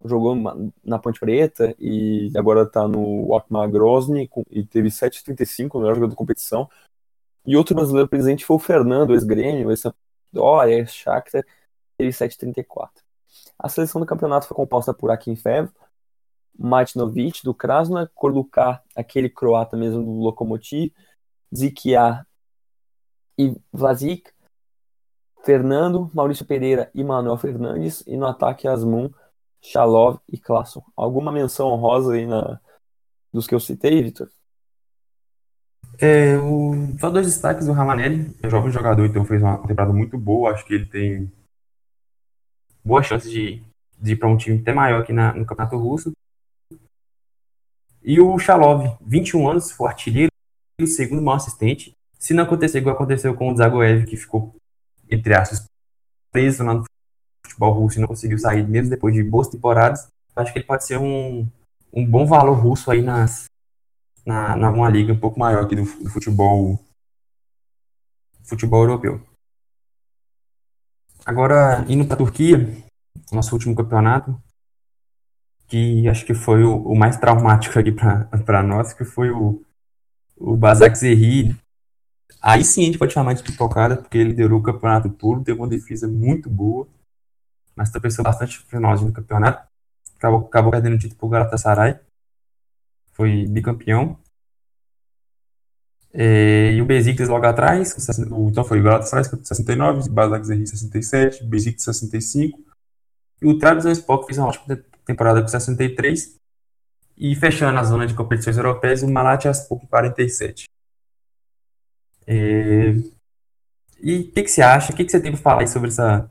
Jogou 0.05 0.35
na 0.85 0.99
Ponte 0.99 1.21
Preta 1.21 1.73
e 1.79 2.33
agora 2.37 2.65
está 2.65 2.89
no 2.89 3.33
Otmar 3.33 3.71
Grozny 3.71 4.29
e 4.51 4.65
teve 4.65 4.89
7,35 4.89 5.75
no 5.75 5.81
melhor 5.83 5.95
jogador 5.95 6.11
da 6.11 6.17
competição. 6.17 6.69
E 7.47 7.57
outro 7.57 7.77
brasileiro 7.77 8.09
presente 8.09 8.45
foi 8.45 8.57
o 8.57 8.59
Fernando, 8.59 9.13
ex-Grêmio, 9.15 9.71
ex-Sampdoria, 9.71 10.79
ex-Shakhtar, 10.79 11.45
teve 11.97 12.11
7,34. 12.11 12.89
A 13.57 13.69
seleção 13.69 14.01
do 14.01 14.07
campeonato 14.07 14.49
foi 14.49 14.57
composta 14.57 14.93
por 14.93 15.13
Akinfev, 15.13 15.71
Matinovic, 16.59 17.45
do 17.45 17.55
Krasnodar, 17.55 18.11
Korduka, 18.13 18.83
aquele 18.97 19.31
croata 19.31 19.77
mesmo 19.77 20.03
do 20.03 20.11
Lokomotiv, 20.11 20.93
Zikia 21.55 22.27
e 23.39 23.55
Vlasic, 23.73 24.31
Fernando, 25.45 26.11
Maurício 26.13 26.45
Pereira 26.45 26.91
e 26.95 27.05
Manuel 27.05 27.37
Fernandes, 27.37 28.03
e 28.07 28.17
no 28.17 28.27
ataque 28.27 28.67
Asmun, 28.67 29.11
Shalov 29.61 30.19
e 30.29 30.39
Klasson. 30.39 30.83
Alguma 30.97 31.31
menção 31.31 31.69
honrosa 31.69 32.15
aí 32.15 32.27
na, 32.27 32.61
dos 33.33 33.47
que 33.47 33.55
eu 33.55 33.61
citei, 33.61 34.03
Vitor? 34.03 34.29
É, 35.99 36.37
o, 36.39 36.99
só 36.99 37.11
dois 37.11 37.27
destaques 37.27 37.67
do 37.67 37.73
Ramanelli, 37.73 38.37
é 38.43 38.51
jovem 38.51 38.71
jogador, 38.71 39.07
então 39.07 39.25
fez 39.25 39.43
uma 39.43 39.59
temporada 39.67 39.93
muito 39.93 40.19
boa. 40.19 40.53
Acho 40.53 40.65
que 40.67 40.75
ele 40.75 40.87
tem 40.87 41.33
boa 42.85 43.03
chance 43.03 43.29
de, 43.29 43.63
de 43.99 44.13
ir 44.13 44.17
para 44.17 44.29
um 44.29 44.37
time 44.37 44.61
até 44.61 44.73
maior 44.73 45.03
aqui 45.03 45.13
na, 45.13 45.33
no 45.33 45.47
Campeonato 45.47 45.79
Russo. 45.79 46.13
E 48.03 48.21
o 48.21 48.39
Shalov, 48.39 48.99
21 49.01 49.49
anos, 49.49 49.71
foi 49.73 49.89
artilheiro, 49.89 50.31
segundo 50.85 51.23
maior 51.23 51.37
assistente. 51.37 51.97
Se 52.19 52.35
não 52.35 52.45
acontecer 52.45 52.79
igual 52.79 52.97
aconteceu 52.97 53.35
com 53.35 53.51
o 53.51 53.57
Zagoev, 53.57 54.05
que 54.05 54.17
ficou, 54.17 54.55
entre 55.09 55.35
aspas, 55.35 55.65
preso 56.31 56.65
lá 56.65 56.75
no 56.75 56.85
futebol 57.47 57.73
russo 57.73 57.99
e 57.99 58.01
não 58.01 58.09
conseguiu 58.09 58.39
sair, 58.39 58.67
mesmo 58.67 58.91
depois 58.91 59.15
de 59.15 59.23
boas 59.23 59.49
temporadas, 59.49 60.09
acho 60.35 60.53
que 60.53 60.59
ele 60.59 60.67
pode 60.67 60.85
ser 60.85 60.99
um, 60.99 61.49
um 61.93 62.05
bom 62.05 62.27
valor 62.27 62.55
russo 62.55 62.91
aí 62.91 63.01
nas, 63.01 63.47
na, 64.25 64.57
na 64.57 64.71
uma 64.71 64.91
liga 64.91 65.13
um 65.13 65.19
pouco 65.19 65.39
maior 65.39 65.65
aqui 65.65 65.77
do, 65.77 65.85
do 65.85 66.11
futebol 66.11 66.79
futebol 68.45 68.83
europeu. 68.83 69.21
Agora, 71.25 71.85
indo 71.89 72.05
para 72.05 72.15
a 72.15 72.19
Turquia, 72.19 72.69
nosso 73.33 73.53
último 73.55 73.75
campeonato, 73.75 74.41
que 75.67 76.09
acho 76.09 76.25
que 76.25 76.35
foi 76.35 76.63
o, 76.63 76.77
o 76.77 76.97
mais 76.97 77.17
traumático 77.17 77.77
aqui 77.77 77.91
para 77.91 78.63
nós, 78.63 78.93
que 78.93 79.05
foi 79.05 79.31
o, 79.31 79.61
o 80.37 80.57
Basak 80.57 80.97
Zerri. 80.97 81.57
Aí 82.41 82.65
sim 82.65 82.83
a 82.83 82.87
gente 82.87 82.99
pode 82.99 83.13
chamar 83.13 83.35
de 83.35 83.43
pipocada, 83.43 83.97
porque 83.97 84.19
ele 84.19 84.31
liderou 84.31 84.61
o 84.61 84.63
campeonato 84.63 85.09
todo, 85.09 85.43
teve 85.43 85.59
uma 85.59 85.69
defesa 85.69 86.07
muito 86.07 86.49
boa, 86.49 86.87
mas 87.75 87.91
tropeçou 87.91 88.25
bastante 88.25 88.61
no 88.61 88.67
finalzinho 88.67 89.13
campeonato. 89.13 89.67
Acabou, 90.17 90.41
acabou 90.41 90.71
perdendo 90.71 90.95
o 90.95 90.99
título 90.99 91.19
para 91.19 91.27
o 91.27 91.31
Galatasaray 91.31 91.99
foi 93.17 93.47
bicampeão. 93.47 94.19
É, 96.13 96.73
e 96.73 96.81
o 96.81 96.87
Besiktas 96.87 97.29
logo 97.29 97.45
atrás, 97.45 97.95
então 98.49 98.65
foi 98.65 98.81
o 98.81 98.83
Galatasaray 98.83 99.25
69, 99.25 100.09
Basaksehir 100.11 100.67
67, 100.67 101.45
Besiktas 101.45 101.85
65. 101.85 102.63
E 103.43 103.47
o 103.47 103.59
Trabzonspor 103.59 104.25
fez 104.25 104.39
uma 104.39 104.49
ótima 104.49 104.79
temporada 105.05 105.41
com 105.43 105.49
63. 105.49 106.39
E 107.17 107.35
fechando 107.35 107.79
a 107.79 107.85
zona 107.85 108.07
de 108.07 108.15
competições 108.15 108.57
europeias, 108.57 109.03
o 109.03 109.11
Malatyaspor 109.11 109.81
com 109.81 109.87
47. 109.87 110.69
É, 112.27 112.95
e 114.01 114.21
o 114.21 114.33
que, 114.33 114.43
que, 114.43 114.49
você 114.49 114.63
acha? 114.63 114.93
O 114.93 114.97
que, 114.97 115.05
que 115.05 115.11
você 115.11 115.21
tem 115.21 115.33
para 115.33 115.41
falar 115.41 115.67
sobre 115.67 115.89
essa, 115.89 116.31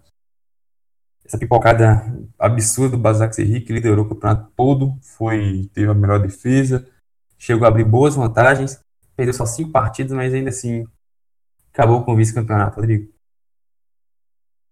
essa 1.26 1.38
pipocada 1.38 2.04
absurda 2.38 2.96
do 2.96 3.02
Basak 3.02 3.36
Serri, 3.36 3.62
que 3.62 3.74
liderou 3.74 4.06
o 4.06 4.10
campeonato 4.10 4.52
todo, 4.56 4.98
foi, 5.02 5.70
teve 5.74 5.90
a 5.90 5.94
melhor 5.94 6.20
defesa, 6.20 6.88
chegou 7.38 7.66
a 7.66 7.70
abrir 7.70 7.84
boas 7.84 8.16
vantagens, 8.16 8.80
perdeu 9.16 9.34
só 9.34 9.46
cinco 9.46 9.72
partidas, 9.72 10.12
mas 10.12 10.34
ainda 10.34 10.50
assim 10.50 10.86
acabou 11.74 12.04
com 12.04 12.14
o 12.14 12.16
vice-campeonato, 12.16 12.76
Rodrigo. 12.76 13.12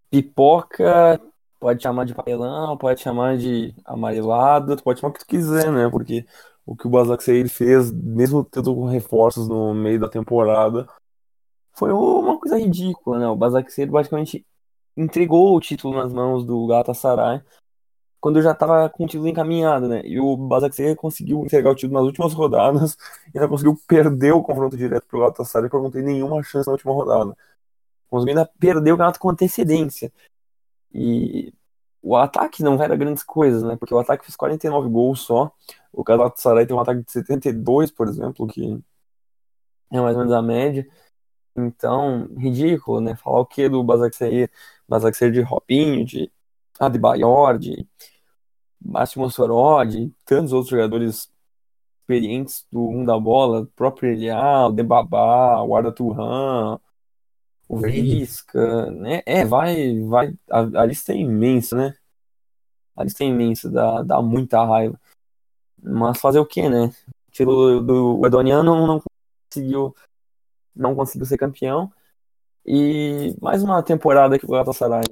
Pipoca, 0.10 1.20
pode 1.64 1.82
chamar 1.82 2.06
de 2.06 2.14
papelão, 2.14 2.78
pode 2.78 3.02
chamar 3.02 3.38
de 3.38 3.74
amarelado, 3.86 4.76
pode 4.84 5.00
chamar 5.00 5.12
o 5.12 5.14
que 5.14 5.22
tu 5.22 5.28
quiser, 5.28 5.72
né? 5.72 5.90
Porque 5.90 6.26
o 6.66 6.76
que 6.76 6.88
o 6.88 6.90
Basak 6.90 7.24
fez, 7.50 7.92
mesmo 7.92 8.44
tendo 8.44 8.86
reforços 8.86 9.48
no 9.48 9.74
meio 9.74 10.00
da 10.00 10.10
temporada, 10.10 10.88
foi 11.74 11.92
uma 11.92 12.40
coisa 12.40 12.58
ridícula, 12.60 13.20
né? 13.20 13.28
O 13.28 13.36
Basak 13.36 13.72
Serri 13.72 13.92
praticamente 13.92 14.46
entregou 14.98 15.56
o 15.56 15.60
título 15.62 15.96
nas 15.96 16.12
mãos 16.14 16.46
do 16.46 16.68
Galatasaray 16.68 17.42
quando 18.24 18.42
já 18.42 18.52
estava 18.54 18.90
com 18.90 19.04
o 19.04 19.08
título 19.08 19.28
encaminhado, 19.28 19.88
né? 19.90 20.02
E 20.06 20.18
o 20.18 20.38
Basaksehir 20.38 20.96
conseguiu 20.96 21.44
entregar 21.44 21.72
o 21.72 21.76
título 21.76 22.00
nas 22.00 22.08
últimas 22.08 22.34
rodadas 22.34 22.96
e 23.36 23.38
ainda 23.38 23.50
conseguiu 23.50 23.78
perder 23.86 24.32
o 24.34 24.42
confronto 24.42 24.78
direto 24.78 25.06
pro 25.08 25.20
Galatasaray 25.20 25.70
porque 25.70 25.84
não 25.84 25.92
tem 25.92 26.04
nenhuma 26.04 26.42
chance 26.42 26.66
na 26.66 26.72
última 26.72 26.94
rodada. 26.94 27.36
Conseguiu 28.10 28.38
ainda 28.38 28.50
perder 28.58 28.92
o 28.92 28.96
campeonato 28.96 29.20
com 29.20 29.30
antecedência. 29.30 30.10
E 30.94 31.54
o 32.02 32.16
ataque 32.16 32.62
não 32.64 32.82
era 32.82 32.96
grandes 32.96 33.24
coisas, 33.24 33.64
né? 33.64 33.76
Porque 33.78 33.94
o 33.94 34.00
ataque 34.00 34.26
fez 34.26 34.36
49 34.36 34.90
gols 34.90 35.22
só. 35.22 35.52
O 35.92 36.04
Galatasaray 36.04 36.66
tem 36.66 36.76
um 36.76 36.80
ataque 36.80 37.04
de 37.04 37.12
72, 37.12 37.92
por 37.92 38.08
exemplo, 38.08 38.46
que 38.48 38.80
é 39.92 40.02
mais 40.02 40.16
ou 40.16 40.22
menos 40.22 40.34
a 40.34 40.42
média. 40.42 40.88
Então, 41.56 42.28
ridículo, 42.38 43.00
né? 43.00 43.16
Falar 43.16 43.40
o 43.42 43.46
que 43.46 43.70
do 43.70 43.84
Basaksehir? 43.84 44.52
Basaksehir 44.88 45.32
de 45.32 45.42
Robinho, 45.42 46.06
de 46.06 46.32
Adebayor, 46.80 47.58
de 47.60 47.88
Máximo 48.82 49.30
Soró, 49.30 49.84
de 49.84 50.12
tantos 50.26 50.52
outros 50.54 50.72
jogadores 50.72 51.32
experientes 52.02 52.66
do 52.72 52.80
mundo 52.80 53.08
da 53.08 53.20
bola, 53.20 53.68
próprio 53.76 54.18
Debabá, 54.74 55.62
o 55.62 55.76
Arda 55.76 55.92
Turan, 55.92 56.80
o 57.74 57.78
Visca, 57.78 58.92
né? 58.92 59.22
É, 59.26 59.46
vai, 59.46 60.00
vai, 60.02 60.34
a, 60.50 60.60
a, 60.82 60.86
lista 60.86 61.14
é 61.14 61.18
imensa, 61.18 61.76
né? 61.76 61.96
A 62.96 63.04
lista 63.04 63.24
é 63.24 63.28
imensa, 63.28 63.70
dá, 63.70 64.04
dá 64.04 64.22
muita 64.22 64.64
raiva. 64.66 65.00
Mas 65.82 66.20
fazer 66.20 66.40
o 66.40 66.46
que, 66.46 66.68
né? 66.70 66.92
Tiro 67.32 67.82
do, 67.82 68.20
do 68.20 68.28
Edoniano 68.28 68.88
não 68.88 69.02
conseguiu 69.52 69.96
não 70.76 70.96
conseguiu 70.96 71.26
ser 71.26 71.38
campeão. 71.38 71.92
E 72.66 73.36
mais 73.42 73.64
uma 73.64 73.84
temporada 73.84 74.40
que 74.40 74.46
o 74.46 74.50
Galatasaray 74.50 75.04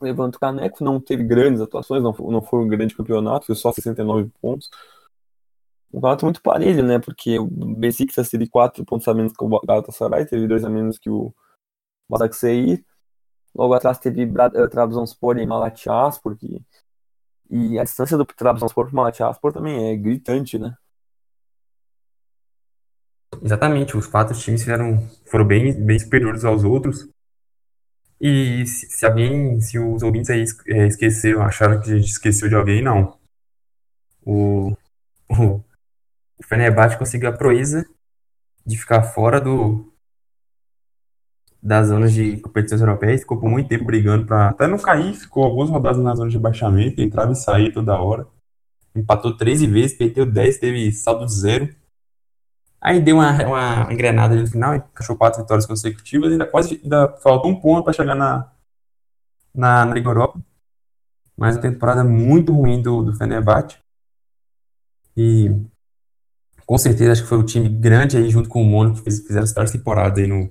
levanta 0.00 0.36
o 0.36 0.40
caneco, 0.40 0.84
não 0.84 1.00
teve 1.00 1.24
grandes 1.24 1.60
atuações, 1.60 2.02
não 2.02 2.12
foi, 2.12 2.32
não 2.32 2.42
foi 2.42 2.60
um 2.60 2.68
grande 2.68 2.94
campeonato, 2.94 3.46
foi 3.46 3.54
só 3.54 3.72
69 3.72 4.30
pontos. 4.40 4.68
Um 5.90 5.96
campeonato 5.98 6.26
muito 6.26 6.42
parelho, 6.42 6.82
né? 6.84 6.98
Porque 6.98 7.38
o 7.38 7.46
Besiktas 7.46 8.28
teve 8.28 8.48
4 8.48 8.84
pontos 8.84 9.06
a 9.08 9.14
menos 9.14 9.32
que 9.32 9.44
o 9.44 9.60
Galatasaray, 9.60 10.26
teve 10.26 10.46
2 10.46 10.64
a 10.64 10.70
menos 10.70 10.98
que 10.98 11.08
o 11.08 11.32
Basaksehir. 12.08 12.84
Logo 13.54 13.74
atrás 13.74 13.98
teve 13.98 14.24
uh, 14.24 14.68
Trabzonspor 14.68 15.38
e 15.38 15.46
Malatyaspor, 15.46 16.36
porque... 16.36 16.60
e 17.50 17.78
a 17.78 17.84
distância 17.84 18.16
do 18.16 18.24
Trabzonspor 18.24 18.86
para 18.86 18.94
Malatyaspor 18.94 19.52
também 19.52 19.92
é 19.92 19.96
gritante, 19.96 20.58
né? 20.58 20.76
Exatamente, 23.42 23.96
os 23.96 24.06
quatro 24.06 24.36
times 24.36 24.62
fizeram, 24.62 25.08
foram 25.26 25.46
bem, 25.46 25.72
bem 25.72 25.98
superiores 25.98 26.44
aos 26.44 26.64
outros. 26.64 27.08
E 28.20 28.66
se, 28.66 28.88
se 28.90 29.06
alguém, 29.06 29.60
se 29.60 29.78
os 29.78 30.02
ouvintes 30.02 30.30
aí 30.30 30.44
é, 30.68 30.86
esqueceram, 30.86 31.42
acharam 31.42 31.80
que 31.80 31.90
a 31.90 31.96
gente 31.96 32.08
esqueceu 32.08 32.48
de 32.48 32.54
alguém, 32.54 32.82
não. 32.82 33.18
O, 34.22 34.70
o, 35.28 35.60
o 36.38 36.42
Fenerbahçe 36.44 36.98
conseguiu 36.98 37.28
a 37.28 37.32
proeza 37.32 37.86
de 38.64 38.78
ficar 38.78 39.02
fora 39.02 39.40
do 39.40 39.92
das 41.64 41.88
zonas 41.88 42.12
de 42.12 42.36
competições 42.36 42.82
europeias, 42.82 43.22
ficou 43.22 43.40
por 43.40 43.48
muito 43.48 43.68
tempo 43.70 43.86
brigando 43.86 44.26
para 44.26 44.50
até 44.50 44.66
não 44.66 44.78
cair, 44.78 45.14
ficou 45.14 45.44
algumas 45.44 45.70
rodadas 45.70 45.98
na 45.98 46.14
zona 46.14 46.28
de 46.28 46.38
baixamento, 46.38 47.00
entrava 47.00 47.32
e 47.32 47.36
saía 47.36 47.72
toda 47.72 47.98
hora. 47.98 48.26
Empatou 48.94 49.34
13 49.34 49.66
vezes, 49.66 49.96
perdeu 49.96 50.26
10, 50.26 50.58
teve 50.58 50.92
saldo 50.92 51.26
zero. 51.26 51.74
Aí 52.78 53.00
deu 53.00 53.16
uma, 53.16 53.32
uma 53.46 53.92
engrenada 53.92 54.36
no 54.36 54.46
final, 54.46 54.76
encaixou 54.76 55.16
quatro 55.16 55.40
vitórias 55.40 55.64
consecutivas, 55.64 56.30
ainda 56.30 56.44
quase 56.46 56.78
ainda 56.84 57.08
faltou 57.22 57.50
um 57.50 57.58
ponto 57.58 57.84
para 57.84 57.94
chegar 57.94 58.14
na, 58.14 58.52
na, 59.54 59.86
na 59.86 59.94
Liga 59.94 60.10
Europa, 60.10 60.38
mas 61.34 61.56
a 61.56 61.60
temporada 61.62 62.04
muito 62.04 62.52
ruim 62.52 62.82
do, 62.82 63.02
do 63.02 63.14
Fenerbahçe. 63.16 63.78
E 65.16 65.50
com 66.66 66.76
certeza 66.76 67.12
acho 67.12 67.22
que 67.22 67.28
foi 67.28 67.38
o 67.38 67.42
time 67.42 67.70
grande 67.70 68.18
aí 68.18 68.28
junto 68.28 68.50
com 68.50 68.60
o 68.60 68.66
Mônaco 68.66 69.02
que 69.02 69.10
fizeram 69.10 69.44
as 69.44 69.52
melhores 69.52 69.72
temporadas 69.72 70.18
aí 70.18 70.26
no, 70.26 70.50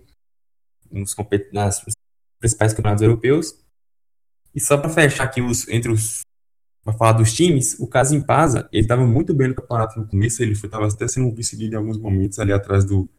nos, 0.93 1.15
nas 1.51 1.83
principais 2.39 2.73
campeonatos 2.73 3.01
europeus. 3.01 3.55
E 4.53 4.59
só 4.59 4.77
para 4.77 4.89
fechar 4.89 5.23
aqui 5.23 5.41
os, 5.41 5.67
entre 5.67 5.91
os 5.91 6.21
para 6.83 6.93
falar 6.93 7.13
dos 7.13 7.31
times, 7.31 7.79
o 7.79 7.87
Casim 7.87 8.19
Paza, 8.19 8.67
ele 8.71 8.83
estava 8.83 9.05
muito 9.05 9.33
bem 9.33 9.47
no 9.47 9.55
campeonato 9.55 9.97
no 9.97 10.05
começo, 10.05 10.43
ele 10.43 10.51
estava 10.51 10.85
até 10.85 11.07
sendo 11.07 11.33
vice-líder 11.33 11.75
em 11.75 11.79
alguns 11.79 11.97
momentos 11.97 12.39
ali 12.39 12.51
atrás 12.51 12.83
do, 12.83 13.09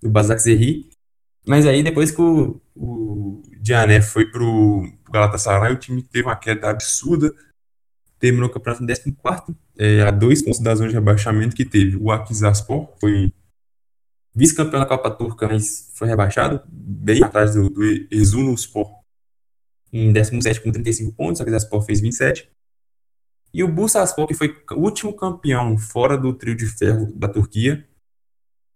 do 0.00 0.08
Basak 0.08 0.40
Zerri. 0.40 0.88
Mas 1.44 1.66
aí 1.66 1.82
depois 1.82 2.12
que 2.12 2.20
o, 2.20 2.60
o 2.76 3.42
Diané 3.60 4.00
foi 4.00 4.30
pro, 4.30 4.88
Galatasaray, 5.10 5.72
o 5.72 5.78
time 5.78 6.02
teve 6.02 6.26
uma 6.26 6.36
queda 6.36 6.70
absurda, 6.70 7.34
terminou 8.18 8.48
o 8.48 8.52
campeonato 8.52 8.84
em 8.84 9.12
14 9.12 9.56
é, 9.78 10.02
a 10.02 10.10
dois 10.10 10.42
pontos 10.42 10.60
da 10.60 10.74
zona 10.74 10.88
de 10.88 10.94
rebaixamento 10.94 11.56
que 11.56 11.64
teve. 11.64 11.96
O 11.96 12.10
Akizarspor 12.10 12.94
foi 13.00 13.32
vice-campeão 14.36 14.80
da 14.80 14.86
Copa 14.86 15.10
Turca, 15.10 15.48
mas 15.48 15.90
foi 15.94 16.08
rebaixado, 16.08 16.62
bem 16.68 17.24
atrás 17.24 17.54
do, 17.54 17.70
do 17.70 17.82
Ezunuspor, 18.10 19.00
em 19.90 20.12
17 20.12 20.60
com 20.60 20.70
35 20.70 21.12
pontos, 21.12 21.40
o 21.40 21.42
Akizarspor 21.42 21.80
fez 21.82 22.00
27. 22.00 22.50
E 23.54 23.64
o 23.64 23.68
Bursaspor, 23.68 24.26
que 24.26 24.34
foi 24.34 24.54
o 24.72 24.80
último 24.80 25.14
campeão 25.14 25.78
fora 25.78 26.18
do 26.18 26.34
trio 26.34 26.54
de 26.54 26.66
ferro 26.66 27.10
da 27.14 27.28
Turquia, 27.28 27.88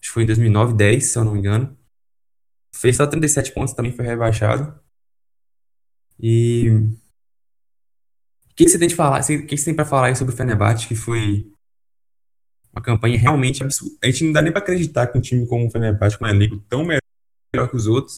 acho 0.01 0.09
que 0.09 0.15
foi 0.15 0.23
em 0.23 0.27
2009, 0.27 0.73
10, 0.73 1.05
se 1.05 1.19
eu 1.19 1.25
não 1.25 1.35
me 1.35 1.41
engano, 1.41 1.77
fez 2.75 2.97
só 2.97 3.07
37 3.07 3.53
pontos, 3.53 3.75
também 3.75 3.93
foi 3.93 4.07
rebaixado. 4.07 4.81
E 6.19 6.71
o 6.71 8.55
que 8.57 8.67
você 8.67 8.79
tem 8.79 8.89
de 8.89 8.95
falar? 8.95 9.21
O 9.21 9.47
que 9.47 9.57
você 9.59 9.75
tem 9.75 9.85
falar 9.85 10.17
sobre 10.17 10.33
o 10.33 10.37
Fenerbahçe, 10.37 10.89
que 10.89 10.95
foi 10.95 11.53
uma 12.73 12.83
campanha 12.83 13.19
realmente 13.19 13.63
absurda. 13.63 13.97
A 14.03 14.07
gente 14.07 14.25
não 14.25 14.33
dá 14.33 14.43
nem 14.43 14.53
para 14.53 14.61
acreditar 14.61 15.07
que 15.07 15.19
um 15.19 15.21
time 15.21 15.47
como 15.47 15.67
o 15.67 15.71
Fenerbahçe, 15.71 16.19
com 16.19 16.25
um 16.25 16.29
elenco 16.29 16.59
tão 16.69 16.85
melhor 16.85 17.69
que 17.69 17.77
os 17.77 17.87
outros, 17.87 18.17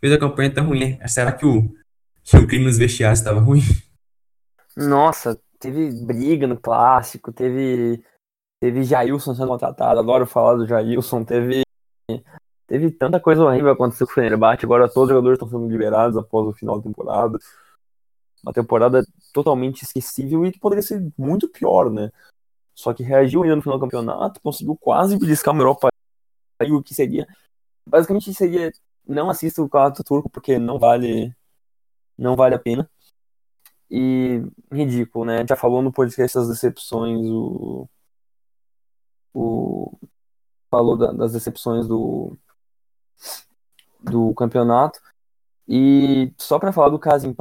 fez 0.00 0.12
a 0.12 0.18
campanha 0.18 0.52
tão 0.52 0.66
ruim. 0.66 0.98
Será 1.06 1.32
que 1.32 1.46
o, 1.46 1.74
que 2.22 2.36
o 2.36 2.46
clima 2.46 2.66
nos 2.66 2.78
vestiários 2.78 3.20
estava 3.20 3.40
ruim? 3.40 3.62
Nossa, 4.76 5.38
teve 5.58 5.90
briga 6.04 6.46
no 6.46 6.58
clássico, 6.58 7.32
teve 7.32 8.02
teve 8.60 8.82
Jailson 8.82 9.34
sendo 9.34 9.48
contratado, 9.48 10.00
adoro 10.00 10.26
falar 10.26 10.56
do 10.56 10.66
Jailson, 10.66 11.24
teve 11.24 11.62
teve 12.66 12.90
tanta 12.90 13.20
coisa 13.20 13.42
horrível 13.42 13.72
acontecendo 13.72 14.06
com 14.06 14.12
o 14.12 14.14
Fenerbahçe, 14.14 14.64
agora 14.64 14.88
todos 14.88 15.04
os 15.04 15.08
jogadores 15.10 15.36
estão 15.36 15.48
sendo 15.48 15.70
liberados 15.70 16.16
após 16.16 16.48
o 16.48 16.52
final 16.52 16.78
da 16.78 16.82
temporada. 16.82 17.38
Uma 18.42 18.52
temporada 18.52 19.02
totalmente 19.32 19.82
esquecível 19.82 20.44
e 20.44 20.52
que 20.52 20.58
poderia 20.58 20.82
ser 20.82 21.10
muito 21.16 21.48
pior, 21.48 21.90
né? 21.90 22.10
Só 22.74 22.92
que 22.92 23.02
reagiu 23.02 23.42
ainda 23.42 23.56
no 23.56 23.62
final 23.62 23.78
do 23.78 23.82
campeonato, 23.82 24.40
conseguiu 24.40 24.76
quase 24.76 25.18
beliscar 25.18 25.54
uma 25.54 25.62
Europa 25.62 25.88
o 26.70 26.82
que 26.82 26.94
seria 26.94 27.26
basicamente 27.86 28.32
seria 28.32 28.72
não 29.06 29.28
assista 29.28 29.60
o 29.60 29.68
campeonato 29.68 30.02
turco 30.02 30.30
porque 30.30 30.58
não 30.58 30.78
vale 30.78 31.34
não 32.16 32.36
vale 32.36 32.54
a 32.54 32.58
pena 32.58 32.88
e 33.90 34.42
ridículo, 34.72 35.24
né? 35.24 35.46
Já 35.48 35.56
falou 35.56 35.82
no 35.82 35.92
podcast 35.92 36.36
das 36.36 36.48
decepções, 36.48 37.24
o. 37.26 37.88
o 39.32 39.98
falou 40.70 40.96
da, 40.96 41.12
das 41.12 41.32
decepções 41.32 41.86
do. 41.86 42.36
do 44.00 44.34
campeonato. 44.34 45.00
E 45.68 46.32
só 46.38 46.58
para 46.58 46.72
falar 46.72 46.88
do 46.90 46.98
caso 46.98 47.26
em 47.28 47.34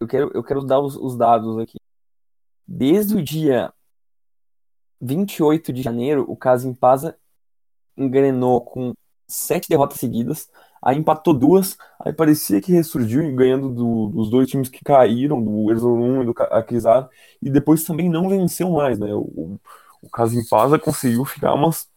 eu 0.00 0.06
quero, 0.08 0.30
eu 0.34 0.42
quero 0.42 0.64
dar 0.64 0.80
os, 0.80 0.96
os 0.96 1.16
dados 1.16 1.58
aqui. 1.58 1.78
Desde 2.66 3.16
o 3.16 3.22
dia 3.22 3.72
28 5.04 5.72
de 5.72 5.82
janeiro, 5.82 6.24
o 6.28 6.36
caso 6.36 6.68
em 6.68 6.74
Pasa 6.74 7.16
engrenou 7.96 8.60
com 8.60 8.92
sete 9.26 9.68
derrotas 9.68 9.98
seguidas, 10.00 10.48
Aí 10.84 10.98
empatou 10.98 11.32
duas, 11.32 11.78
aí 11.98 12.12
parecia 12.12 12.60
que 12.60 12.70
ressurgiu 12.70 13.34
ganhando 13.34 13.70
do, 13.70 14.08
dos 14.08 14.28
dois 14.28 14.50
times 14.50 14.68
que 14.68 14.84
caíram, 14.84 15.42
do 15.42 15.70
Erzurum 15.70 16.22
e 16.22 16.26
do 16.26 16.34
Akizar, 16.50 17.08
e 17.40 17.48
depois 17.48 17.84
também 17.84 18.10
não 18.10 18.28
venceu 18.28 18.70
mais, 18.70 18.98
né? 18.98 19.14
O, 19.14 19.58
o 20.02 20.10
Kasimpasa 20.10 20.78
conseguiu 20.78 21.24
ficar 21.24 21.54
umas 21.54 21.88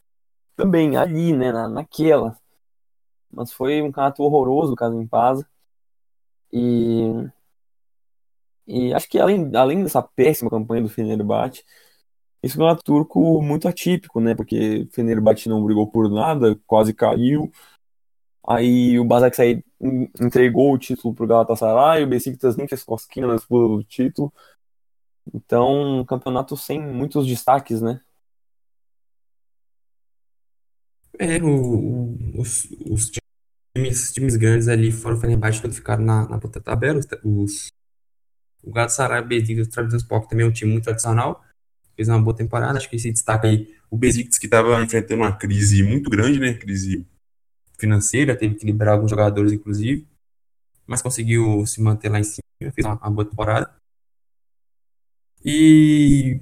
também 0.55 0.95
ali, 0.97 1.34
né, 1.34 1.51
na, 1.51 1.68
naquela. 1.68 2.38
Mas 3.32 3.51
foi 3.51 3.82
um 3.82 3.88
campeonato 3.91 4.24
horroroso 4.24 4.74
o 4.74 4.76
Kasimpasa. 4.76 5.45
E 6.51 7.30
e 8.66 8.93
acho 8.93 9.10
que 9.10 9.20
além, 9.20 9.49
além 9.55 9.84
dessa 9.84 10.01
péssima 10.01 10.49
campanha 10.49 10.84
do 10.84 10.89
Fenerbahçe, 10.89 11.64
esse 12.42 12.54
campeonato 12.56 12.84
turco 12.84 13.42
muito 13.42 13.68
atípico, 13.68 14.20
né? 14.20 14.36
Porque 14.36 14.88
Fenerbahçe 14.92 15.50
não 15.50 15.64
brigou 15.64 15.88
por 15.90 16.10
nada, 16.10 16.60
quase 16.66 16.94
caiu. 16.94 17.52
Aí 18.48 18.98
o 19.00 19.04
Basaksehir 19.04 19.64
entregou 20.22 20.74
o 20.74 20.78
título 20.78 21.14
pro 21.14 21.28
Galatasaray, 21.28 22.04
o 22.04 22.08
Besiktas 22.08 22.56
nem 22.56 22.68
fez 22.68 22.84
cosquinha 22.84 23.28
na 23.28 23.36
disputa 23.36 23.68
do 23.68 23.84
título. 23.84 24.34
Então, 25.34 26.00
um 26.00 26.06
campeonato 26.06 26.56
sem 26.56 26.80
muitos 26.82 27.28
destaques, 27.28 27.82
né? 27.82 28.00
É, 31.20 31.42
o, 31.44 32.16
os, 32.40 32.68
os 32.90 33.12
times, 33.76 34.14
times, 34.14 34.36
grandes 34.38 34.68
ali 34.68 34.92
foram 34.92 35.18
o 35.18 35.20
Fenerbahçe 35.20 35.60
quando 35.60 35.74
ficaram 35.74 36.04
na, 36.06 36.28
na 36.30 36.40
puta 36.40 36.62
tabela. 36.62 37.00
Os, 37.24 37.72
o 38.64 38.72
Galatasaray, 38.72 39.24
Besiktas, 39.24 39.68
o 39.68 39.70
Trabzonspor 39.72 40.28
também 40.28 40.46
é 40.46 40.50
um 40.50 40.54
time 40.54 40.72
muito 40.72 40.86
tradicional. 40.86 41.44
Fez 41.98 42.08
uma 42.08 42.22
boa 42.22 42.36
temporada. 42.36 42.78
Acho 42.78 42.89
que 42.89 42.98
se 42.98 43.12
destaca 43.12 43.48
aí 43.48 43.76
o 43.91 43.98
Besiktas 43.98 44.38
que 44.38 44.45
estava 44.45 44.82
enfrentando 44.82 45.24
uma 45.24 45.36
crise 45.36 45.84
muito 45.84 46.10
grande, 46.10 46.39
né? 46.39 46.54
Crise 46.54 47.06
financeira, 47.78 48.38
teve 48.38 48.56
que 48.56 48.66
liberar 48.66 48.93
alguns 48.93 49.10
jogadores, 49.10 49.52
inclusive, 49.52 50.08
mas 50.86 51.02
conseguiu 51.02 51.66
se 51.66 51.82
manter 51.82 52.10
lá 52.10 52.20
em 52.20 52.24
cima, 52.24 52.72
fez 52.74 52.86
uma, 52.86 52.95
uma 52.95 53.12
boa 53.12 53.26
temporada. 53.26 53.76
E 55.43 56.39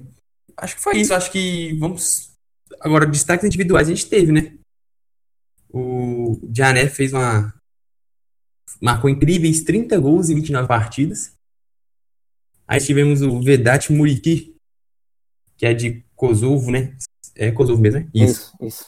acho 0.56 0.76
que 0.76 0.82
foi 0.82 0.98
isso. 0.98 1.14
Acho 1.14 1.30
que 1.30 1.74
vamos. 1.78 2.32
Agora, 2.80 3.06
destaques 3.06 3.46
individuais 3.46 3.88
a 3.88 3.94
gente 3.94 4.08
teve, 4.08 4.32
né? 4.32 4.58
O 5.70 6.40
Jané 6.52 6.88
fez 6.88 7.12
uma. 7.12 7.54
Marcou 8.80 9.08
incríveis 9.08 9.62
30 9.62 9.98
gols 9.98 10.28
em 10.28 10.34
29 10.34 10.68
partidas. 10.68 11.32
Aí 12.66 12.80
tivemos 12.80 13.22
o 13.22 13.40
Vedat 13.40 13.92
Muriki, 13.92 14.55
que 15.56 15.66
é 15.66 15.74
de 15.74 16.04
Kosovo, 16.14 16.70
né? 16.70 16.96
É 17.34 17.50
Kosovo 17.50 17.80
mesmo, 17.80 18.00
né? 18.00 18.08
Isso. 18.14 18.54
isso, 18.60 18.66
isso. 18.66 18.84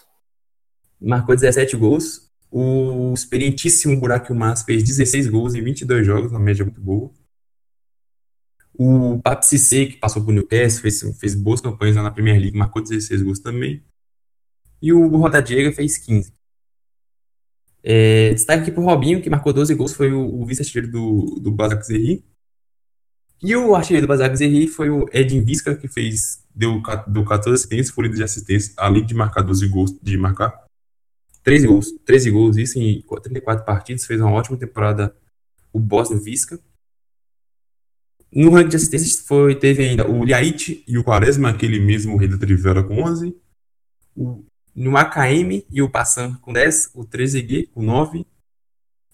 Marcou 1.01 1.35
17 1.35 1.77
gols. 1.77 2.29
O 2.51 3.13
experientíssimo 3.13 4.01
Burak 4.01 4.31
Yilmaz 4.31 4.63
fez 4.63 4.83
16 4.83 5.29
gols 5.29 5.55
em 5.55 5.63
22 5.63 6.07
jogos, 6.07 6.31
uma 6.31 6.41
média 6.41 6.65
muito 6.65 6.81
boa. 6.81 7.11
O 8.73 9.21
Pape 9.23 9.45
Cissé, 9.45 9.87
que 9.87 9.97
passou 9.97 10.25
por 10.25 10.33
Newcastle, 10.33 10.81
fez, 10.81 11.19
fez 11.19 11.35
boas 11.35 11.61
campanhas 11.61 11.97
lá 11.97 12.03
na 12.03 12.11
Premier 12.11 12.41
League, 12.41 12.57
marcou 12.57 12.81
16 12.81 13.23
gols 13.23 13.41
também. 13.41 13.83
E 14.81 14.93
o 14.93 15.09
Rota 15.17 15.43
Diego 15.43 15.75
fez 15.75 15.99
15. 15.99 16.33
É, 17.83 18.33
destaque 18.35 18.63
aqui 18.63 18.73
pro 18.73 18.85
Robinho, 18.85 19.21
que 19.21 19.31
marcou 19.31 19.53
12 19.53 19.75
gols, 19.75 19.93
foi 19.93 20.13
o, 20.13 20.41
o 20.41 20.47
vice-artilheiro 20.47 20.91
do, 20.91 21.41
do 21.41 21.51
Basak 21.51 21.85
Zerri. 21.85 22.25
E 23.43 23.55
o 23.55 23.75
artilheiro 23.75 24.07
do 24.07 24.09
Basak 24.09 24.37
Zerri 24.37 24.67
foi 24.67 24.91
o 24.91 25.09
Edin 25.13 25.43
Visca, 25.43 25.75
que 25.75 25.89
fez, 25.89 26.45
deu, 26.59 26.83
deu 27.07 27.25
14 27.25 27.55
assistências, 27.55 27.91
foi 27.91 28.05
líder 28.05 28.17
de 28.17 28.23
assistência, 28.25 28.75
além 28.77 29.07
de 29.07 29.15
marcar 29.15 29.43
12 29.43 29.69
gols, 29.69 29.97
de 30.03 30.19
marcar 30.19 30.67
13 31.45 31.69
gols, 31.69 31.95
13 32.05 32.31
gols, 32.33 32.57
isso 32.57 32.79
em 32.81 33.01
34 33.01 33.65
partidas, 33.65 34.05
fez 34.05 34.21
uma 34.21 34.33
ótima 34.33 34.57
temporada 34.57 35.15
o 35.73 35.79
Bosnia 35.79 36.21
Visca. 36.21 36.59
No 38.31 38.51
ranking 38.51 38.71
de 38.71 38.77
assistências 38.77 39.21
foi, 39.21 39.55
teve 39.55 39.85
ainda 39.85 40.11
o 40.11 40.25
Liait 40.25 40.85
e 40.87 40.99
o 40.99 41.05
Quaresma, 41.05 41.51
aquele 41.51 41.79
mesmo 41.79 42.17
rei 42.17 42.29
da 42.29 42.37
Trivela 42.37 42.83
com 42.83 43.03
11. 43.03 43.35
O, 44.17 44.45
no 44.75 44.97
AKM 44.97 45.65
e 45.71 45.81
o 45.81 45.89
Passan 45.89 46.35
com 46.35 46.53
10, 46.53 46.91
o 46.95 47.05
13G 47.05 47.69
com 47.73 47.83
9 47.83 48.27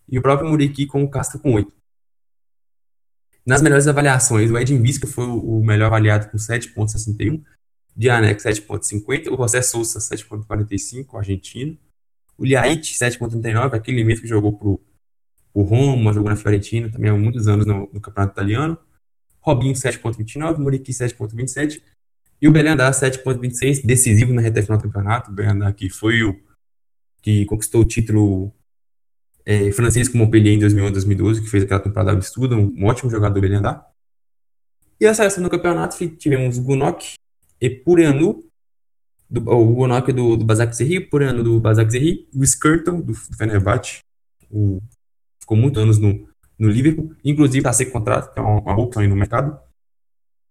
e 0.09 0.19
o 0.19 0.23
próprio 0.23 0.49
Muriqui 0.49 0.87
com 0.87 1.05
o 1.05 1.11
Castro 1.11 1.39
com 1.39 1.55
8. 1.55 1.73
Nas 3.47 3.61
melhores 3.61 3.87
avaliações, 3.87 4.51
o 4.51 4.59
Edin 4.59 4.81
Visca 4.81 5.07
foi 5.07 5.27
o 5.27 5.63
melhor 5.63 5.87
avaliado 5.87 6.31
com 6.31 6.39
7.61, 6.39 7.43
Dianek 7.97 8.43
7.50, 8.43 9.33
o 9.33 9.37
José 9.37 9.63
Souza 9.63 9.99
7.45, 9.99 11.07
o 11.13 11.19
argentino, 11.19 11.77
o 12.39 12.45
Liait, 12.45 12.95
7.39, 12.95 13.75
aquele 13.75 14.03
mesmo 14.03 14.23
que 14.23 14.29
jogou 14.29 14.53
pro, 14.57 14.81
o 15.53 15.63
Roma, 15.63 16.13
jogou 16.13 16.31
na 16.31 16.37
Fiorentina, 16.37 16.91
também 16.91 17.11
há 17.11 17.15
muitos 17.15 17.47
anos 17.47 17.65
no, 17.67 17.89
no 17.93 18.01
Campeonato 18.01 18.33
Italiano. 18.33 18.79
Robinho, 19.41 19.75
7.29, 19.75 20.59
Muriqui, 20.59 20.91
7.27. 20.91 21.81
E 22.41 22.49
o 22.49 22.53
Belhandar, 22.53 22.93
7.26, 22.93 23.85
decisivo 23.87 24.33
na 24.33 24.43
reta 24.43 24.63
final 24.63 24.79
do 24.79 24.83
campeonato. 24.85 25.31
O 25.31 25.35
Belhandar 25.35 25.73
que 25.75 25.89
foi 25.89 26.25
o 26.25 26.35
que 27.23 27.45
conquistou 27.45 27.83
o 27.83 27.85
título 27.85 28.53
é, 29.47 29.71
Francisco 29.73 30.17
Montpellier 30.17 30.55
em 30.55 30.59
2011, 30.59 30.93
2012, 30.93 31.43
que 31.43 31.49
fez 31.49 31.65
aquela 31.65 31.81
temporada 31.81 32.13
absurda, 32.13 32.57
um, 32.57 32.85
ótimo 32.85 33.11
jogador 33.11 33.45
ele 33.45 33.55
andar. 33.55 33.87
E 35.01 35.07
a 35.07 35.15
seleção 35.15 35.43
do 35.43 35.51
campeonato 35.51 35.97
tivemos 36.17 36.59
Gunok, 36.59 37.15
Epureanu, 37.61 38.45
do, 39.29 39.51
o 39.51 39.75
Gunok 39.75 40.13
do, 40.13 40.37
do 40.37 40.45
Bazak 40.45 40.75
Zerri, 40.75 40.97
Epureanu 40.97 41.43
do 41.43 41.61
Bazak 41.61 41.91
Zerri, 41.91 42.29
o 42.35 42.43
Skirtle 42.43 43.03
do, 43.03 43.13
do 43.13 43.15
Fenerbahçe, 43.15 43.99
o, 44.51 44.81
ficou 45.41 45.57
muitos 45.57 45.83
anos 45.83 45.99
no, 45.99 46.27
no 46.59 46.69
Liverpool, 46.69 47.15
inclusive 47.25 47.59
está 47.59 47.73
sem 47.73 47.91
contrato, 47.91 48.33
que 48.33 48.39
é 48.39 48.43
uma, 48.43 48.61
uma 48.61 48.81
opção 48.81 49.03
aí 49.03 49.09
no 49.09 49.17
mercado. 49.17 49.59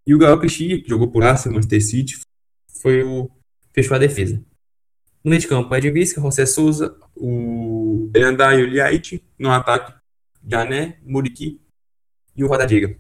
E 0.06 0.14
o 0.14 0.18
Gael 0.18 0.40
Clichy, 0.40 0.82
que 0.82 0.90
jogou 0.90 1.10
por 1.10 1.24
Arsenal, 1.24 1.56
Manchester 1.56 1.82
City, 1.82 2.20
foi 2.82 3.04
o 3.04 3.32
fechou 3.74 3.96
a 3.96 4.00
defesa. 4.00 4.44
No 5.24 5.30
meio 5.30 5.40
de 5.40 5.48
campo, 5.48 5.74
Ed 5.74 5.90
Visca, 5.90 6.20
José 6.20 6.46
Souza, 6.46 6.98
o 7.16 8.10
Benandá 8.12 8.54
e 8.54 8.62
o 8.62 8.66
Liait. 8.66 9.24
No 9.40 9.50
ataque, 9.52 9.94
Jané, 10.46 11.00
Muriqui 11.02 11.62
e 12.36 12.44
o 12.44 12.48
Rodadiga. 12.48 13.00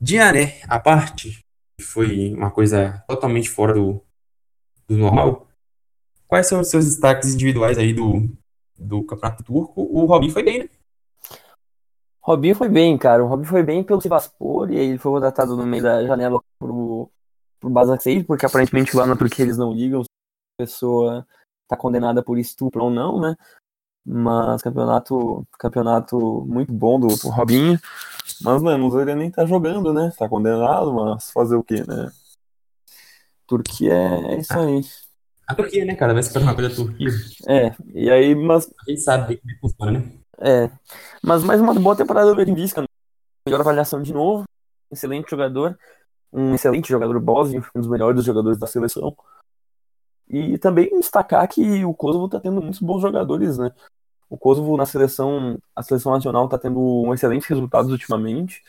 Diané, 0.00 0.60
a 0.66 0.80
parte, 0.80 1.44
foi 1.80 2.32
uma 2.32 2.50
coisa 2.50 3.04
totalmente 3.06 3.50
fora 3.50 3.74
do, 3.74 4.02
do 4.88 4.96
normal. 4.96 5.48
Quais 6.26 6.46
são 6.46 6.60
os 6.60 6.68
seus 6.68 6.86
destaques 6.86 7.34
individuais 7.34 7.76
aí 7.76 7.92
do, 7.92 8.26
do 8.78 9.04
Campeonato 9.04 9.42
Turco? 9.42 9.82
O 9.82 10.06
Robin 10.06 10.30
foi 10.30 10.42
bem, 10.42 10.60
né? 10.60 10.68
Robinho 12.22 12.54
foi 12.54 12.68
bem, 12.68 12.96
cara. 12.96 13.24
O 13.24 13.26
Robinho 13.26 13.48
foi 13.48 13.62
bem 13.62 13.82
pelo 13.82 14.00
Sivaspor 14.00 14.70
e 14.70 14.76
ele 14.76 14.98
foi 14.98 15.12
contratado 15.12 15.56
no 15.56 15.66
meio 15.66 15.82
da 15.82 16.06
janela 16.06 16.40
pro, 16.58 17.10
pro 17.58 17.70
Basaksehir, 17.70 18.26
porque 18.26 18.46
aparentemente 18.46 18.96
lá 18.96 19.06
na 19.06 19.16
Turquia 19.16 19.44
eles 19.44 19.56
não 19.56 19.72
ligam 19.72 20.02
pessoa 20.58 21.26
tá 21.68 21.76
condenada 21.76 22.22
por 22.22 22.38
estupro 22.38 22.84
ou 22.84 22.90
não, 22.90 23.20
né? 23.20 23.36
Mas 24.04 24.62
campeonato, 24.62 25.46
campeonato 25.58 26.44
muito 26.46 26.72
bom 26.72 26.98
do, 26.98 27.08
do 27.08 27.28
Robinho. 27.28 27.78
Mas, 28.40 28.62
mano, 28.62 29.00
ele 29.00 29.14
nem 29.14 29.30
tá 29.30 29.44
jogando, 29.44 29.92
né? 29.92 30.12
Tá 30.18 30.28
condenado, 30.28 30.92
mas 30.92 31.30
fazer 31.30 31.56
o 31.56 31.62
quê, 31.62 31.84
né? 31.86 32.10
Turquia 33.46 33.94
é, 33.94 34.38
isso 34.38 34.58
aí. 34.58 34.80
A 35.46 35.54
Turquia, 35.54 35.84
né, 35.84 35.94
cara? 35.94 36.12
Vai 36.12 36.22
se 36.22 36.32
tornar 36.32 36.50
uma 36.50 36.54
coisa 36.54 36.74
Turquia. 36.74 37.08
É, 37.46 37.74
e 37.94 38.10
aí, 38.10 38.34
mas. 38.34 38.66
A 38.66 38.90
gente 38.90 39.00
sabe 39.00 39.36
como 39.38 39.50
é 39.50 39.54
que 39.54 39.60
funciona, 39.60 39.92
né? 39.92 40.12
É. 40.40 40.70
Mas 41.22 41.42
mais 41.42 41.60
uma 41.60 41.74
boa 41.74 41.96
temporada 41.96 42.34
do 42.34 42.36
Benfica. 42.36 42.84
Melhor 43.46 43.60
avaliação 43.60 44.02
de 44.02 44.12
novo. 44.12 44.44
Excelente 44.90 45.30
jogador. 45.30 45.78
Um 46.32 46.54
excelente 46.54 46.88
jogador 46.88 47.18
Bósnio, 47.18 47.66
um 47.74 47.80
dos 47.80 47.88
melhores 47.88 48.24
jogadores 48.24 48.58
da 48.58 48.66
seleção. 48.66 49.16
E 50.30 50.58
também 50.58 50.90
destacar 50.98 51.48
que 51.48 51.84
o 51.84 51.94
Kosovo 51.94 52.26
está 52.26 52.38
tendo 52.38 52.60
muitos 52.60 52.80
bons 52.80 53.00
jogadores, 53.00 53.56
né? 53.56 53.72
O 54.28 54.36
Kosovo 54.36 54.76
na 54.76 54.84
seleção, 54.84 55.58
a 55.74 55.82
seleção 55.82 56.12
nacional 56.12 56.44
está 56.44 56.58
tendo 56.58 56.78
um 56.78 57.14
excelentes 57.14 57.48
resultados 57.48 57.90
ultimamente. 57.90 58.62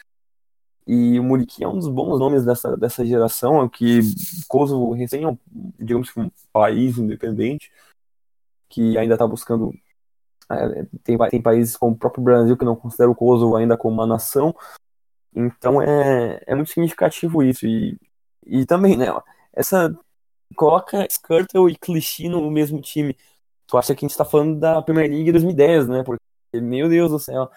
E 0.88 1.20
o 1.20 1.24
Muriqui 1.24 1.64
é 1.64 1.68
um 1.68 1.76
dos 1.76 1.88
bons 1.88 2.18
nomes 2.18 2.46
dessa, 2.46 2.76
dessa 2.78 3.06
geração, 3.06 3.64
é 3.64 3.70
que 3.70 4.00
Kosovo 4.48 4.94
recém 4.94 5.24
é 5.24 5.38
digamos 5.78 6.10
que 6.10 6.20
um 6.20 6.32
país 6.52 6.98
independente, 6.98 7.72
que 8.70 8.98
ainda 8.98 9.16
está 9.16 9.28
buscando. 9.28 9.74
É, 10.50 10.86
tem, 11.04 11.18
tem 11.30 11.42
países 11.42 11.78
como 11.78 11.94
o 11.94 11.98
próprio 11.98 12.24
Brasil 12.24 12.58
que 12.58 12.66
não 12.66 12.76
considera 12.76 13.12
o 13.12 13.16
Kosovo 13.16 13.56
ainda 13.56 13.78
como 13.78 13.94
uma 13.94 14.08
nação. 14.08 14.56
Então 15.36 15.82
é, 15.82 16.42
é 16.48 16.56
muito 16.56 16.72
significativo 16.72 17.44
isso. 17.44 17.68
E, 17.68 18.00
e 18.46 18.66
também, 18.66 18.98
né, 18.98 19.08
essa 19.54 19.96
coloca 20.56 21.08
Skirtle 21.10 21.70
e 21.70 21.76
Clichy 21.76 22.30
no 22.30 22.50
mesmo 22.50 22.82
time. 22.82 23.16
Tu 23.68 23.78
acha 23.78 23.94
que 23.94 24.06
a 24.06 24.08
gente 24.08 24.18
tá 24.18 24.26
falando 24.26 24.60
da 24.60 24.82
Premier 24.82 25.10
League 25.10 25.32
2010, 25.32 25.88
né? 25.88 26.04
Porque, 26.04 26.22
meu 26.54 26.90
Deus 26.90 27.12
do 27.12 27.20
céu. 27.20 27.50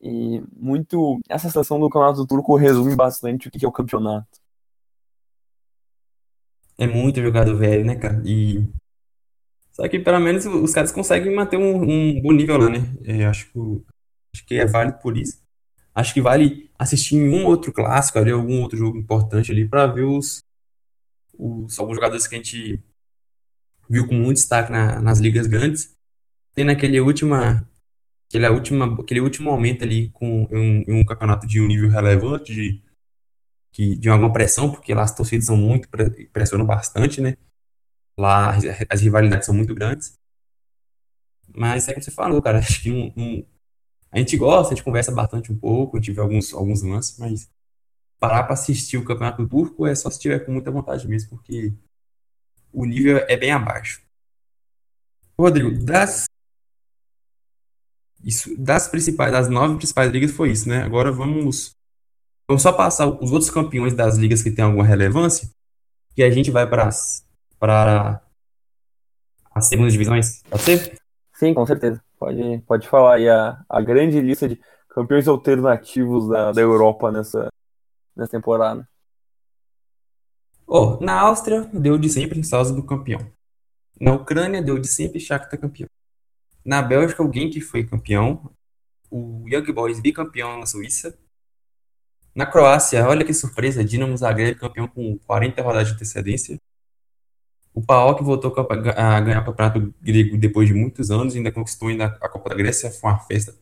E 0.00 0.42
muito. 0.56 1.20
Essa 1.28 1.48
situação 1.48 1.78
do 1.78 1.90
Campeonato 1.90 2.26
Turco 2.26 2.56
resume 2.56 2.94
bastante 2.94 3.48
o 3.48 3.50
que 3.50 3.64
é 3.64 3.68
o 3.68 3.72
campeonato. 3.72 4.26
É 6.78 6.86
muito 6.86 7.20
jogador 7.20 7.56
velho, 7.56 7.84
né, 7.84 7.96
cara? 7.96 8.22
E. 8.24 8.64
Só 9.72 9.88
que 9.88 9.98
pelo 9.98 10.18
menos 10.20 10.46
os 10.46 10.72
caras 10.72 10.90
conseguem 10.90 11.34
manter 11.34 11.56
um, 11.56 11.82
um 11.82 12.20
bom 12.20 12.32
nível 12.32 12.58
lá, 12.58 12.68
né? 12.68 12.78
É, 13.04 13.26
acho, 13.26 13.52
que, 13.52 13.58
acho 14.34 14.46
que 14.46 14.54
é 14.54 14.66
válido 14.66 14.98
por 14.98 15.16
isso. 15.16 15.40
Acho 15.94 16.14
que 16.14 16.20
vale 16.20 16.70
assistir 16.78 17.16
em 17.16 17.28
um 17.28 17.46
outro 17.46 17.72
clássico 17.72 18.18
ali, 18.18 18.30
algum 18.30 18.62
outro 18.62 18.78
jogo 18.78 18.96
importante 18.96 19.50
ali, 19.50 19.68
para 19.68 19.86
ver 19.86 20.04
os, 20.04 20.42
os, 21.38 21.78
alguns 21.78 21.96
jogadores 21.96 22.26
que 22.26 22.34
a 22.34 22.38
gente 22.38 22.82
viu 23.88 24.06
com 24.06 24.14
muito 24.14 24.36
destaque 24.36 24.70
na, 24.70 25.00
nas 25.00 25.18
ligas 25.18 25.46
grandes, 25.46 25.96
tem 26.54 26.68
aquele 26.68 27.00
última, 27.00 27.68
aquele, 28.28 28.48
última, 28.48 29.00
aquele 29.00 29.20
último 29.20 29.50
momento 29.50 29.84
ali 29.84 30.10
com 30.10 30.44
um, 30.50 30.84
um 30.88 31.04
campeonato 31.04 31.46
de 31.46 31.60
um 31.60 31.66
nível 31.66 31.88
relevante, 31.88 32.54
de, 32.54 32.82
que, 33.72 33.96
de 33.96 34.08
alguma 34.08 34.32
pressão, 34.32 34.70
porque 34.70 34.92
lá 34.92 35.02
as 35.04 35.14
torcidas 35.14 35.46
são 35.46 35.56
muito, 35.56 35.88
pressionam 36.32 36.66
bastante, 36.66 37.20
né? 37.20 37.36
Lá 38.18 38.56
as, 38.90 39.00
rivalidades 39.00 39.46
são 39.46 39.54
muito 39.54 39.74
grandes. 39.74 40.18
Mas 41.54 41.88
é 41.88 41.92
como 41.94 42.02
você 42.02 42.10
falou, 42.10 42.42
cara, 42.42 42.58
acho 42.58 42.82
que 42.82 42.90
um, 42.90 43.12
um, 43.16 43.46
a 44.10 44.18
gente 44.18 44.36
gosta, 44.36 44.72
a 44.72 44.76
gente 44.76 44.84
conversa 44.84 45.12
bastante 45.12 45.52
um 45.52 45.58
pouco, 45.58 46.00
vê 46.00 46.20
alguns, 46.20 46.52
alguns 46.52 46.82
lances, 46.82 47.18
mas 47.18 47.50
parar 48.18 48.44
para 48.44 48.54
assistir 48.54 48.96
o 48.96 49.04
campeonato 49.04 49.46
turco 49.46 49.86
é 49.86 49.94
só 49.94 50.10
se 50.10 50.18
tiver 50.18 50.40
com 50.40 50.52
muita 50.52 50.70
vontade 50.70 51.06
mesmo, 51.06 51.30
porque 51.30 51.72
o 52.72 52.84
nível 52.84 53.18
é 53.28 53.36
bem 53.36 53.52
abaixo. 53.52 54.02
Rodrigo, 55.38 55.70
das 55.84 56.26
isso, 58.22 58.60
das 58.60 58.88
principais, 58.88 59.30
das 59.30 59.48
nove 59.48 59.76
principais 59.76 60.10
ligas 60.10 60.32
foi 60.32 60.50
isso, 60.50 60.68
né? 60.68 60.82
Agora 60.82 61.12
vamos 61.12 61.72
vamos 62.48 62.62
só 62.62 62.72
passar 62.72 63.06
os 63.06 63.30
outros 63.30 63.50
campeões 63.50 63.94
das 63.94 64.16
ligas 64.16 64.42
que 64.42 64.50
têm 64.50 64.64
alguma 64.64 64.84
relevância, 64.84 65.48
que 66.14 66.22
a 66.22 66.30
gente 66.30 66.50
vai 66.50 66.68
para 66.68 66.88
para 67.58 68.20
as 69.54 69.68
segundas 69.68 69.92
divisões, 69.92 70.42
pode 70.42 70.62
ser? 70.62 70.98
Sim, 71.34 71.54
com 71.54 71.66
certeza. 71.66 72.02
Pode, 72.18 72.58
pode 72.66 72.88
falar 72.88 73.14
aí 73.14 73.28
a, 73.28 73.64
a 73.68 73.80
grande 73.80 74.20
lista 74.20 74.48
de 74.48 74.60
campeões 74.88 75.28
alternativos 75.28 76.28
da, 76.28 76.50
da 76.50 76.60
Europa 76.60 77.12
nessa, 77.12 77.48
nessa 78.18 78.32
temporada. 78.32 78.88
Oh, 80.66 80.98
na 81.00 81.18
Áustria, 81.20 81.62
deu 81.72 81.96
de 81.96 82.10
sempre 82.10 82.42
Salzburg 82.44 82.86
campeão. 82.86 83.32
Na 83.98 84.12
Ucrânia, 84.12 84.62
deu 84.62 84.78
de 84.78 84.88
sempre 84.88 85.18
Shakhtar 85.18 85.58
campeão. 85.58 85.88
Na 86.64 86.82
Bélgica, 86.82 87.22
o 87.22 87.32
Genk 87.32 87.60
foi 87.60 87.86
campeão. 87.86 88.50
O 89.10 89.48
Young 89.48 89.72
Boys 89.72 90.00
bicampeão 90.00 90.58
na 90.58 90.66
Suíça. 90.66 91.18
Na 92.34 92.44
Croácia, 92.44 93.08
olha 93.08 93.24
que 93.24 93.32
surpresa, 93.32 93.82
Dinamo 93.82 94.16
Zagreb 94.16 94.58
campeão 94.58 94.86
com 94.86 95.18
40 95.26 95.62
rodadas 95.62 95.88
de 95.88 95.94
antecedência. 95.94 96.60
O 97.72 97.80
PAOK 97.80 98.22
voltou 98.22 98.52
a 98.54 99.20
ganhar 99.20 99.40
o 99.40 99.44
campeonato 99.44 99.94
grego 100.00 100.36
depois 100.36 100.68
de 100.68 100.74
muitos 100.74 101.10
anos, 101.10 101.34
ainda 101.34 101.50
conquistou 101.50 101.88
ainda 101.88 102.06
a 102.20 102.28
Copa 102.28 102.50
da 102.50 102.54
Grécia, 102.54 102.90
foi 102.90 103.10
uma 103.10 103.18
festa. 103.20 103.56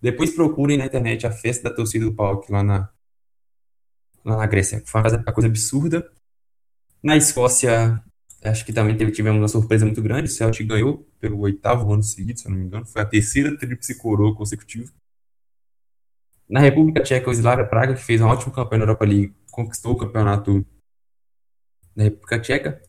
Depois 0.00 0.34
procurem 0.34 0.76
na 0.76 0.86
internet 0.86 1.26
a 1.26 1.30
festa 1.32 1.68
da 1.68 1.74
torcida 1.74 2.04
do 2.04 2.14
PAOK 2.14 2.50
lá 2.52 2.62
na, 2.62 2.90
na 4.24 4.46
Grécia, 4.46 4.82
foi 4.86 5.00
uma 5.00 5.32
coisa 5.32 5.48
absurda. 5.48 6.10
Na 7.02 7.16
Escócia, 7.16 8.02
acho 8.42 8.64
que 8.64 8.72
também 8.72 8.96
teve, 8.96 9.12
tivemos 9.12 9.40
uma 9.40 9.48
surpresa 9.48 9.84
muito 9.84 10.02
grande. 10.02 10.30
O 10.30 10.32
Celtic 10.32 10.66
ganhou 10.66 11.06
pelo 11.18 11.40
oitavo 11.40 11.92
ano 11.92 12.02
seguido, 12.02 12.38
se 12.40 12.46
eu 12.46 12.50
não 12.50 12.58
me 12.58 12.66
engano. 12.66 12.86
Foi 12.86 13.02
a 13.02 13.06
terceira 13.06 13.56
tríplice 13.56 13.96
coroa 13.96 14.34
consecutiva. 14.34 14.90
Na 16.48 16.60
República 16.60 17.02
Tcheca, 17.02 17.30
o 17.30 17.32
Slavia 17.32 17.66
Praga, 17.66 17.94
que 17.94 18.02
fez 18.02 18.20
uma 18.20 18.32
ótima 18.32 18.52
campanha 18.52 18.80
na 18.80 18.84
Europa 18.84 19.04
League, 19.04 19.34
conquistou 19.50 19.92
o 19.92 19.96
campeonato 19.96 20.66
da 21.94 22.04
República 22.04 22.40
Tcheca. 22.40 22.82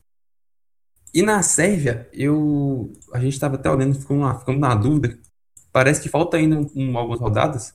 E 1.14 1.22
na 1.22 1.44
Sérvia, 1.44 2.10
eu, 2.14 2.94
a 3.14 3.20
gente 3.20 3.34
estava 3.34 3.56
até 3.56 3.70
olhando, 3.70 4.00
ficando, 4.00 4.40
ficando 4.40 4.60
na 4.60 4.74
dúvida. 4.74 5.20
Parece 5.72 6.02
que 6.02 6.10
falta 6.10 6.38
ainda 6.38 6.58
um, 6.76 6.98
algumas 6.98 7.20
rodadas. 7.20 7.74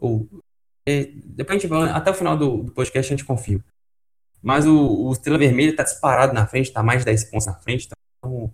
Ou, 0.00 0.28
é, 0.88 1.12
depois 1.26 1.58
a 1.58 1.60
gente 1.60 1.68
vai, 1.68 1.90
até 1.90 2.10
o 2.10 2.14
final 2.14 2.34
do, 2.34 2.62
do 2.62 2.72
podcast 2.72 3.12
a 3.12 3.16
gente 3.16 3.26
confia. 3.26 3.62
Mas 4.42 4.66
o, 4.66 5.08
o 5.08 5.12
Estrela 5.12 5.38
Vermelha 5.38 5.70
está 5.70 5.82
disparado 5.82 6.32
na 6.32 6.46
frente, 6.46 6.68
está 6.68 6.82
mais 6.82 7.00
de 7.00 7.04
10 7.06 7.24
pontos 7.24 7.46
na 7.46 7.54
frente. 7.54 7.88
Então, 8.18 8.50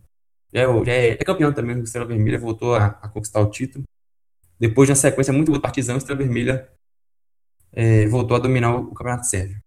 já, 0.53 0.63
é, 0.63 0.85
já 0.85 0.93
é, 0.93 1.09
é, 1.11 1.17
campeão 1.17 1.53
também. 1.53 1.77
O 1.77 1.85
Estrela 1.85 2.07
Vermelha 2.07 2.39
voltou 2.39 2.75
a, 2.75 2.87
a, 2.87 3.09
conquistar 3.09 3.41
o 3.41 3.51
título. 3.51 3.85
Depois 4.59 4.89
de 4.89 4.93
uma 4.93 4.97
sequência 4.97 5.33
muito 5.33 5.53
boa 5.53 5.63
partizão, 5.63 5.95
o 5.95 5.99
Estrela 5.99 6.19
Vermelha 6.19 6.69
é, 7.73 8.07
voltou 8.09 8.37
a 8.37 8.41
dominar 8.41 8.75
o, 8.75 8.81
o 8.85 8.95
Campeonato 8.95 9.27
Sérvio. 9.27 9.63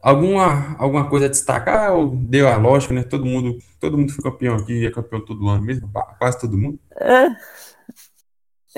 Alguma, 0.00 0.76
alguma 0.78 1.08
coisa 1.08 1.26
a 1.26 1.30
destacar 1.30 1.94
ou 1.94 2.14
deu 2.14 2.46
a 2.48 2.56
lógica, 2.56 2.92
né? 2.92 3.02
Todo 3.02 3.24
mundo, 3.24 3.58
todo 3.80 3.96
mundo 3.96 4.12
foi 4.12 4.22
campeão 4.22 4.56
aqui, 4.56 4.86
é 4.86 4.90
campeão 4.90 5.24
todo 5.24 5.48
ano 5.48 5.64
mesmo, 5.64 5.90
quase 6.18 6.38
todo 6.38 6.58
mundo. 6.58 6.78
É. 6.94 7.28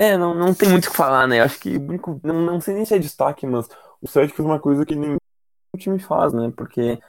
É, 0.00 0.16
não, 0.16 0.32
não 0.32 0.54
tem 0.54 0.68
muito 0.68 0.86
o 0.86 0.90
que 0.92 0.96
falar, 0.96 1.26
né? 1.26 1.40
Acho 1.40 1.58
que 1.58 1.76
não, 2.22 2.40
não 2.40 2.60
sei 2.60 2.72
nem 2.72 2.84
se 2.84 2.94
é 2.94 2.98
destaque, 3.00 3.44
mas 3.44 3.68
o 4.00 4.06
Celtic 4.06 4.36
fez 4.36 4.46
uma 4.46 4.60
coisa 4.60 4.86
que 4.86 4.94
o 4.94 5.76
time 5.76 5.98
faz, 5.98 6.32
né? 6.32 6.52
Porque 6.56 7.00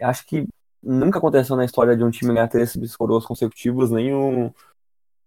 acho 0.00 0.26
que 0.26 0.48
nunca 0.82 1.18
aconteceu 1.18 1.56
na 1.56 1.66
história 1.66 1.94
de 1.94 2.02
um 2.02 2.10
time 2.10 2.32
ganhar 2.32 2.48
três 2.48 2.74
coroas 2.96 3.26
consecutivos, 3.26 3.90
nem 3.90 4.14
o, 4.14 4.50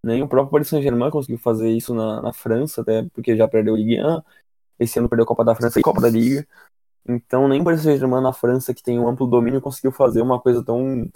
Nem 0.03 0.24
o 0.24 0.28
próprio 0.28 0.51
Paris 0.51 0.69
Saint-Germain 0.69 1.11
conseguiu 1.11 1.38
fazer 1.38 1.69
isso 1.69 1.93
na, 1.93 2.24
na 2.24 2.34
França, 2.34 2.82
até 2.82 3.03
porque 3.13 3.38
já 3.38 3.47
perdeu 3.47 3.76
o 3.76 3.78
Ligue 3.78 4.01
1. 4.01 4.22
Esse 4.80 4.99
ano 4.99 5.09
perdeu 5.09 5.26
a 5.26 5.28
Copa 5.28 5.45
da 5.45 5.55
França 5.55 5.80
e 5.80 5.82
a 5.82 5.84
Copa 5.84 6.01
da 6.01 6.09
Liga. 6.09 6.47
Então 7.07 7.47
nem 7.47 7.61
o 7.61 7.63
Paris 7.63 7.82
Saint-Germain 7.82 8.24
na 8.24 8.34
França, 8.34 8.74
que 8.74 8.84
tem 8.84 8.99
um 8.99 9.07
amplo 9.07 9.28
domínio, 9.28 9.61
conseguiu 9.61 9.91
fazer 9.91 10.22
uma 10.24 10.39
coisa 10.41 10.63
tão, 10.63 11.07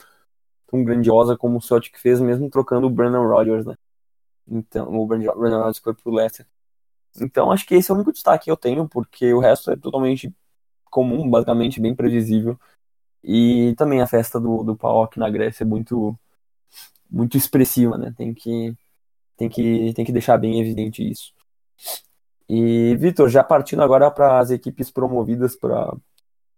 tão 0.68 0.84
grandiosa 0.84 1.38
como 1.38 1.58
o 1.58 1.62
Celtic 1.62 1.98
fez, 2.00 2.22
mesmo 2.22 2.50
trocando 2.50 2.88
o 2.88 2.92
Brandon 2.92 3.28
Rodgers, 3.28 3.66
né? 3.66 3.76
Então, 4.48 4.94
o 4.94 5.06
Brandon 5.08 5.34
Rodgers 5.34 5.80
foi 5.80 5.94
pro 5.94 6.14
Leicester. 6.14 6.46
Então 7.20 7.52
acho 7.52 7.66
que 7.66 7.76
esse 7.76 7.90
é 7.90 7.94
o 7.94 7.96
único 7.96 8.12
destaque 8.12 8.46
que 8.46 8.52
eu 8.52 8.58
tenho, 8.58 8.88
porque 8.88 9.34
o 9.34 9.40
resto 9.40 9.72
é 9.72 9.76
totalmente 9.76 10.34
comum, 10.92 11.30
basicamente 11.30 11.80
bem 11.80 11.96
previsível. 11.96 12.60
E 13.24 13.74
também 13.78 14.02
a 14.02 14.08
festa 14.08 14.40
do, 14.40 14.64
do 14.64 14.76
PAOK 14.76 15.18
na 15.18 15.30
Grécia 15.30 15.64
é 15.64 15.68
muito, 15.68 16.18
muito 17.10 17.38
expressiva, 17.38 17.98
né? 17.98 18.14
Tem 18.18 18.34
que, 18.34 18.76
tem, 19.38 19.50
que, 19.50 19.94
tem 19.94 20.06
que 20.06 20.12
deixar 20.12 20.38
bem 20.38 20.60
evidente 20.62 21.10
isso. 21.10 21.34
E, 22.48 22.96
Vitor, 22.98 23.30
já 23.30 23.44
partindo 23.44 23.82
agora 23.82 24.12
para 24.12 24.40
as 24.40 24.52
equipes 24.52 24.92
promovidas 24.92 25.56
para 25.56 25.98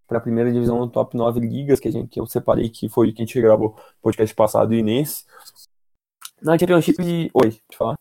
a 0.09 0.19
primeira 0.19 0.51
divisão 0.51 0.79
do 0.79 0.89
top 0.89 1.15
9 1.15 1.39
ligas, 1.39 1.79
que, 1.79 1.87
a 1.87 1.91
gente, 1.91 2.09
que 2.09 2.19
eu 2.19 2.25
separei, 2.25 2.69
que 2.69 2.89
foi 2.89 3.13
que 3.13 3.21
a 3.21 3.25
gente 3.25 3.41
gravou 3.41 3.77
podcast 4.01 4.35
passado 4.35 4.73
e 4.73 4.83
nesse. 4.83 5.25
Na 6.41 6.57
Championship. 6.57 7.01
Oi, 7.01 7.29
deixa 7.41 7.61
eu 7.71 7.77
falar. 7.77 7.95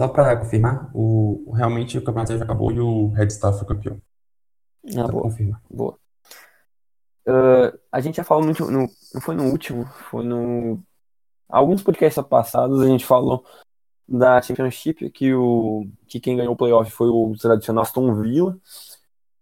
Só 0.00 0.08
para 0.08 0.36
confirmar, 0.36 0.90
o, 0.94 1.52
realmente 1.54 1.98
o 1.98 2.02
campeonato 2.02 2.36
já 2.36 2.44
acabou 2.44 2.72
e 2.72 2.80
o 2.80 3.08
Red 3.08 3.30
Star 3.30 3.52
foi 3.52 3.66
campeão. 3.66 4.00
Ah, 4.96 5.06
boa. 5.08 5.22
Confirma. 5.22 5.62
Boa. 5.70 5.98
Uh, 7.26 7.78
a 7.90 8.00
gente 8.00 8.16
já 8.16 8.24
falou 8.24 8.44
no, 8.44 8.52
no, 8.70 8.88
não 9.14 9.20
foi 9.20 9.34
no 9.34 9.44
último, 9.44 9.86
foi 10.10 10.24
no 10.24 10.82
alguns 11.48 11.82
podcasts 11.82 12.22
passados 12.26 12.82
a 12.82 12.86
gente 12.86 13.06
falou 13.06 13.46
da 14.06 14.42
Championship 14.42 15.08
que 15.08 15.32
o 15.32 15.86
que 16.06 16.20
quem 16.20 16.36
ganhou 16.36 16.52
o 16.52 16.56
playoff 16.56 16.90
foi 16.90 17.08
o 17.08 17.34
tradicional 17.40 17.82
Aston 17.82 18.14
Villa. 18.20 18.58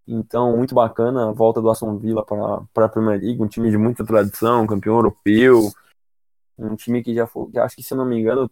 Então, 0.07 0.57
muito 0.57 0.75
bacana 0.75 1.31
a 1.31 1.33
volta 1.33 1.61
do 1.61 1.71
Aston 1.71 1.97
Villa 1.99 2.25
para 2.25 2.87
a 2.87 2.89
Premier 2.89 3.21
League, 3.21 3.43
um 3.43 3.49
time 3.49 3.71
de 3.71 3.79
muita 3.79 4.05
tradição, 4.05 4.67
campeão 4.67 4.97
europeu, 4.97 5.73
um 6.59 6.77
time 6.77 7.03
que 7.03 7.15
já 7.15 7.27
foi, 7.27 7.51
acho 7.59 7.77
que 7.77 7.83
se 7.83 7.95
eu 7.95 7.99
não 7.99 8.05
me 8.05 8.19
engano, 8.19 8.51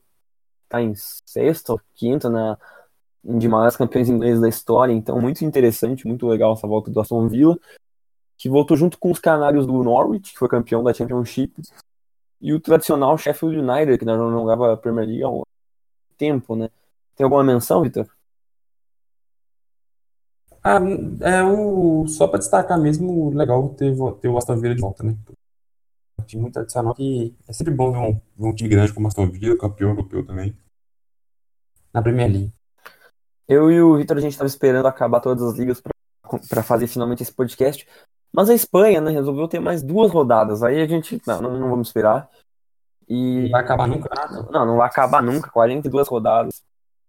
está 0.65 0.81
em 0.83 0.95
sexta 0.95 1.73
ou 1.73 1.81
quinta 1.95 2.29
na 2.31 2.59
de 3.23 3.49
maiores 3.49 3.77
campeões 3.77 4.09
ingleses 4.09 4.41
da 4.41 4.49
história, 4.49 4.93
então 4.93 5.21
muito 5.21 5.45
interessante, 5.45 6.07
muito 6.07 6.27
legal 6.27 6.55
essa 6.55 6.67
volta 6.67 6.91
do 6.91 7.01
Aston 7.01 7.29
Villa, 7.29 7.59
que 8.39 8.49
voltou 8.49 8.77
junto 8.77 8.99
com 8.99 9.11
os 9.11 9.19
canários 9.19 9.67
do 9.67 9.83
Norwich, 9.83 10.33
que 10.33 10.39
foi 10.39 10.49
campeão 10.49 10.83
da 10.83 10.95
Championship, 10.95 11.61
e 12.41 12.55
o 12.55 12.61
tradicional 12.61 13.19
Sheffield 13.19 13.59
United, 13.59 13.99
que 13.99 14.05
não 14.07 14.31
jogava 14.31 14.73
a 14.73 14.77
Premier 14.77 15.07
League 15.07 15.23
há 15.23 15.29
um 15.29 15.43
tempo, 16.17 16.57
né? 16.57 16.71
Tem 17.15 17.25
alguma 17.25 17.45
menção, 17.45 17.83
Vitor? 17.83 18.09
Ah, 20.63 20.79
é 21.23 21.43
o 21.43 22.07
só 22.07 22.27
para 22.27 22.39
destacar 22.39 22.79
mesmo, 22.79 23.31
legal 23.31 23.69
ter, 23.71 23.95
ter 24.21 24.29
o 24.29 24.39
Aston 24.39 24.57
Villa 24.57 24.75
de 24.75 24.81
volta, 24.81 25.03
né? 25.03 25.17
Time 26.31 26.43
muito 26.43 26.55
tradicional 26.55 26.95
que 26.95 27.35
é 27.49 27.53
sempre 27.53 27.75
bom 27.75 27.91
ver 27.91 27.99
um, 27.99 28.13
ver 28.13 28.47
um 28.47 28.55
time 28.55 28.69
grande 28.69 28.95
como 28.95 29.09
Aston 29.09 29.29
Villa, 29.29 29.59
campeão 29.59 29.91
europeu 29.91 30.25
também, 30.25 30.57
na 31.93 32.01
Premier 32.01 32.31
League. 32.31 32.53
Eu 33.49 33.69
e 33.69 33.83
o 33.83 33.97
Vitor, 33.97 34.17
a 34.17 34.21
gente 34.21 34.33
estava 34.33 34.47
esperando 34.47 34.87
acabar 34.87 35.19
todas 35.19 35.43
as 35.43 35.59
ligas 35.59 35.83
para 36.49 36.63
fazer 36.63 36.87
finalmente 36.87 37.25
esse 37.25 37.33
podcast, 37.33 37.85
mas 38.33 38.49
a 38.49 38.55
Espanha, 38.55 39.01
né, 39.01 39.11
resolveu 39.11 39.49
ter 39.49 39.59
mais 39.59 39.83
duas 39.83 40.13
rodadas. 40.13 40.63
Aí 40.63 40.81
a 40.81 40.87
gente, 40.87 41.21
não, 41.27 41.43
não, 41.43 41.59
não 41.59 41.71
vamos 41.71 41.89
esperar. 41.89 42.31
E... 43.09 43.43
Não 43.43 43.51
vai 43.51 43.63
acabar 43.63 43.89
nunca? 43.89 44.09
Não, 44.53 44.67
não 44.67 44.77
vai 44.77 44.87
acabar 44.87 45.21
nunca. 45.21 45.51
42 45.51 46.07
rodadas. 46.07 46.63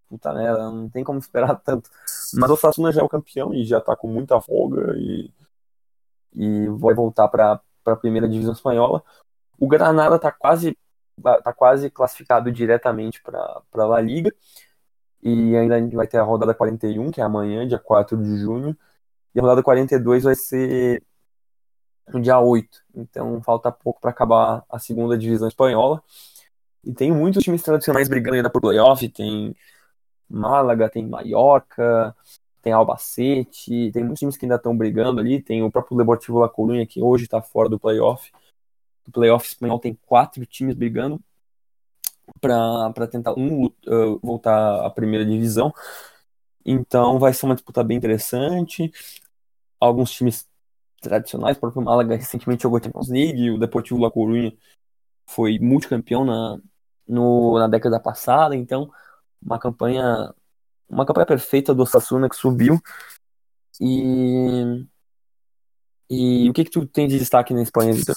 Puta 0.08 0.32
merda, 0.34 0.68
não 0.68 0.88
tem 0.90 1.04
como 1.04 1.20
esperar 1.20 1.54
tanto. 1.62 1.88
Mas 2.34 2.50
o 2.50 2.56
Sassuna 2.56 2.90
já 2.90 3.02
é 3.02 3.04
o 3.04 3.08
campeão 3.08 3.54
e 3.54 3.64
já 3.64 3.80
tá 3.80 3.94
com 3.94 4.08
muita 4.08 4.40
folga 4.40 4.94
e, 4.96 5.30
e 6.34 6.66
vai 6.70 6.92
voltar 6.92 7.28
para 7.82 7.94
a 7.94 7.96
primeira 7.96 8.28
divisão 8.28 8.52
espanhola. 8.52 9.02
O 9.58 9.66
Granada 9.66 10.18
tá 10.18 10.32
quase 10.32 10.76
tá 11.22 11.52
quase 11.52 11.90
classificado 11.90 12.50
diretamente 12.50 13.22
para 13.22 13.62
a 13.72 13.86
La 13.86 14.00
Liga. 14.00 14.32
E 15.22 15.56
ainda 15.56 15.80
vai 15.96 16.06
ter 16.06 16.18
a 16.18 16.22
rodada 16.22 16.52
41, 16.52 17.10
que 17.10 17.20
é 17.20 17.24
amanhã, 17.24 17.66
dia 17.66 17.78
4 17.78 18.16
de 18.16 18.38
junho. 18.38 18.76
E 19.34 19.38
a 19.38 19.42
rodada 19.42 19.62
42 19.62 20.24
vai 20.24 20.34
ser 20.34 21.02
no 22.12 22.20
dia 22.20 22.38
8. 22.40 22.68
Então 22.94 23.40
falta 23.42 23.70
pouco 23.70 24.00
para 24.00 24.10
acabar 24.10 24.64
a 24.68 24.78
segunda 24.78 25.16
divisão 25.16 25.48
espanhola. 25.48 26.02
E 26.84 26.92
tem 26.92 27.12
muitos 27.12 27.44
times 27.44 27.62
tradicionais 27.62 28.08
brigando 28.08 28.36
ainda 28.36 28.50
por 28.50 28.60
playoff. 28.60 29.08
Tem 29.08 29.54
Málaga, 30.28 30.88
tem 30.88 31.06
Mallorca, 31.06 32.16
tem 32.62 32.72
Albacete, 32.72 33.90
tem 33.92 34.04
muitos 34.04 34.20
times 34.20 34.36
que 34.36 34.44
ainda 34.44 34.54
estão 34.54 34.76
brigando 34.76 35.20
ali. 35.20 35.42
Tem 35.42 35.62
o 35.62 35.70
próprio 35.70 35.98
Deportivo 35.98 36.38
La 36.38 36.48
Coruña, 36.48 36.86
que 36.86 37.02
hoje 37.02 37.24
está 37.24 37.42
fora 37.42 37.68
do 37.68 37.78
playoff. 37.78 38.30
O 39.06 39.10
playoff 39.10 39.46
espanhol 39.46 39.78
tem 39.80 39.98
quatro 40.06 40.46
times 40.46 40.74
brigando 40.74 41.20
para 42.40 43.06
tentar 43.08 43.34
um 43.36 43.66
uh, 43.66 44.18
voltar 44.22 44.86
à 44.86 44.90
primeira 44.90 45.26
divisão. 45.26 45.74
Então 46.64 47.18
vai 47.18 47.34
ser 47.34 47.46
uma 47.46 47.54
disputa 47.54 47.82
bem 47.82 47.96
interessante. 47.96 48.92
Alguns 49.80 50.12
times 50.12 50.48
tradicionais. 51.00 51.56
O 51.56 51.60
próprio 51.60 51.82
Málaga 51.82 52.16
recentemente 52.16 52.62
jogou 52.62 52.82
Champions 52.82 53.08
League, 53.08 53.50
o 53.50 53.58
Deportivo 53.58 54.00
La 54.00 54.10
Coruña 54.10 54.52
foi 55.26 55.58
multicampeão 55.58 56.24
na, 56.24 56.58
no, 57.06 57.58
na 57.58 57.68
década 57.68 57.98
passada, 58.00 58.54
então 58.56 58.90
uma 59.42 59.58
campanha 59.58 60.32
uma 60.92 61.06
campanha 61.06 61.26
perfeita 61.26 61.74
do 61.74 61.82
Osasuna 61.82 62.28
que 62.28 62.36
subiu. 62.36 62.80
E 63.80 64.86
e 66.10 66.50
o 66.50 66.52
que 66.52 66.64
que 66.64 66.70
tu 66.70 66.86
tem 66.86 67.08
de 67.08 67.18
destaque 67.18 67.54
na 67.54 67.62
Espanha, 67.62 67.94
Vitor? 67.94 68.14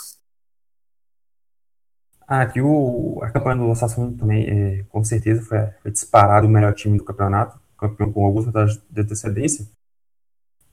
Ah, 2.28 2.42
aqui 2.42 2.60
o, 2.60 3.20
a 3.22 3.32
campanha 3.32 3.58
do 3.58 3.70
Osasuna 3.70 4.18
também, 4.18 4.50
é, 4.50 4.84
com 4.90 5.04
certeza, 5.04 5.42
foi, 5.42 5.60
foi 5.82 5.92
disparado 5.92 6.46
o 6.46 6.50
melhor 6.50 6.74
time 6.74 6.98
do 6.98 7.06
campeonato, 7.06 7.58
campeão 7.78 8.12
com 8.12 8.26
alguns 8.26 8.46
vantagens 8.46 8.82
de 8.90 9.02
antecedência. 9.02 9.66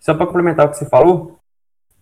Só 0.00 0.14
para 0.14 0.26
complementar 0.26 0.66
o 0.66 0.70
que 0.70 0.78
você 0.78 0.86
falou, 0.86 1.38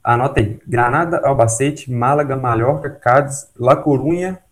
Anota 0.03 0.41
aí. 0.41 0.59
Granada, 0.67 1.19
Albacete, 1.27 1.93
Málaga, 1.93 2.37
Mallorca, 2.37 2.91
Cádiz, 2.91 3.51
La 3.57 3.77
Corunha 3.77 4.43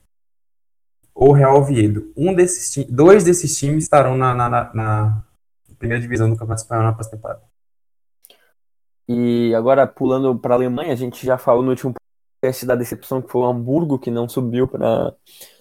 ou 1.15 1.33
Real 1.33 1.57
Oviedo. 1.57 2.13
Um 2.17 2.35
desses, 2.35 2.85
dois 2.87 3.25
desses 3.25 3.59
times 3.59 3.85
estarão 3.85 4.17
na, 4.17 4.35
na, 4.35 4.75
na, 4.75 5.25
primeira 5.79 6.01
divisão 6.01 6.29
do 6.29 6.37
Campeonato 6.37 6.63
Espanhol 6.63 6.85
na 6.85 6.93
próxima 6.93 7.17
temporada. 7.17 7.43
E 9.09 9.55
agora, 9.55 9.87
pulando 9.87 10.39
para 10.39 10.55
a 10.55 10.57
Alemanha, 10.57 10.93
a 10.93 10.97
gente 10.97 11.25
já 11.25 11.39
falou 11.39 11.63
no 11.63 11.71
último 11.71 11.95
podcast 12.41 12.67
da 12.67 12.75
decepção 12.75 13.23
que 13.23 13.31
foi 13.31 13.43
o 13.43 13.47
Hamburgo, 13.47 13.99
que 13.99 14.11
não 14.11 14.29
subiu 14.29 14.69
para 14.69 15.15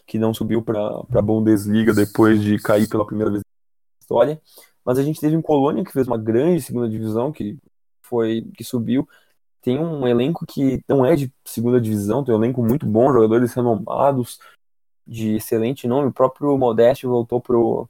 que 0.05 0.17
não 0.17 0.33
subiu 0.33 0.61
para 0.61 0.79
a 1.13 1.21
Bundesliga 1.21 1.93
depois 1.93 2.41
de 2.41 2.57
cair 2.59 2.87
pela 2.87 3.05
primeira 3.05 3.29
vez 3.29 3.41
na 3.43 3.99
história. 4.01 4.41
Mas 4.85 4.97
a 4.97 5.03
gente 5.03 5.19
teve 5.19 5.35
em 5.35 5.41
Colônia, 5.41 5.83
que 5.83 5.91
fez 5.91 6.07
uma 6.07 6.17
grande 6.17 6.61
segunda 6.61 6.89
divisão, 6.89 7.31
que 7.31 7.57
foi 8.01 8.49
que 8.55 8.63
subiu 8.63 9.07
tem 9.67 9.77
um 9.79 10.07
elenco 10.07 10.45
que 10.45 10.81
não 10.87 11.05
é 11.05 11.13
de 11.13 11.29
segunda 11.43 11.81
divisão, 11.81 12.23
tem 12.23 12.33
um 12.33 12.37
elenco 12.37 12.63
muito 12.63 12.85
bom, 12.85 13.11
jogadores 13.11 13.53
renomados, 13.53 14.39
de 15.05 15.35
excelente 15.35 15.85
nome. 15.87 16.07
O 16.07 16.13
próprio 16.13 16.57
Modeste 16.57 17.05
voltou 17.05 17.41
pro, 17.41 17.89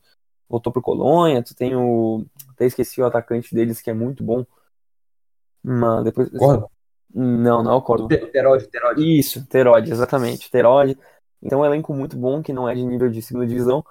voltou 0.50 0.72
pro 0.72 0.82
Colônia. 0.82 1.44
Tu 1.44 1.56
tem 1.56 1.76
o. 1.76 2.26
Até 2.50 2.66
esqueci 2.66 3.02
o 3.02 3.06
atacante 3.06 3.54
deles 3.54 3.82
que 3.82 3.90
é 3.90 3.94
muito 3.94 4.24
bom. 4.24 4.46
Mas 5.64 6.04
depois. 6.04 6.30
Cordo? 6.30 6.70
Não, 7.14 7.64
não 7.64 7.72
é 7.72 7.76
o 7.76 7.82
Cordo. 7.82 8.08
Terode, 8.08 8.68
Terode. 8.68 9.20
Isso, 9.20 9.46
Terode, 9.48 9.92
exatamente. 9.92 10.52
Terode. 10.52 10.98
Então 11.42 11.64
é 11.64 11.70
um 11.70 11.74
elenco 11.74 11.94
muito 11.94 12.18
bom 12.18 12.42
que 12.42 12.54
não 12.54 12.68
é 12.68 12.76
de 12.76 12.84
nível 12.84 13.10
de 13.10 13.22
segunda 13.22 13.48
divisão. 13.48 13.84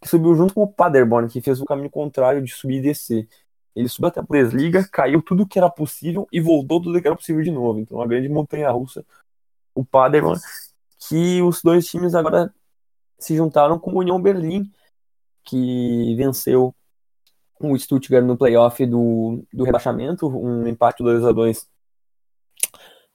Que 0.00 0.08
subiu 0.08 0.34
junto 0.34 0.54
com 0.54 0.62
o 0.62 0.68
Paderborn, 0.68 1.28
que 1.28 1.40
fez 1.40 1.60
o 1.60 1.64
caminho 1.64 1.90
contrário 1.90 2.42
de 2.42 2.52
subir 2.52 2.78
e 2.78 2.82
descer. 2.82 3.28
Ele 3.76 3.88
subiu 3.88 4.08
até 4.08 4.20
a 4.20 4.22
Bundesliga, 4.22 4.88
caiu 4.90 5.22
tudo 5.22 5.46
que 5.46 5.58
era 5.58 5.68
possível 5.68 6.26
e 6.32 6.40
voltou 6.40 6.80
tudo 6.80 7.00
que 7.00 7.06
era 7.06 7.16
possível 7.16 7.42
de 7.42 7.50
novo. 7.50 7.78
Então, 7.78 7.98
uma 7.98 8.06
grande 8.06 8.28
montanha 8.28 8.70
russa. 8.70 9.04
O 9.74 9.84
Paderborn, 9.84 10.40
que 10.98 11.42
os 11.42 11.62
dois 11.62 11.86
times 11.86 12.14
agora 12.14 12.52
se 13.18 13.36
juntaram 13.36 13.78
com 13.78 13.92
o 13.92 13.98
União 13.98 14.20
Berlim, 14.20 14.70
que 15.44 16.14
venceu 16.16 16.74
o 17.60 17.78
Stuttgart 17.78 18.24
no 18.24 18.36
playoff 18.36 18.84
do, 18.86 19.44
do 19.52 19.64
rebaixamento, 19.64 20.26
um 20.26 20.66
empate 20.66 21.02
2 21.02 21.24
a 21.24 21.32
2 21.32 21.68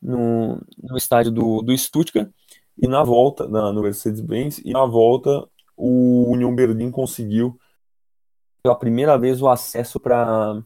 no, 0.01 0.61
no 0.83 0.97
estádio 0.97 1.31
do, 1.31 1.61
do 1.61 1.75
Stuttgart. 1.77 2.29
E 2.77 2.87
na 2.87 3.03
volta, 3.03 3.47
na, 3.47 3.71
no 3.71 3.81
Mercedes-Benz, 3.81 4.59
e 4.59 4.71
na 4.71 4.85
volta 4.85 5.47
o 5.75 6.31
União 6.31 6.53
Berlim 6.53 6.91
conseguiu 6.91 7.57
pela 8.61 8.75
primeira 8.75 9.17
vez 9.17 9.41
o 9.41 9.49
acesso 9.49 9.99
para 9.99 10.61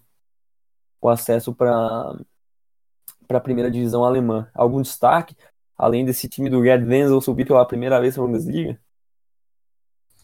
o 1.01 1.10
acesso 1.10 1.53
para 1.53 2.18
para 3.28 3.38
a 3.38 3.41
primeira 3.41 3.70
divisão 3.70 4.03
alemã. 4.03 4.49
Algum 4.55 4.82
destaque 4.82 5.36
além 5.78 6.03
desse 6.03 6.28
time 6.28 6.49
do 6.49 6.64
Gerd 6.64 6.86
Wenzel 6.86 7.22
subir 7.22 7.45
pela 7.45 7.66
primeira 7.66 8.01
vez 8.01 8.16
para 8.16 8.24
a 8.24 8.28
Bundesliga? 8.28 8.80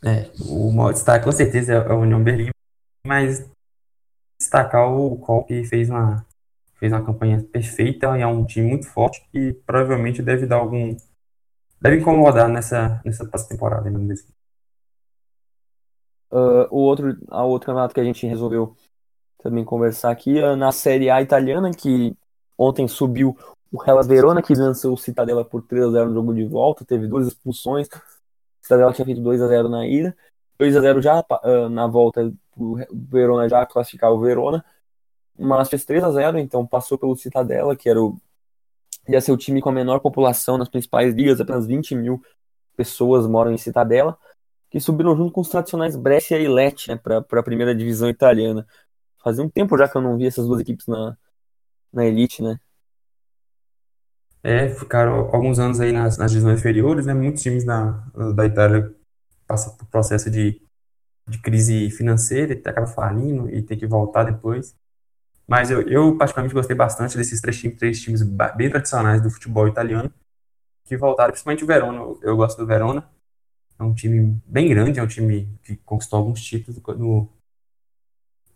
É, 0.03 0.29
o 0.47 0.71
maior 0.71 0.93
destaque 0.93 1.25
com 1.25 1.31
certeza 1.31 1.73
é 1.73 1.91
a 1.91 1.95
União 1.95 2.23
Berlim, 2.23 2.51
mas 3.05 3.49
destacar 4.39 4.91
o 4.91 5.17
Col 5.17 5.43
que 5.43 5.63
fez 5.63 5.89
uma, 5.89 6.25
fez 6.75 6.91
uma 6.91 7.03
campanha 7.03 7.43
perfeita 7.43 8.17
e 8.17 8.21
é 8.21 8.27
um 8.27 8.45
time 8.45 8.67
muito 8.67 8.87
forte 8.87 9.25
que 9.31 9.53
provavelmente 9.65 10.21
deve 10.21 10.45
dar 10.45 10.57
algum. 10.57 10.95
deve 11.81 11.97
incomodar 11.97 12.49
nessa, 12.49 13.01
nessa 13.03 13.25
temporada. 13.47 13.89
Uh, 16.31 16.67
o 16.69 16.79
outro, 16.79 17.17
a 17.29 17.43
outro 17.43 17.67
campeonato 17.67 17.93
que 17.93 17.99
a 17.99 18.03
gente 18.03 18.27
resolveu 18.27 18.75
também 19.41 19.63
conversar 19.63 20.11
aqui 20.11 20.39
uh, 20.39 20.55
na 20.55 20.71
Série 20.71 21.09
A 21.09 21.21
italiana, 21.21 21.71
que 21.71 22.15
ontem 22.57 22.87
subiu 22.87 23.37
o 23.71 23.83
Hellas 23.83 24.07
Verona, 24.07 24.41
que 24.41 24.55
venceu 24.55 24.93
o 24.93 24.97
Citadella 24.97 25.45
por 25.45 25.61
3 25.61 25.85
a 25.85 25.91
0 25.91 26.09
no 26.09 26.13
jogo 26.13 26.33
de 26.33 26.45
volta, 26.45 26.85
teve 26.85 27.07
duas 27.07 27.27
expulsões. 27.27 27.87
O 28.65 28.67
Citadella 28.67 28.93
tinha 28.93 29.05
feito 29.05 29.21
2 29.21 29.41
a 29.43 29.47
0 29.47 29.69
na 29.69 29.85
ida, 29.87 30.17
2 30.57 30.75
a 30.75 30.81
0 30.81 31.01
já 31.01 31.19
uh, 31.19 31.69
na 31.69 31.85
volta, 31.85 32.33
o 32.57 32.77
Verona 32.91 33.47
já 33.47 33.63
classificar 33.63 34.11
o 34.11 34.19
Verona, 34.19 34.65
mas 35.37 35.69
fez 35.69 35.85
3 35.85 36.03
a 36.03 36.11
0 36.11 36.39
então 36.39 36.65
passou 36.65 36.97
pelo 36.97 37.15
Citadella, 37.15 37.75
que 37.75 37.87
era 37.87 38.01
o 38.01 38.17
ia 39.07 39.21
ser 39.21 39.31
o 39.31 39.37
time 39.37 39.61
com 39.61 39.69
a 39.69 39.71
menor 39.71 39.99
população 39.99 40.57
nas 40.57 40.67
principais 40.67 41.13
ligas, 41.13 41.39
apenas 41.39 41.67
20 41.67 41.93
mil 41.93 42.23
pessoas 42.75 43.27
moram 43.27 43.51
em 43.51 43.57
Citadella 43.57 44.17
que 44.71 44.79
subiram 44.79 45.15
junto 45.15 45.31
com 45.31 45.41
os 45.41 45.49
tradicionais 45.49 45.95
Brescia 45.95 46.39
e 46.39 46.47
Lecce 46.47 46.89
né, 46.89 46.97
para 46.97 47.19
a 47.19 47.43
primeira 47.43 47.75
divisão 47.75 48.09
italiana. 48.09 48.67
Fazia 49.23 49.43
um 49.43 49.49
tempo 49.49 49.77
já 49.77 49.87
que 49.87 49.95
eu 49.95 50.01
não 50.01 50.17
vi 50.17 50.25
essas 50.25 50.47
duas 50.47 50.59
equipes 50.59 50.87
na, 50.87 51.15
na 51.93 52.05
elite, 52.05 52.41
né? 52.41 52.59
É, 54.47 54.69
ficaram 54.69 55.27
alguns 55.33 55.57
anos 55.57 55.79
aí 55.79 55.91
nas, 55.91 56.19
nas 56.19 56.29
divisões 56.29 56.59
inferiores, 56.59 57.07
né? 57.07 57.15
Muitos 57.15 57.41
times 57.41 57.65
da, 57.65 57.93
da 58.35 58.45
Itália 58.45 58.93
passam 59.47 59.75
por 59.75 59.87
processo 59.87 60.29
de, 60.29 60.61
de 61.27 61.39
crise 61.41 61.89
financeira, 61.89 62.53
e 62.53 62.69
acaba 62.69 62.85
falindo 62.85 63.49
e 63.49 63.63
tem 63.63 63.75
que 63.75 63.87
voltar 63.87 64.23
depois. 64.23 64.75
Mas 65.47 65.71
eu, 65.71 65.81
eu 65.89 66.15
particularmente 66.15 66.53
gostei 66.53 66.75
bastante 66.75 67.17
desses 67.17 67.41
três 67.41 67.59
times, 67.59 67.77
três 67.79 67.99
times 67.99 68.21
bem 68.55 68.69
tradicionais 68.69 69.19
do 69.19 69.31
futebol 69.31 69.67
italiano 69.67 70.13
que 70.85 70.95
voltaram, 70.95 71.31
principalmente 71.31 71.63
o 71.63 71.67
Verona. 71.67 71.99
Eu, 72.21 72.37
gosto 72.37 72.59
do 72.59 72.67
Verona, 72.67 73.09
é 73.79 73.83
um 73.83 73.95
time 73.95 74.39
bem 74.45 74.69
grande, 74.69 74.99
é 74.99 75.03
um 75.03 75.07
time 75.07 75.49
que 75.63 75.75
conquistou 75.77 76.19
alguns 76.19 76.39
títulos 76.43 76.79
no, 76.99 77.27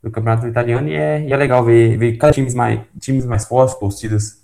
no 0.03 0.11
campeonato 0.11 0.45
italiano 0.45 0.87
e 0.87 0.93
é, 0.93 1.27
e 1.27 1.33
é 1.33 1.35
legal 1.35 1.65
ver, 1.65 1.97
ver 1.97 2.15
cada 2.17 2.31
times 2.31 2.53
mais, 2.53 2.79
times 2.99 3.25
mais 3.25 3.45
fortes, 3.45 3.73
torcidas 3.73 4.38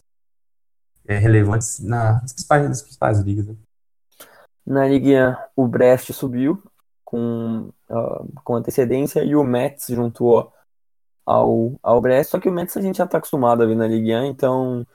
é, 1.08 1.18
relevantes 1.18 1.80
na, 1.80 2.22
nas, 2.22 2.34
principais, 2.34 2.70
nas 2.70 2.82
principais 2.82 3.20
ligas. 3.20 3.48
Né? 3.48 3.56
Na 4.66 4.88
Liga, 4.88 5.38
o 5.56 5.68
Brest 5.68 6.12
subiu 6.12 6.62
com, 7.04 7.70
uh, 7.90 8.42
com 8.44 8.56
antecedência 8.56 9.24
e 9.24 9.36
o 9.36 9.44
Metz 9.44 9.88
juntou 9.90 10.52
ao, 11.26 11.74
ao 11.84 12.02
Brest, 12.02 12.32
só 12.32 12.40
que 12.40 12.50
o 12.50 12.52
Metz 12.52 12.76
a 12.76 12.82
gente 12.82 12.98
já 12.98 13.06
está 13.06 13.18
acostumado 13.18 13.62
a 13.62 13.66
ver 13.66 13.76
na 13.76 13.88
Liga, 13.88 14.26
então, 14.26 14.86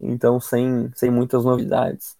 então 0.00 0.40
sem, 0.40 0.90
sem 0.94 1.10
muitas 1.10 1.44
novidades. 1.44 2.16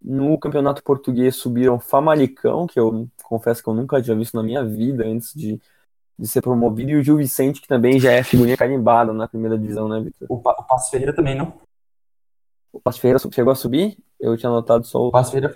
No 0.00 0.38
campeonato 0.38 0.82
português 0.82 1.36
subiram 1.36 1.80
Famalicão, 1.80 2.66
que 2.66 2.78
eu 2.78 3.08
confesso 3.24 3.62
que 3.62 3.68
eu 3.68 3.74
nunca 3.74 4.00
tinha 4.00 4.16
visto 4.16 4.34
na 4.34 4.42
minha 4.42 4.64
vida 4.64 5.04
antes 5.06 5.32
de, 5.34 5.60
de 6.18 6.28
ser 6.28 6.42
promovido, 6.42 6.90
e 6.90 6.96
o 6.96 7.02
Gil 7.02 7.16
Vicente, 7.16 7.60
que 7.60 7.68
também 7.68 7.98
já 7.98 8.12
é 8.12 8.22
figurinha 8.22 8.56
carimbada 8.56 9.12
na 9.12 9.26
primeira 9.26 9.58
divisão, 9.58 9.88
né, 9.88 10.00
Vitor? 10.00 10.28
O, 10.30 10.36
o 10.36 10.62
Passo 10.64 10.90
Ferreira 10.90 11.14
também, 11.14 11.34
não? 11.34 11.52
O 12.78 12.80
Passo 12.80 13.00
Ferreira 13.00 13.18
chegou 13.32 13.52
a 13.52 13.56
subir? 13.56 13.98
Eu 14.20 14.36
tinha 14.36 14.50
notado 14.50 14.84
só 14.84 14.98
o. 14.98 15.10
Passo 15.10 15.32
Ferreira 15.32 15.52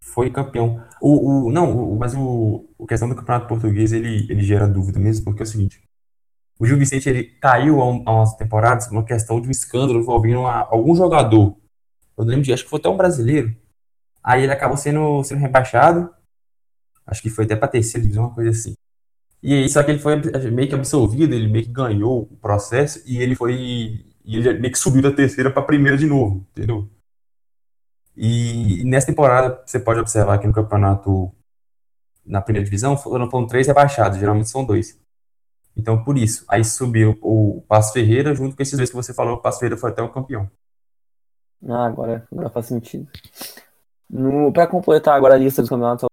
foi, 0.00 0.30
campeão. 0.30 0.82
O, 1.00 1.46
o, 1.48 1.52
não, 1.52 1.92
o, 1.92 1.98
mas 1.98 2.14
o, 2.14 2.68
o 2.78 2.86
questão 2.86 3.08
do 3.08 3.14
campeonato 3.14 3.48
português 3.48 3.92
ele, 3.92 4.26
ele 4.30 4.42
gera 4.42 4.68
dúvida 4.68 4.98
mesmo, 4.98 5.24
porque 5.24 5.42
é 5.42 5.44
o 5.44 5.46
seguinte: 5.46 5.82
o 6.58 6.66
Gil 6.66 6.78
Vicente 6.78 7.08
ele 7.08 7.24
caiu 7.24 7.80
há, 7.80 7.88
um, 7.88 8.02
há 8.06 8.12
umas 8.14 8.34
temporadas 8.36 8.86
por 8.86 8.94
uma 8.94 9.04
questão 9.04 9.40
de 9.40 9.48
um 9.48 9.50
escândalo 9.50 9.98
envolvendo 9.98 10.40
uma, 10.40 10.60
algum 10.70 10.94
jogador 10.94 11.56
eu 12.16 12.24
lembro 12.24 12.42
de, 12.42 12.52
acho 12.52 12.64
que 12.64 12.70
foi 12.70 12.78
até 12.78 12.88
um 12.88 12.96
brasileiro. 12.96 13.54
Aí 14.22 14.42
ele 14.42 14.52
acabou 14.52 14.76
sendo, 14.76 15.22
sendo 15.22 15.40
rebaixado. 15.40 16.10
Acho 17.06 17.22
que 17.22 17.30
foi 17.30 17.44
até 17.44 17.54
pra 17.54 17.68
terceira 17.68 18.02
divisão, 18.02 18.24
uma 18.24 18.34
coisa 18.34 18.50
assim. 18.50 18.74
E 19.42 19.52
aí, 19.52 19.68
só 19.68 19.82
que 19.82 19.90
ele 19.90 20.00
foi 20.00 20.16
meio 20.50 20.68
que 20.68 20.74
absolvido, 20.74 21.34
ele 21.34 21.46
meio 21.46 21.66
que 21.66 21.70
ganhou 21.70 22.22
o 22.22 22.36
processo 22.38 23.02
e 23.06 23.18
ele 23.18 23.34
foi. 23.34 24.04
E 24.26 24.36
ele 24.36 24.58
meio 24.58 24.72
que 24.72 24.78
subiu 24.78 25.00
da 25.00 25.12
terceira 25.12 25.52
pra 25.52 25.62
primeira 25.62 25.96
de 25.96 26.04
novo, 26.04 26.44
entendeu? 26.50 26.90
E, 28.16 28.82
nessa 28.84 29.06
temporada, 29.06 29.62
você 29.64 29.78
pode 29.78 30.00
observar 30.00 30.38
que 30.38 30.46
no 30.48 30.52
campeonato, 30.52 31.32
na 32.24 32.40
primeira 32.40 32.64
divisão, 32.64 32.96
foram, 32.96 33.30
foram 33.30 33.46
três 33.46 33.68
rebaixados, 33.68 34.18
geralmente 34.18 34.48
são 34.48 34.64
dois. 34.64 34.98
Então, 35.76 36.02
por 36.02 36.18
isso, 36.18 36.44
aí 36.48 36.64
subiu 36.64 37.16
o 37.22 37.62
Passo 37.68 37.92
Ferreira, 37.92 38.34
junto 38.34 38.56
com 38.56 38.62
esses 38.62 38.76
dois 38.76 38.90
que 38.90 38.96
você 38.96 39.14
falou, 39.14 39.36
o 39.36 39.40
Passo 39.40 39.60
Ferreira 39.60 39.76
foi 39.76 39.90
até 39.90 40.02
o 40.02 40.10
campeão. 40.10 40.50
Ah, 41.68 41.86
agora, 41.86 42.26
agora 42.32 42.50
faz 42.50 42.66
sentido. 42.66 43.06
Pra 44.52 44.66
completar 44.66 45.14
agora 45.14 45.34
a 45.34 45.38
lista 45.38 45.62
dos 45.62 45.68
campeonatos 45.68 46.08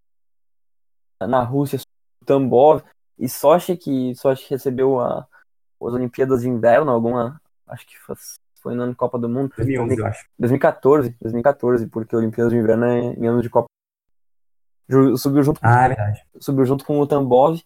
na 1.21 1.41
Rússia, 1.41 1.79
Tambov 2.25 2.83
e 3.17 3.29
Sochi, 3.29 3.77
que 3.77 4.13
Sochi 4.15 4.49
recebeu 4.49 4.99
a, 4.99 5.19
as 5.81 5.93
Olimpíadas 5.93 6.41
de 6.41 6.49
Inverno, 6.49 6.91
alguma, 6.91 7.41
acho 7.73 7.85
que 7.85 7.95
foi 8.61 8.75
no 8.75 8.83
ano 8.83 8.95
Copa 8.95 9.17
do 9.19 9.27
Mundo. 9.27 9.53
2011, 9.57 9.99
eu 9.99 10.05
acho. 10.05 10.25
2014, 10.39 11.15
2014, 11.21 11.87
porque 11.87 12.15
Olimpíadas 12.15 12.53
de 12.53 12.59
Inverno 12.59 12.85
é 12.85 12.99
em 13.13 13.27
ano 13.27 13.41
de 13.41 13.49
Copa. 13.49 13.67
Subiu 15.17 15.43
junto, 15.43 15.59
ah, 15.63 15.85
é 15.85 15.87
verdade. 15.89 16.23
subiu 16.39 16.65
junto 16.65 16.85
com 16.85 16.99
o 16.99 17.07
Tambov. 17.07 17.61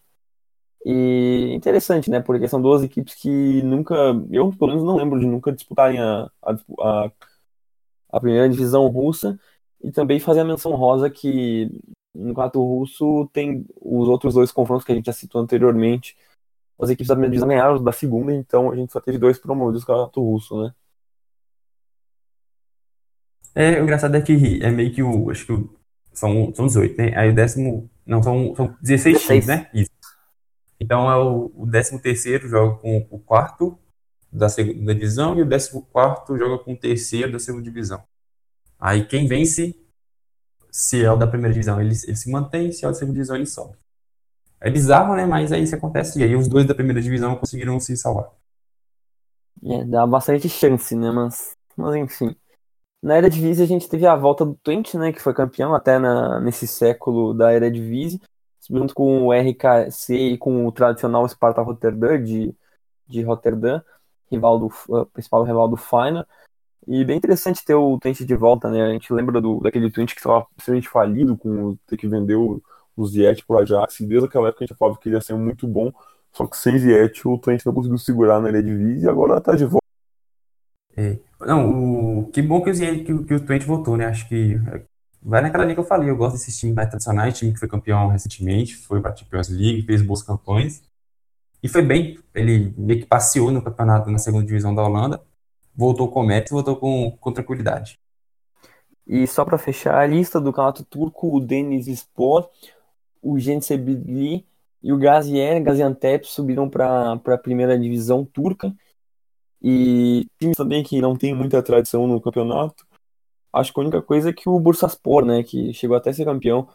E 0.84 1.52
interessante, 1.54 2.08
né? 2.08 2.20
Porque 2.20 2.48
são 2.48 2.62
duas 2.62 2.82
equipes 2.82 3.14
que 3.14 3.62
nunca, 3.62 3.94
eu 4.30 4.52
pelo 4.52 4.68
menos 4.68 4.84
não 4.84 4.96
lembro 4.96 5.18
de 5.18 5.26
nunca 5.26 5.52
disputarem 5.52 6.00
a, 6.00 6.30
a, 6.42 6.56
a 6.80 7.10
a 8.10 8.20
primeira 8.20 8.48
divisão 8.48 8.86
russa, 8.88 9.38
e 9.82 9.92
também 9.92 10.18
fazer 10.18 10.40
a 10.40 10.44
menção 10.44 10.72
rosa 10.72 11.08
que 11.10 11.70
no 12.14 12.28
campeonato 12.28 12.60
russo 12.60 13.28
tem 13.32 13.64
os 13.80 14.08
outros 14.08 14.34
dois 14.34 14.50
confrontos 14.50 14.84
que 14.84 14.90
a 14.90 14.94
gente 14.94 15.06
já 15.06 15.12
citou 15.12 15.40
anteriormente. 15.40 16.16
As 16.80 16.90
equipes 16.90 17.08
da 17.08 17.14
primeira 17.14 17.32
divisão 17.32 17.48
ganharam 17.48 17.82
da 17.82 17.92
segunda, 17.92 18.32
então 18.32 18.70
a 18.70 18.76
gente 18.76 18.92
só 18.92 19.00
teve 19.00 19.18
dois 19.18 19.38
promovidos 19.38 19.82
no 19.82 19.86
campeonato 19.86 20.22
russo, 20.22 20.62
né? 20.62 20.72
É, 23.54 23.80
o 23.80 23.82
engraçado 23.82 24.16
é 24.16 24.20
que 24.20 24.62
é 24.62 24.70
meio 24.70 24.92
que 24.92 25.02
o. 25.02 25.30
Acho 25.30 25.46
que 25.46 25.52
o, 25.52 25.74
são, 26.12 26.54
são 26.54 26.66
18, 26.66 26.96
né? 26.96 27.16
Aí 27.16 27.30
o 27.30 27.34
décimo. 27.34 27.90
Não, 28.06 28.22
são, 28.22 28.54
são 28.54 28.76
16, 28.80 29.16
16. 29.16 29.26
times, 29.26 29.46
né? 29.46 29.70
Isso. 29.74 29.90
Então 30.78 31.10
é 31.10 31.16
o, 31.16 31.50
o 31.56 31.66
décimo 31.66 32.00
terceiro 32.00 32.48
joga 32.48 32.76
com 32.78 33.06
o 33.10 33.18
quarto, 33.18 33.76
da 34.30 34.48
segunda 34.48 34.94
divisão 34.94 35.38
e 35.38 35.42
o 35.42 35.48
14 35.48 36.38
joga 36.38 36.62
com 36.62 36.72
o 36.72 36.76
terceiro 36.76 37.32
da 37.32 37.38
segunda 37.38 37.64
divisão. 37.64 38.02
Aí 38.78 39.04
quem 39.06 39.26
vence, 39.26 39.74
se 40.70 41.02
é 41.02 41.10
o 41.10 41.16
da 41.16 41.26
primeira 41.26 41.52
divisão, 41.52 41.80
ele, 41.80 41.94
ele 42.06 42.16
se 42.16 42.30
mantém, 42.30 42.70
se 42.70 42.84
é 42.84 42.88
o 42.88 42.90
da 42.92 42.98
segunda 42.98 43.14
divisão, 43.14 43.36
ele 43.36 43.46
sobe. 43.46 43.76
É 44.60 44.70
bizarro, 44.70 45.14
né? 45.14 45.24
Mas 45.26 45.52
aí 45.52 45.62
isso 45.62 45.74
acontece. 45.74 46.20
E 46.20 46.24
aí 46.24 46.34
os 46.34 46.48
dois 46.48 46.66
da 46.66 46.74
primeira 46.74 47.00
divisão 47.00 47.36
conseguiram 47.36 47.78
se 47.78 47.96
salvar. 47.96 48.30
É, 49.64 49.84
dá 49.84 50.06
bastante 50.06 50.48
chance, 50.48 50.94
né? 50.94 51.10
Mas, 51.10 51.56
mas 51.76 51.94
enfim. 51.96 52.34
Na 53.02 53.16
Eredivisie 53.16 53.62
a 53.62 53.66
gente 53.68 53.88
teve 53.88 54.06
a 54.06 54.16
volta 54.16 54.44
do 54.44 54.54
Twente, 54.54 54.96
né? 54.96 55.12
Que 55.12 55.22
foi 55.22 55.32
campeão 55.34 55.74
até 55.74 55.98
na, 55.98 56.40
nesse 56.40 56.66
século 56.66 57.32
da 57.32 57.54
Eredivisie. 57.54 58.20
Junto 58.68 58.92
com 58.94 59.26
o 59.26 59.32
RKC 59.32 60.14
e 60.14 60.38
com 60.38 60.66
o 60.66 60.72
tradicional 60.72 61.26
Sparta 61.28 61.62
Rotterdam 61.62 62.22
de, 62.22 62.54
de 63.06 63.22
Rotterdam 63.22 63.82
rival 64.30 64.58
do, 64.58 64.66
uh, 64.88 65.06
principal 65.06 65.42
rival 65.42 65.68
do 65.68 65.76
Final. 65.76 66.26
E 66.86 67.04
bem 67.04 67.18
interessante 67.18 67.64
ter 67.64 67.74
o 67.74 67.98
Twente 67.98 68.24
de 68.24 68.34
volta, 68.34 68.70
né? 68.70 68.82
A 68.82 68.92
gente 68.92 69.12
lembra 69.12 69.40
do, 69.40 69.60
daquele 69.60 69.90
Twente 69.90 70.14
que 70.14 70.20
estava 70.20 70.46
extremamente 70.56 70.88
falido 70.88 71.36
com 71.36 71.76
ter 71.86 71.96
que 71.96 72.08
vender 72.08 72.36
o, 73.02 73.06
Ziet 73.06 73.44
pro 73.46 73.58
Ajax. 73.58 74.00
E 74.00 74.06
desde 74.06 74.26
aquela 74.26 74.48
época 74.48 74.64
a 74.64 74.66
gente 74.66 74.76
falava 74.76 74.98
que 74.98 75.08
ele 75.08 75.16
ia 75.16 75.20
ser 75.20 75.34
muito 75.34 75.66
bom. 75.66 75.92
Só 76.32 76.46
que 76.46 76.56
sem 76.56 76.78
Ziet 76.78 77.26
o 77.26 77.38
Twente 77.38 77.66
não 77.66 77.72
conseguiu 77.72 77.98
segurar 77.98 78.40
na 78.40 78.48
Eredivisie 78.48 79.04
e 79.04 79.08
agora 79.08 79.40
tá 79.40 79.54
de 79.54 79.64
volta. 79.64 79.86
É. 80.96 81.18
Não, 81.40 82.20
o, 82.20 82.30
que 82.30 82.42
bom 82.42 82.60
que 82.60 82.70
o, 82.70 82.74
Ziet, 82.74 83.04
que, 83.04 83.24
que 83.24 83.34
o 83.34 83.40
Twente 83.40 83.66
voltou, 83.66 83.96
né? 83.96 84.06
Acho 84.06 84.28
que 84.28 84.60
vai 85.22 85.40
naquela 85.40 85.64
linha 85.64 85.74
que 85.74 85.80
eu 85.80 85.84
falei. 85.84 86.10
Eu 86.10 86.16
gosto 86.16 86.34
desses 86.34 86.58
times 86.58 86.74
mais 86.74 86.88
tradicionais, 86.88 87.38
time 87.38 87.52
que 87.52 87.58
foi 87.58 87.68
campeão 87.68 88.08
recentemente, 88.08 88.76
foi 88.76 89.00
pra 89.00 89.14
Champions 89.14 89.48
League, 89.48 89.82
fez 89.82 90.02
boas 90.02 90.22
campanhas. 90.22 90.82
E 91.62 91.68
foi 91.68 91.82
bem, 91.82 92.18
ele 92.34 92.72
meio 92.76 93.00
que 93.00 93.06
passeou 93.06 93.50
no 93.50 93.62
campeonato 93.62 94.10
na 94.10 94.18
segunda 94.18 94.46
divisão 94.46 94.74
da 94.74 94.82
Holanda, 94.82 95.20
voltou 95.74 96.08
com 96.08 96.22
meta 96.22 96.48
e 96.48 96.54
voltou 96.54 96.76
com, 96.76 97.16
com 97.20 97.32
tranquilidade. 97.32 97.98
E 99.06 99.26
só 99.26 99.44
para 99.44 99.58
fechar 99.58 99.98
a 99.98 100.06
lista 100.06 100.40
do 100.40 100.52
campeonato 100.52 100.84
turco, 100.84 101.34
o 101.34 101.40
Deniz 101.40 101.86
Spor, 101.86 102.48
o 103.22 103.38
Gençebirliğ 103.38 104.44
e 104.82 104.92
o 104.92 104.98
Gazier, 104.98 105.62
Gaziantep 105.62 106.26
subiram 106.26 106.68
para 106.68 107.12
a 107.12 107.38
primeira 107.38 107.78
divisão 107.78 108.24
turca. 108.24 108.74
E 109.62 110.26
times 110.38 110.56
também 110.56 110.84
que 110.84 111.00
não 111.00 111.16
tem 111.16 111.34
muita 111.34 111.62
tradição 111.62 112.06
no 112.06 112.20
campeonato. 112.20 112.86
Acho 113.52 113.72
que 113.72 113.80
a 113.80 113.82
única 113.82 114.02
coisa 114.02 114.30
é 114.30 114.32
que 114.32 114.48
o 114.48 114.60
Bursaspor, 114.60 115.24
né, 115.24 115.42
que 115.42 115.72
chegou 115.74 115.96
até 115.96 116.12
ser 116.12 116.24
campeão, 116.24 116.68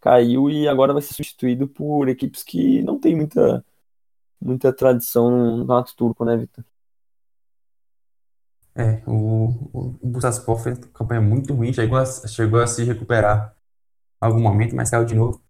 caiu 0.00 0.50
e 0.50 0.68
agora 0.68 0.92
vai 0.92 1.02
ser 1.02 1.14
substituído 1.14 1.68
por 1.68 2.08
equipes 2.08 2.42
que 2.42 2.82
não 2.82 2.98
tem 2.98 3.16
muita, 3.16 3.64
muita 4.40 4.72
tradição 4.72 5.30
no 5.30 5.60
campeonato 5.60 5.96
turco, 5.96 6.24
né, 6.24 6.36
Vitor? 6.36 6.64
É, 8.74 9.02
o, 9.06 9.70
o, 9.72 9.98
Bursaspor 10.04 10.56
fez 10.58 10.78
uma 10.78 10.86
campanha 10.88 11.20
muito 11.20 11.52
ruim, 11.52 11.72
chegou 11.72 11.98
a, 11.98 12.06
chegou 12.06 12.60
a 12.60 12.66
se 12.66 12.84
recuperar 12.84 13.56
algum 14.20 14.40
momento, 14.40 14.76
mas 14.76 14.90
caiu 14.90 15.04
de 15.04 15.14
novo. 15.16 15.42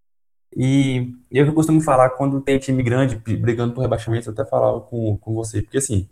E 0.57 1.15
eu 1.31 1.53
costumo 1.55 1.81
falar 1.81 2.11
quando 2.11 2.41
tem 2.41 2.59
time 2.59 2.83
grande 2.83 3.17
brigando 3.17 3.75
por 3.75 3.83
rebaixamento, 3.83 4.29
eu 4.29 4.33
até 4.33 4.45
falava 4.45 4.81
com, 4.81 5.17
com 5.19 5.35
você, 5.35 5.63
porque 5.63 5.79
assim, 5.79 6.09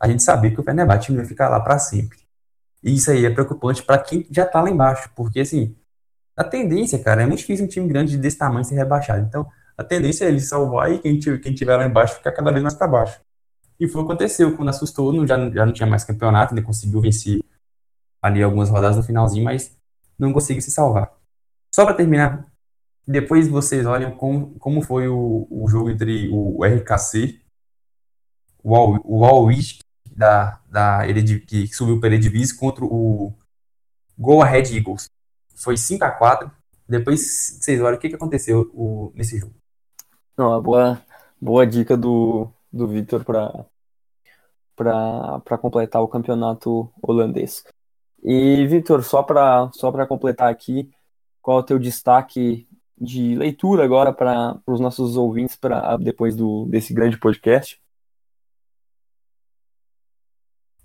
a 0.00 0.08
gente 0.08 0.22
sabia 0.22 0.50
que 0.50 0.60
o 0.60 0.64
Fenerbahçe 0.64 1.12
não 1.12 1.20
ia 1.20 1.26
ficar 1.26 1.48
lá 1.48 1.60
para 1.60 1.78
sempre. 1.78 2.18
E 2.82 2.94
isso 2.94 3.10
aí 3.10 3.24
é 3.24 3.30
preocupante 3.30 3.82
para 3.82 3.98
quem 3.98 4.26
já 4.30 4.46
tá 4.46 4.62
lá 4.62 4.70
embaixo, 4.70 5.10
porque 5.14 5.40
assim, 5.40 5.76
a 6.36 6.44
tendência, 6.44 6.98
cara, 6.98 7.22
é 7.22 7.26
muito 7.26 7.40
difícil 7.40 7.64
um 7.64 7.68
time 7.68 7.88
grande 7.88 8.16
desse 8.18 8.38
tamanho 8.38 8.64
ser 8.64 8.74
rebaixado. 8.76 9.24
Então, 9.26 9.46
a 9.76 9.84
tendência 9.84 10.24
é 10.24 10.28
ele 10.28 10.40
salvar 10.40 10.92
e 10.92 10.98
quem, 10.98 11.18
quem 11.18 11.54
tiver 11.54 11.76
lá 11.76 11.86
embaixo 11.86 12.16
ficar 12.16 12.32
cada 12.32 12.50
vez 12.50 12.62
mais 12.62 12.74
para 12.74 12.86
baixo. 12.86 13.20
E 13.78 13.86
foi 13.88 14.02
o 14.02 14.06
que 14.06 14.12
aconteceu, 14.12 14.56
quando 14.56 14.70
assustou, 14.70 15.12
não, 15.12 15.26
já, 15.26 15.36
já 15.50 15.66
não 15.66 15.72
tinha 15.72 15.86
mais 15.86 16.04
campeonato, 16.04 16.54
ele 16.54 16.62
conseguiu 16.62 17.00
vencer 17.00 17.42
ali 18.22 18.42
algumas 18.42 18.70
rodadas 18.70 18.96
no 18.96 19.02
finalzinho, 19.02 19.44
mas 19.44 19.76
não 20.18 20.32
conseguiu 20.32 20.62
se 20.62 20.70
salvar. 20.70 21.12
Só 21.74 21.84
para 21.84 21.94
terminar, 21.94 22.46
depois 23.06 23.46
vocês 23.46 23.86
olham 23.86 24.16
como, 24.16 24.58
como 24.58 24.82
foi 24.82 25.06
o, 25.06 25.46
o 25.48 25.68
jogo 25.68 25.90
entre 25.90 26.28
o 26.32 26.64
RKC, 26.64 27.40
o 28.62 28.74
All, 28.74 29.00
o 29.04 29.48
da, 30.10 30.60
da 30.68 31.02
que 31.46 31.68
subiu 31.68 32.00
para 32.00 32.08
Eredivisie 32.08 32.56
contra 32.56 32.84
o 32.84 33.32
Go 34.18 34.42
Ahead 34.42 34.76
Eagles. 34.76 35.08
Foi 35.54 35.76
5 35.76 36.04
a 36.04 36.10
4 36.10 36.50
Depois 36.88 37.58
vocês 37.60 37.80
olham 37.80 37.96
o 37.96 38.00
que, 38.00 38.08
que 38.08 38.16
aconteceu 38.16 38.70
o, 38.74 39.12
nesse 39.14 39.38
jogo. 39.38 39.54
Não, 40.36 40.60
boa, 40.60 41.00
boa 41.40 41.66
dica 41.66 41.96
do, 41.96 42.50
do 42.72 42.88
Victor 42.88 43.24
para 44.74 45.58
completar 45.60 46.02
o 46.02 46.08
campeonato 46.08 46.90
holandês. 47.00 47.64
E, 48.22 48.66
Victor, 48.66 49.04
só 49.04 49.22
para 49.22 49.70
só 49.72 50.06
completar 50.06 50.50
aqui, 50.50 50.90
qual 51.40 51.58
é 51.58 51.60
o 51.60 51.64
teu 51.64 51.78
destaque 51.78 52.68
de 52.98 53.34
leitura 53.34 53.84
agora 53.84 54.12
para 54.12 54.58
os 54.66 54.80
nossos 54.80 55.16
ouvintes 55.16 55.56
para 55.56 55.96
depois 55.96 56.34
do, 56.34 56.66
desse 56.66 56.94
grande 56.94 57.18
podcast? 57.18 57.80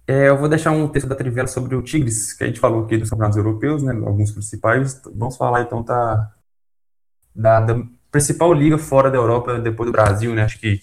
É, 0.07 0.27
eu 0.27 0.37
vou 0.37 0.49
deixar 0.49 0.71
um 0.71 0.87
texto 0.89 1.07
da 1.07 1.15
Trivela 1.15 1.47
sobre 1.47 1.75
o 1.75 1.81
Tigres, 1.81 2.33
que 2.33 2.43
a 2.43 2.47
gente 2.47 2.59
falou 2.59 2.83
aqui 2.83 2.97
dos 2.97 3.09
campeonatos 3.09 3.37
europeus, 3.37 3.81
né, 3.81 3.93
alguns 3.93 4.31
principais. 4.31 5.01
Vamos 5.15 5.37
falar 5.37 5.61
então 5.61 5.83
da, 5.83 6.33
da, 7.33 7.61
da 7.61 7.81
principal 8.11 8.51
liga 8.53 8.77
fora 8.77 9.09
da 9.09 9.17
Europa, 9.17 9.57
depois 9.59 9.87
do 9.87 9.93
Brasil, 9.93 10.35
né? 10.35 10.43
Acho 10.43 10.59
que 10.59 10.81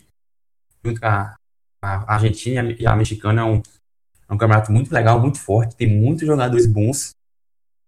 junto 0.83 1.01
com 1.01 1.07
a, 1.07 1.37
a 1.83 2.15
Argentina 2.15 2.75
e 2.79 2.87
a 2.87 2.97
mexicana 2.97 3.43
é 3.43 3.45
um, 3.45 3.57
é 3.57 4.33
um 4.33 4.39
campeonato 4.39 4.73
muito 4.73 4.93
legal, 4.93 5.21
muito 5.21 5.39
forte, 5.39 5.77
tem 5.77 5.89
muitos 5.89 6.27
jogadores 6.27 6.67
bons, 6.67 7.11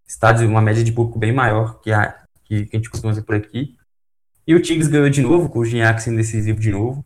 estádios, 0.07 0.49
uma 0.49 0.61
média 0.61 0.85
de 0.85 0.93
público 0.93 1.19
bem 1.19 1.33
maior 1.33 1.81
que 1.81 1.91
a, 1.91 2.20
que, 2.51 2.67
que 2.67 2.77
a 2.77 2.79
gente 2.81 2.91
costuma 2.91 3.13
ver 3.13 3.23
por 3.23 3.37
aqui. 3.37 3.77
E 4.45 4.55
o 4.55 4.61
Tigres 4.61 4.89
ganhou 4.89 5.09
de 5.09 5.23
novo, 5.23 5.49
com 5.49 5.61
o 5.61 5.65
Gignac 5.65 6.03
sendo 6.03 6.17
decisivo 6.17 6.59
de 6.59 6.73
novo. 6.73 7.05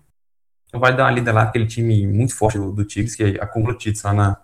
Então 0.66 0.80
vai 0.80 0.96
dar 0.96 1.04
uma 1.04 1.10
lida 1.10 1.32
lá, 1.32 1.42
aquele 1.42 1.66
time 1.66 2.06
muito 2.06 2.34
forte 2.34 2.56
do, 2.56 2.72
do 2.72 2.84
Tigres, 2.84 3.14
que 3.14 3.22
acumula 3.38 3.76
títulos 3.76 4.02
lá, 4.02 4.14
na, 4.14 4.42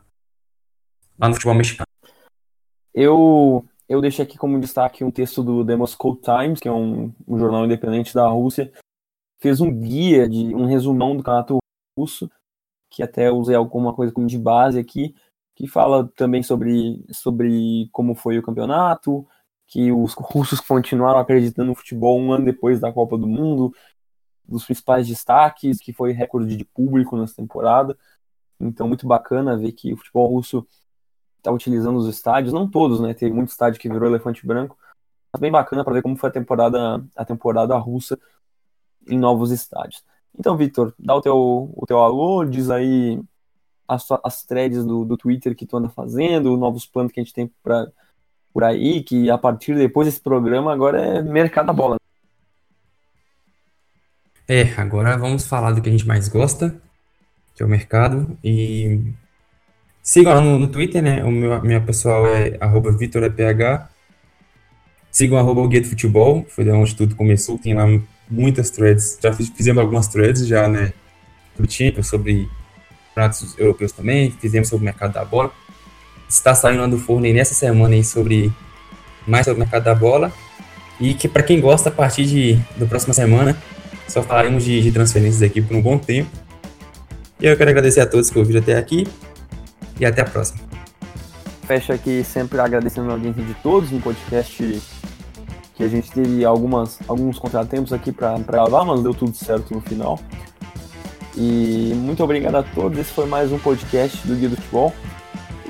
lá 1.18 1.28
no 1.28 1.34
futebol 1.34 1.54
mexicano. 1.54 1.86
Eu, 2.92 3.64
eu 3.88 4.02
deixei 4.02 4.24
aqui 4.24 4.36
como 4.36 4.60
destaque 4.60 5.02
um 5.02 5.10
texto 5.10 5.42
do 5.42 5.64
The 5.64 5.74
Moscow 5.74 6.14
Times, 6.16 6.60
que 6.60 6.68
é 6.68 6.72
um, 6.72 7.12
um 7.26 7.38
jornal 7.38 7.64
independente 7.64 8.14
da 8.14 8.28
Rússia, 8.28 8.70
fez 9.40 9.60
um 9.60 9.72
guia, 9.72 10.28
de 10.28 10.54
um 10.54 10.66
resumão 10.66 11.16
do 11.16 11.22
campeonato 11.22 11.58
russo, 11.98 12.30
que 12.90 13.02
até 13.02 13.30
usei 13.30 13.56
alguma 13.56 13.94
coisa 13.94 14.12
como 14.12 14.26
de 14.26 14.38
base 14.38 14.78
aqui, 14.78 15.14
que 15.56 15.66
fala 15.66 16.06
também 16.16 16.42
sobre, 16.42 17.02
sobre 17.10 17.88
como 17.92 18.14
foi 18.14 18.38
o 18.38 18.42
campeonato, 18.42 19.26
que 19.70 19.92
os 19.92 20.14
russos 20.14 20.58
continuaram 20.60 21.20
acreditando 21.20 21.68
no 21.68 21.74
futebol 21.76 22.20
um 22.20 22.32
ano 22.32 22.44
depois 22.44 22.80
da 22.80 22.92
Copa 22.92 23.16
do 23.16 23.26
Mundo, 23.26 23.72
dos 24.44 24.64
principais 24.64 25.06
destaques, 25.06 25.78
que 25.78 25.92
foi 25.92 26.10
recorde 26.10 26.56
de 26.56 26.64
público 26.64 27.16
nessa 27.16 27.36
temporada. 27.36 27.96
Então, 28.58 28.88
muito 28.88 29.06
bacana 29.06 29.56
ver 29.56 29.70
que 29.70 29.92
o 29.92 29.96
futebol 29.96 30.26
russo 30.26 30.66
está 31.38 31.52
utilizando 31.52 31.96
os 31.98 32.08
estádios, 32.08 32.52
não 32.52 32.68
todos, 32.68 33.00
né? 33.00 33.14
Teve 33.14 33.32
muito 33.32 33.50
estádio 33.50 33.80
que 33.80 33.88
virou 33.88 34.08
elefante 34.08 34.44
branco, 34.44 34.76
mas 35.32 35.40
bem 35.40 35.52
bacana 35.52 35.84
para 35.84 35.94
ver 35.94 36.02
como 36.02 36.16
foi 36.16 36.30
a 36.30 36.32
temporada, 36.32 37.04
a 37.14 37.24
temporada 37.24 37.76
russa 37.78 38.18
em 39.08 39.18
novos 39.18 39.52
estádios. 39.52 40.04
Então, 40.36 40.56
Victor, 40.56 40.92
dá 40.98 41.14
o 41.14 41.20
teu, 41.20 41.72
o 41.76 41.86
teu 41.86 42.00
alô, 42.00 42.44
diz 42.44 42.70
aí 42.70 43.22
as, 43.86 44.04
as 44.24 44.44
threads 44.44 44.84
do, 44.84 45.04
do 45.04 45.16
Twitter 45.16 45.54
que 45.54 45.64
tu 45.64 45.76
anda 45.76 45.88
fazendo, 45.88 46.56
novos 46.56 46.86
planos 46.86 47.12
que 47.12 47.20
a 47.20 47.22
gente 47.22 47.32
tem 47.32 47.46
pra, 47.62 47.86
por 48.52 48.64
aí, 48.64 49.02
que 49.02 49.30
a 49.30 49.38
partir 49.38 49.74
depois 49.74 50.06
desse 50.06 50.20
programa 50.20 50.72
agora 50.72 51.00
é 51.00 51.22
mercado 51.22 51.66
da 51.66 51.72
bola. 51.72 51.96
É, 54.48 54.62
agora 54.76 55.16
vamos 55.16 55.46
falar 55.46 55.72
do 55.72 55.80
que 55.80 55.88
a 55.88 55.92
gente 55.92 56.06
mais 56.06 56.28
gosta, 56.28 56.74
que 57.54 57.62
é 57.62 57.66
o 57.66 57.68
mercado. 57.68 58.36
E 58.42 59.12
sigam 60.02 60.34
lá 60.34 60.40
no, 60.40 60.58
no 60.58 60.68
Twitter, 60.68 61.00
né? 61.02 61.22
O 61.24 61.30
meu 61.30 61.62
minha 61.62 61.80
pessoal 61.80 62.26
é 62.26 62.58
VitorEPH. 62.98 63.88
Sigam 65.10 65.46
o 65.46 65.68
Guia 65.68 65.80
do 65.80 65.88
Futebol, 65.88 66.44
foi 66.48 66.64
de 66.64 66.70
onde 66.70 66.96
tudo 66.96 67.14
começou. 67.14 67.58
Tem 67.58 67.74
lá 67.74 67.86
muitas 68.30 68.70
threads, 68.70 69.18
já 69.20 69.32
fiz, 69.32 69.48
fizemos 69.50 69.80
algumas 69.80 70.06
threads 70.08 70.46
já, 70.46 70.68
né, 70.68 70.92
sobre 71.56 71.70
Champions, 71.70 72.06
sobre 72.06 72.48
pratos 73.14 73.58
europeus 73.58 73.92
também, 73.92 74.30
fizemos 74.30 74.68
sobre 74.68 74.84
o 74.84 74.86
mercado 74.86 75.12
da 75.12 75.24
bola. 75.24 75.52
Está 76.30 76.54
saindo 76.54 76.80
lá 76.80 76.86
do 76.86 76.96
forno 76.96 77.26
aí 77.26 77.32
nessa 77.32 77.54
semana 77.54 77.92
aí 77.92 78.04
sobre 78.04 78.52
mais 79.26 79.44
sobre 79.44 79.56
o 79.56 79.64
mercado 79.64 79.82
da 79.82 79.94
bola. 79.96 80.32
E 81.00 81.12
que 81.12 81.26
para 81.26 81.42
quem 81.42 81.60
gosta, 81.60 81.88
a 81.88 81.92
partir 81.92 82.24
de, 82.24 82.54
da 82.76 82.86
próxima 82.86 83.12
semana, 83.12 83.56
só 84.06 84.22
falaremos 84.22 84.62
de, 84.62 84.80
de 84.80 84.92
transferências 84.92 85.42
aqui 85.42 85.60
por 85.60 85.76
um 85.76 85.82
bom 85.82 85.98
tempo. 85.98 86.30
E 87.40 87.46
eu 87.46 87.56
quero 87.56 87.70
agradecer 87.70 88.00
a 88.00 88.06
todos 88.06 88.30
que 88.30 88.38
ouviram 88.38 88.60
até 88.60 88.76
aqui 88.76 89.08
e 89.98 90.06
até 90.06 90.22
a 90.22 90.24
próxima. 90.24 90.60
Fecha 91.66 91.94
aqui 91.94 92.22
sempre 92.22 92.60
agradecendo 92.60 93.10
a 93.10 93.14
audiência 93.14 93.42
de 93.42 93.54
todos 93.54 93.90
no 93.90 94.00
podcast 94.00 94.80
que 95.74 95.82
a 95.82 95.88
gente 95.88 96.12
teve 96.12 96.44
algumas, 96.44 97.00
alguns 97.08 97.40
contratempos 97.40 97.92
aqui 97.92 98.12
para 98.12 98.38
gravar, 98.38 98.84
mas 98.84 99.02
deu 99.02 99.14
tudo 99.14 99.34
certo 99.34 99.74
no 99.74 99.80
final. 99.80 100.20
E 101.36 101.92
muito 101.96 102.22
obrigado 102.22 102.54
a 102.54 102.62
todos. 102.62 102.96
Esse 102.98 103.12
foi 103.12 103.26
mais 103.26 103.50
um 103.50 103.58
podcast 103.58 104.24
do 104.28 104.36
Guia 104.36 104.48
do 104.48 104.56
Futebol. 104.56 104.94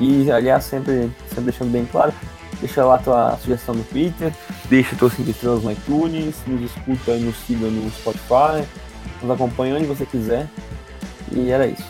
E, 0.00 0.30
aliás, 0.32 0.64
sempre, 0.64 1.10
sempre 1.28 1.44
deixando 1.44 1.70
bem 1.70 1.84
claro, 1.84 2.10
deixa 2.58 2.82
lá 2.82 2.96
tua 2.96 3.36
sugestão 3.36 3.74
no 3.74 3.84
Twitter, 3.84 4.32
deixa 4.70 4.96
tuas 4.96 5.12
5 5.12 5.28
estrelas 5.28 5.62
no 5.62 5.70
iTunes, 5.70 6.36
nos 6.46 6.62
escuta 6.62 7.12
e 7.12 7.20
nos 7.20 7.36
siga 7.36 7.66
no 7.66 7.90
Spotify, 7.90 8.66
nos 9.20 9.30
acompanha 9.30 9.76
onde 9.76 9.84
você 9.84 10.06
quiser. 10.06 10.48
E 11.30 11.50
era 11.50 11.66
isso. 11.66 11.84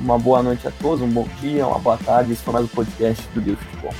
Uma 0.00 0.18
boa 0.18 0.42
noite 0.42 0.66
a 0.66 0.70
todos, 0.70 1.02
um 1.02 1.08
bom 1.08 1.28
dia, 1.38 1.66
uma 1.66 1.78
boa 1.78 1.98
tarde. 1.98 2.32
Esse 2.32 2.42
foi 2.42 2.54
mais 2.54 2.64
um 2.64 2.68
podcast 2.68 3.22
do 3.34 3.40
do 3.42 3.54
Futebol. 3.54 3.94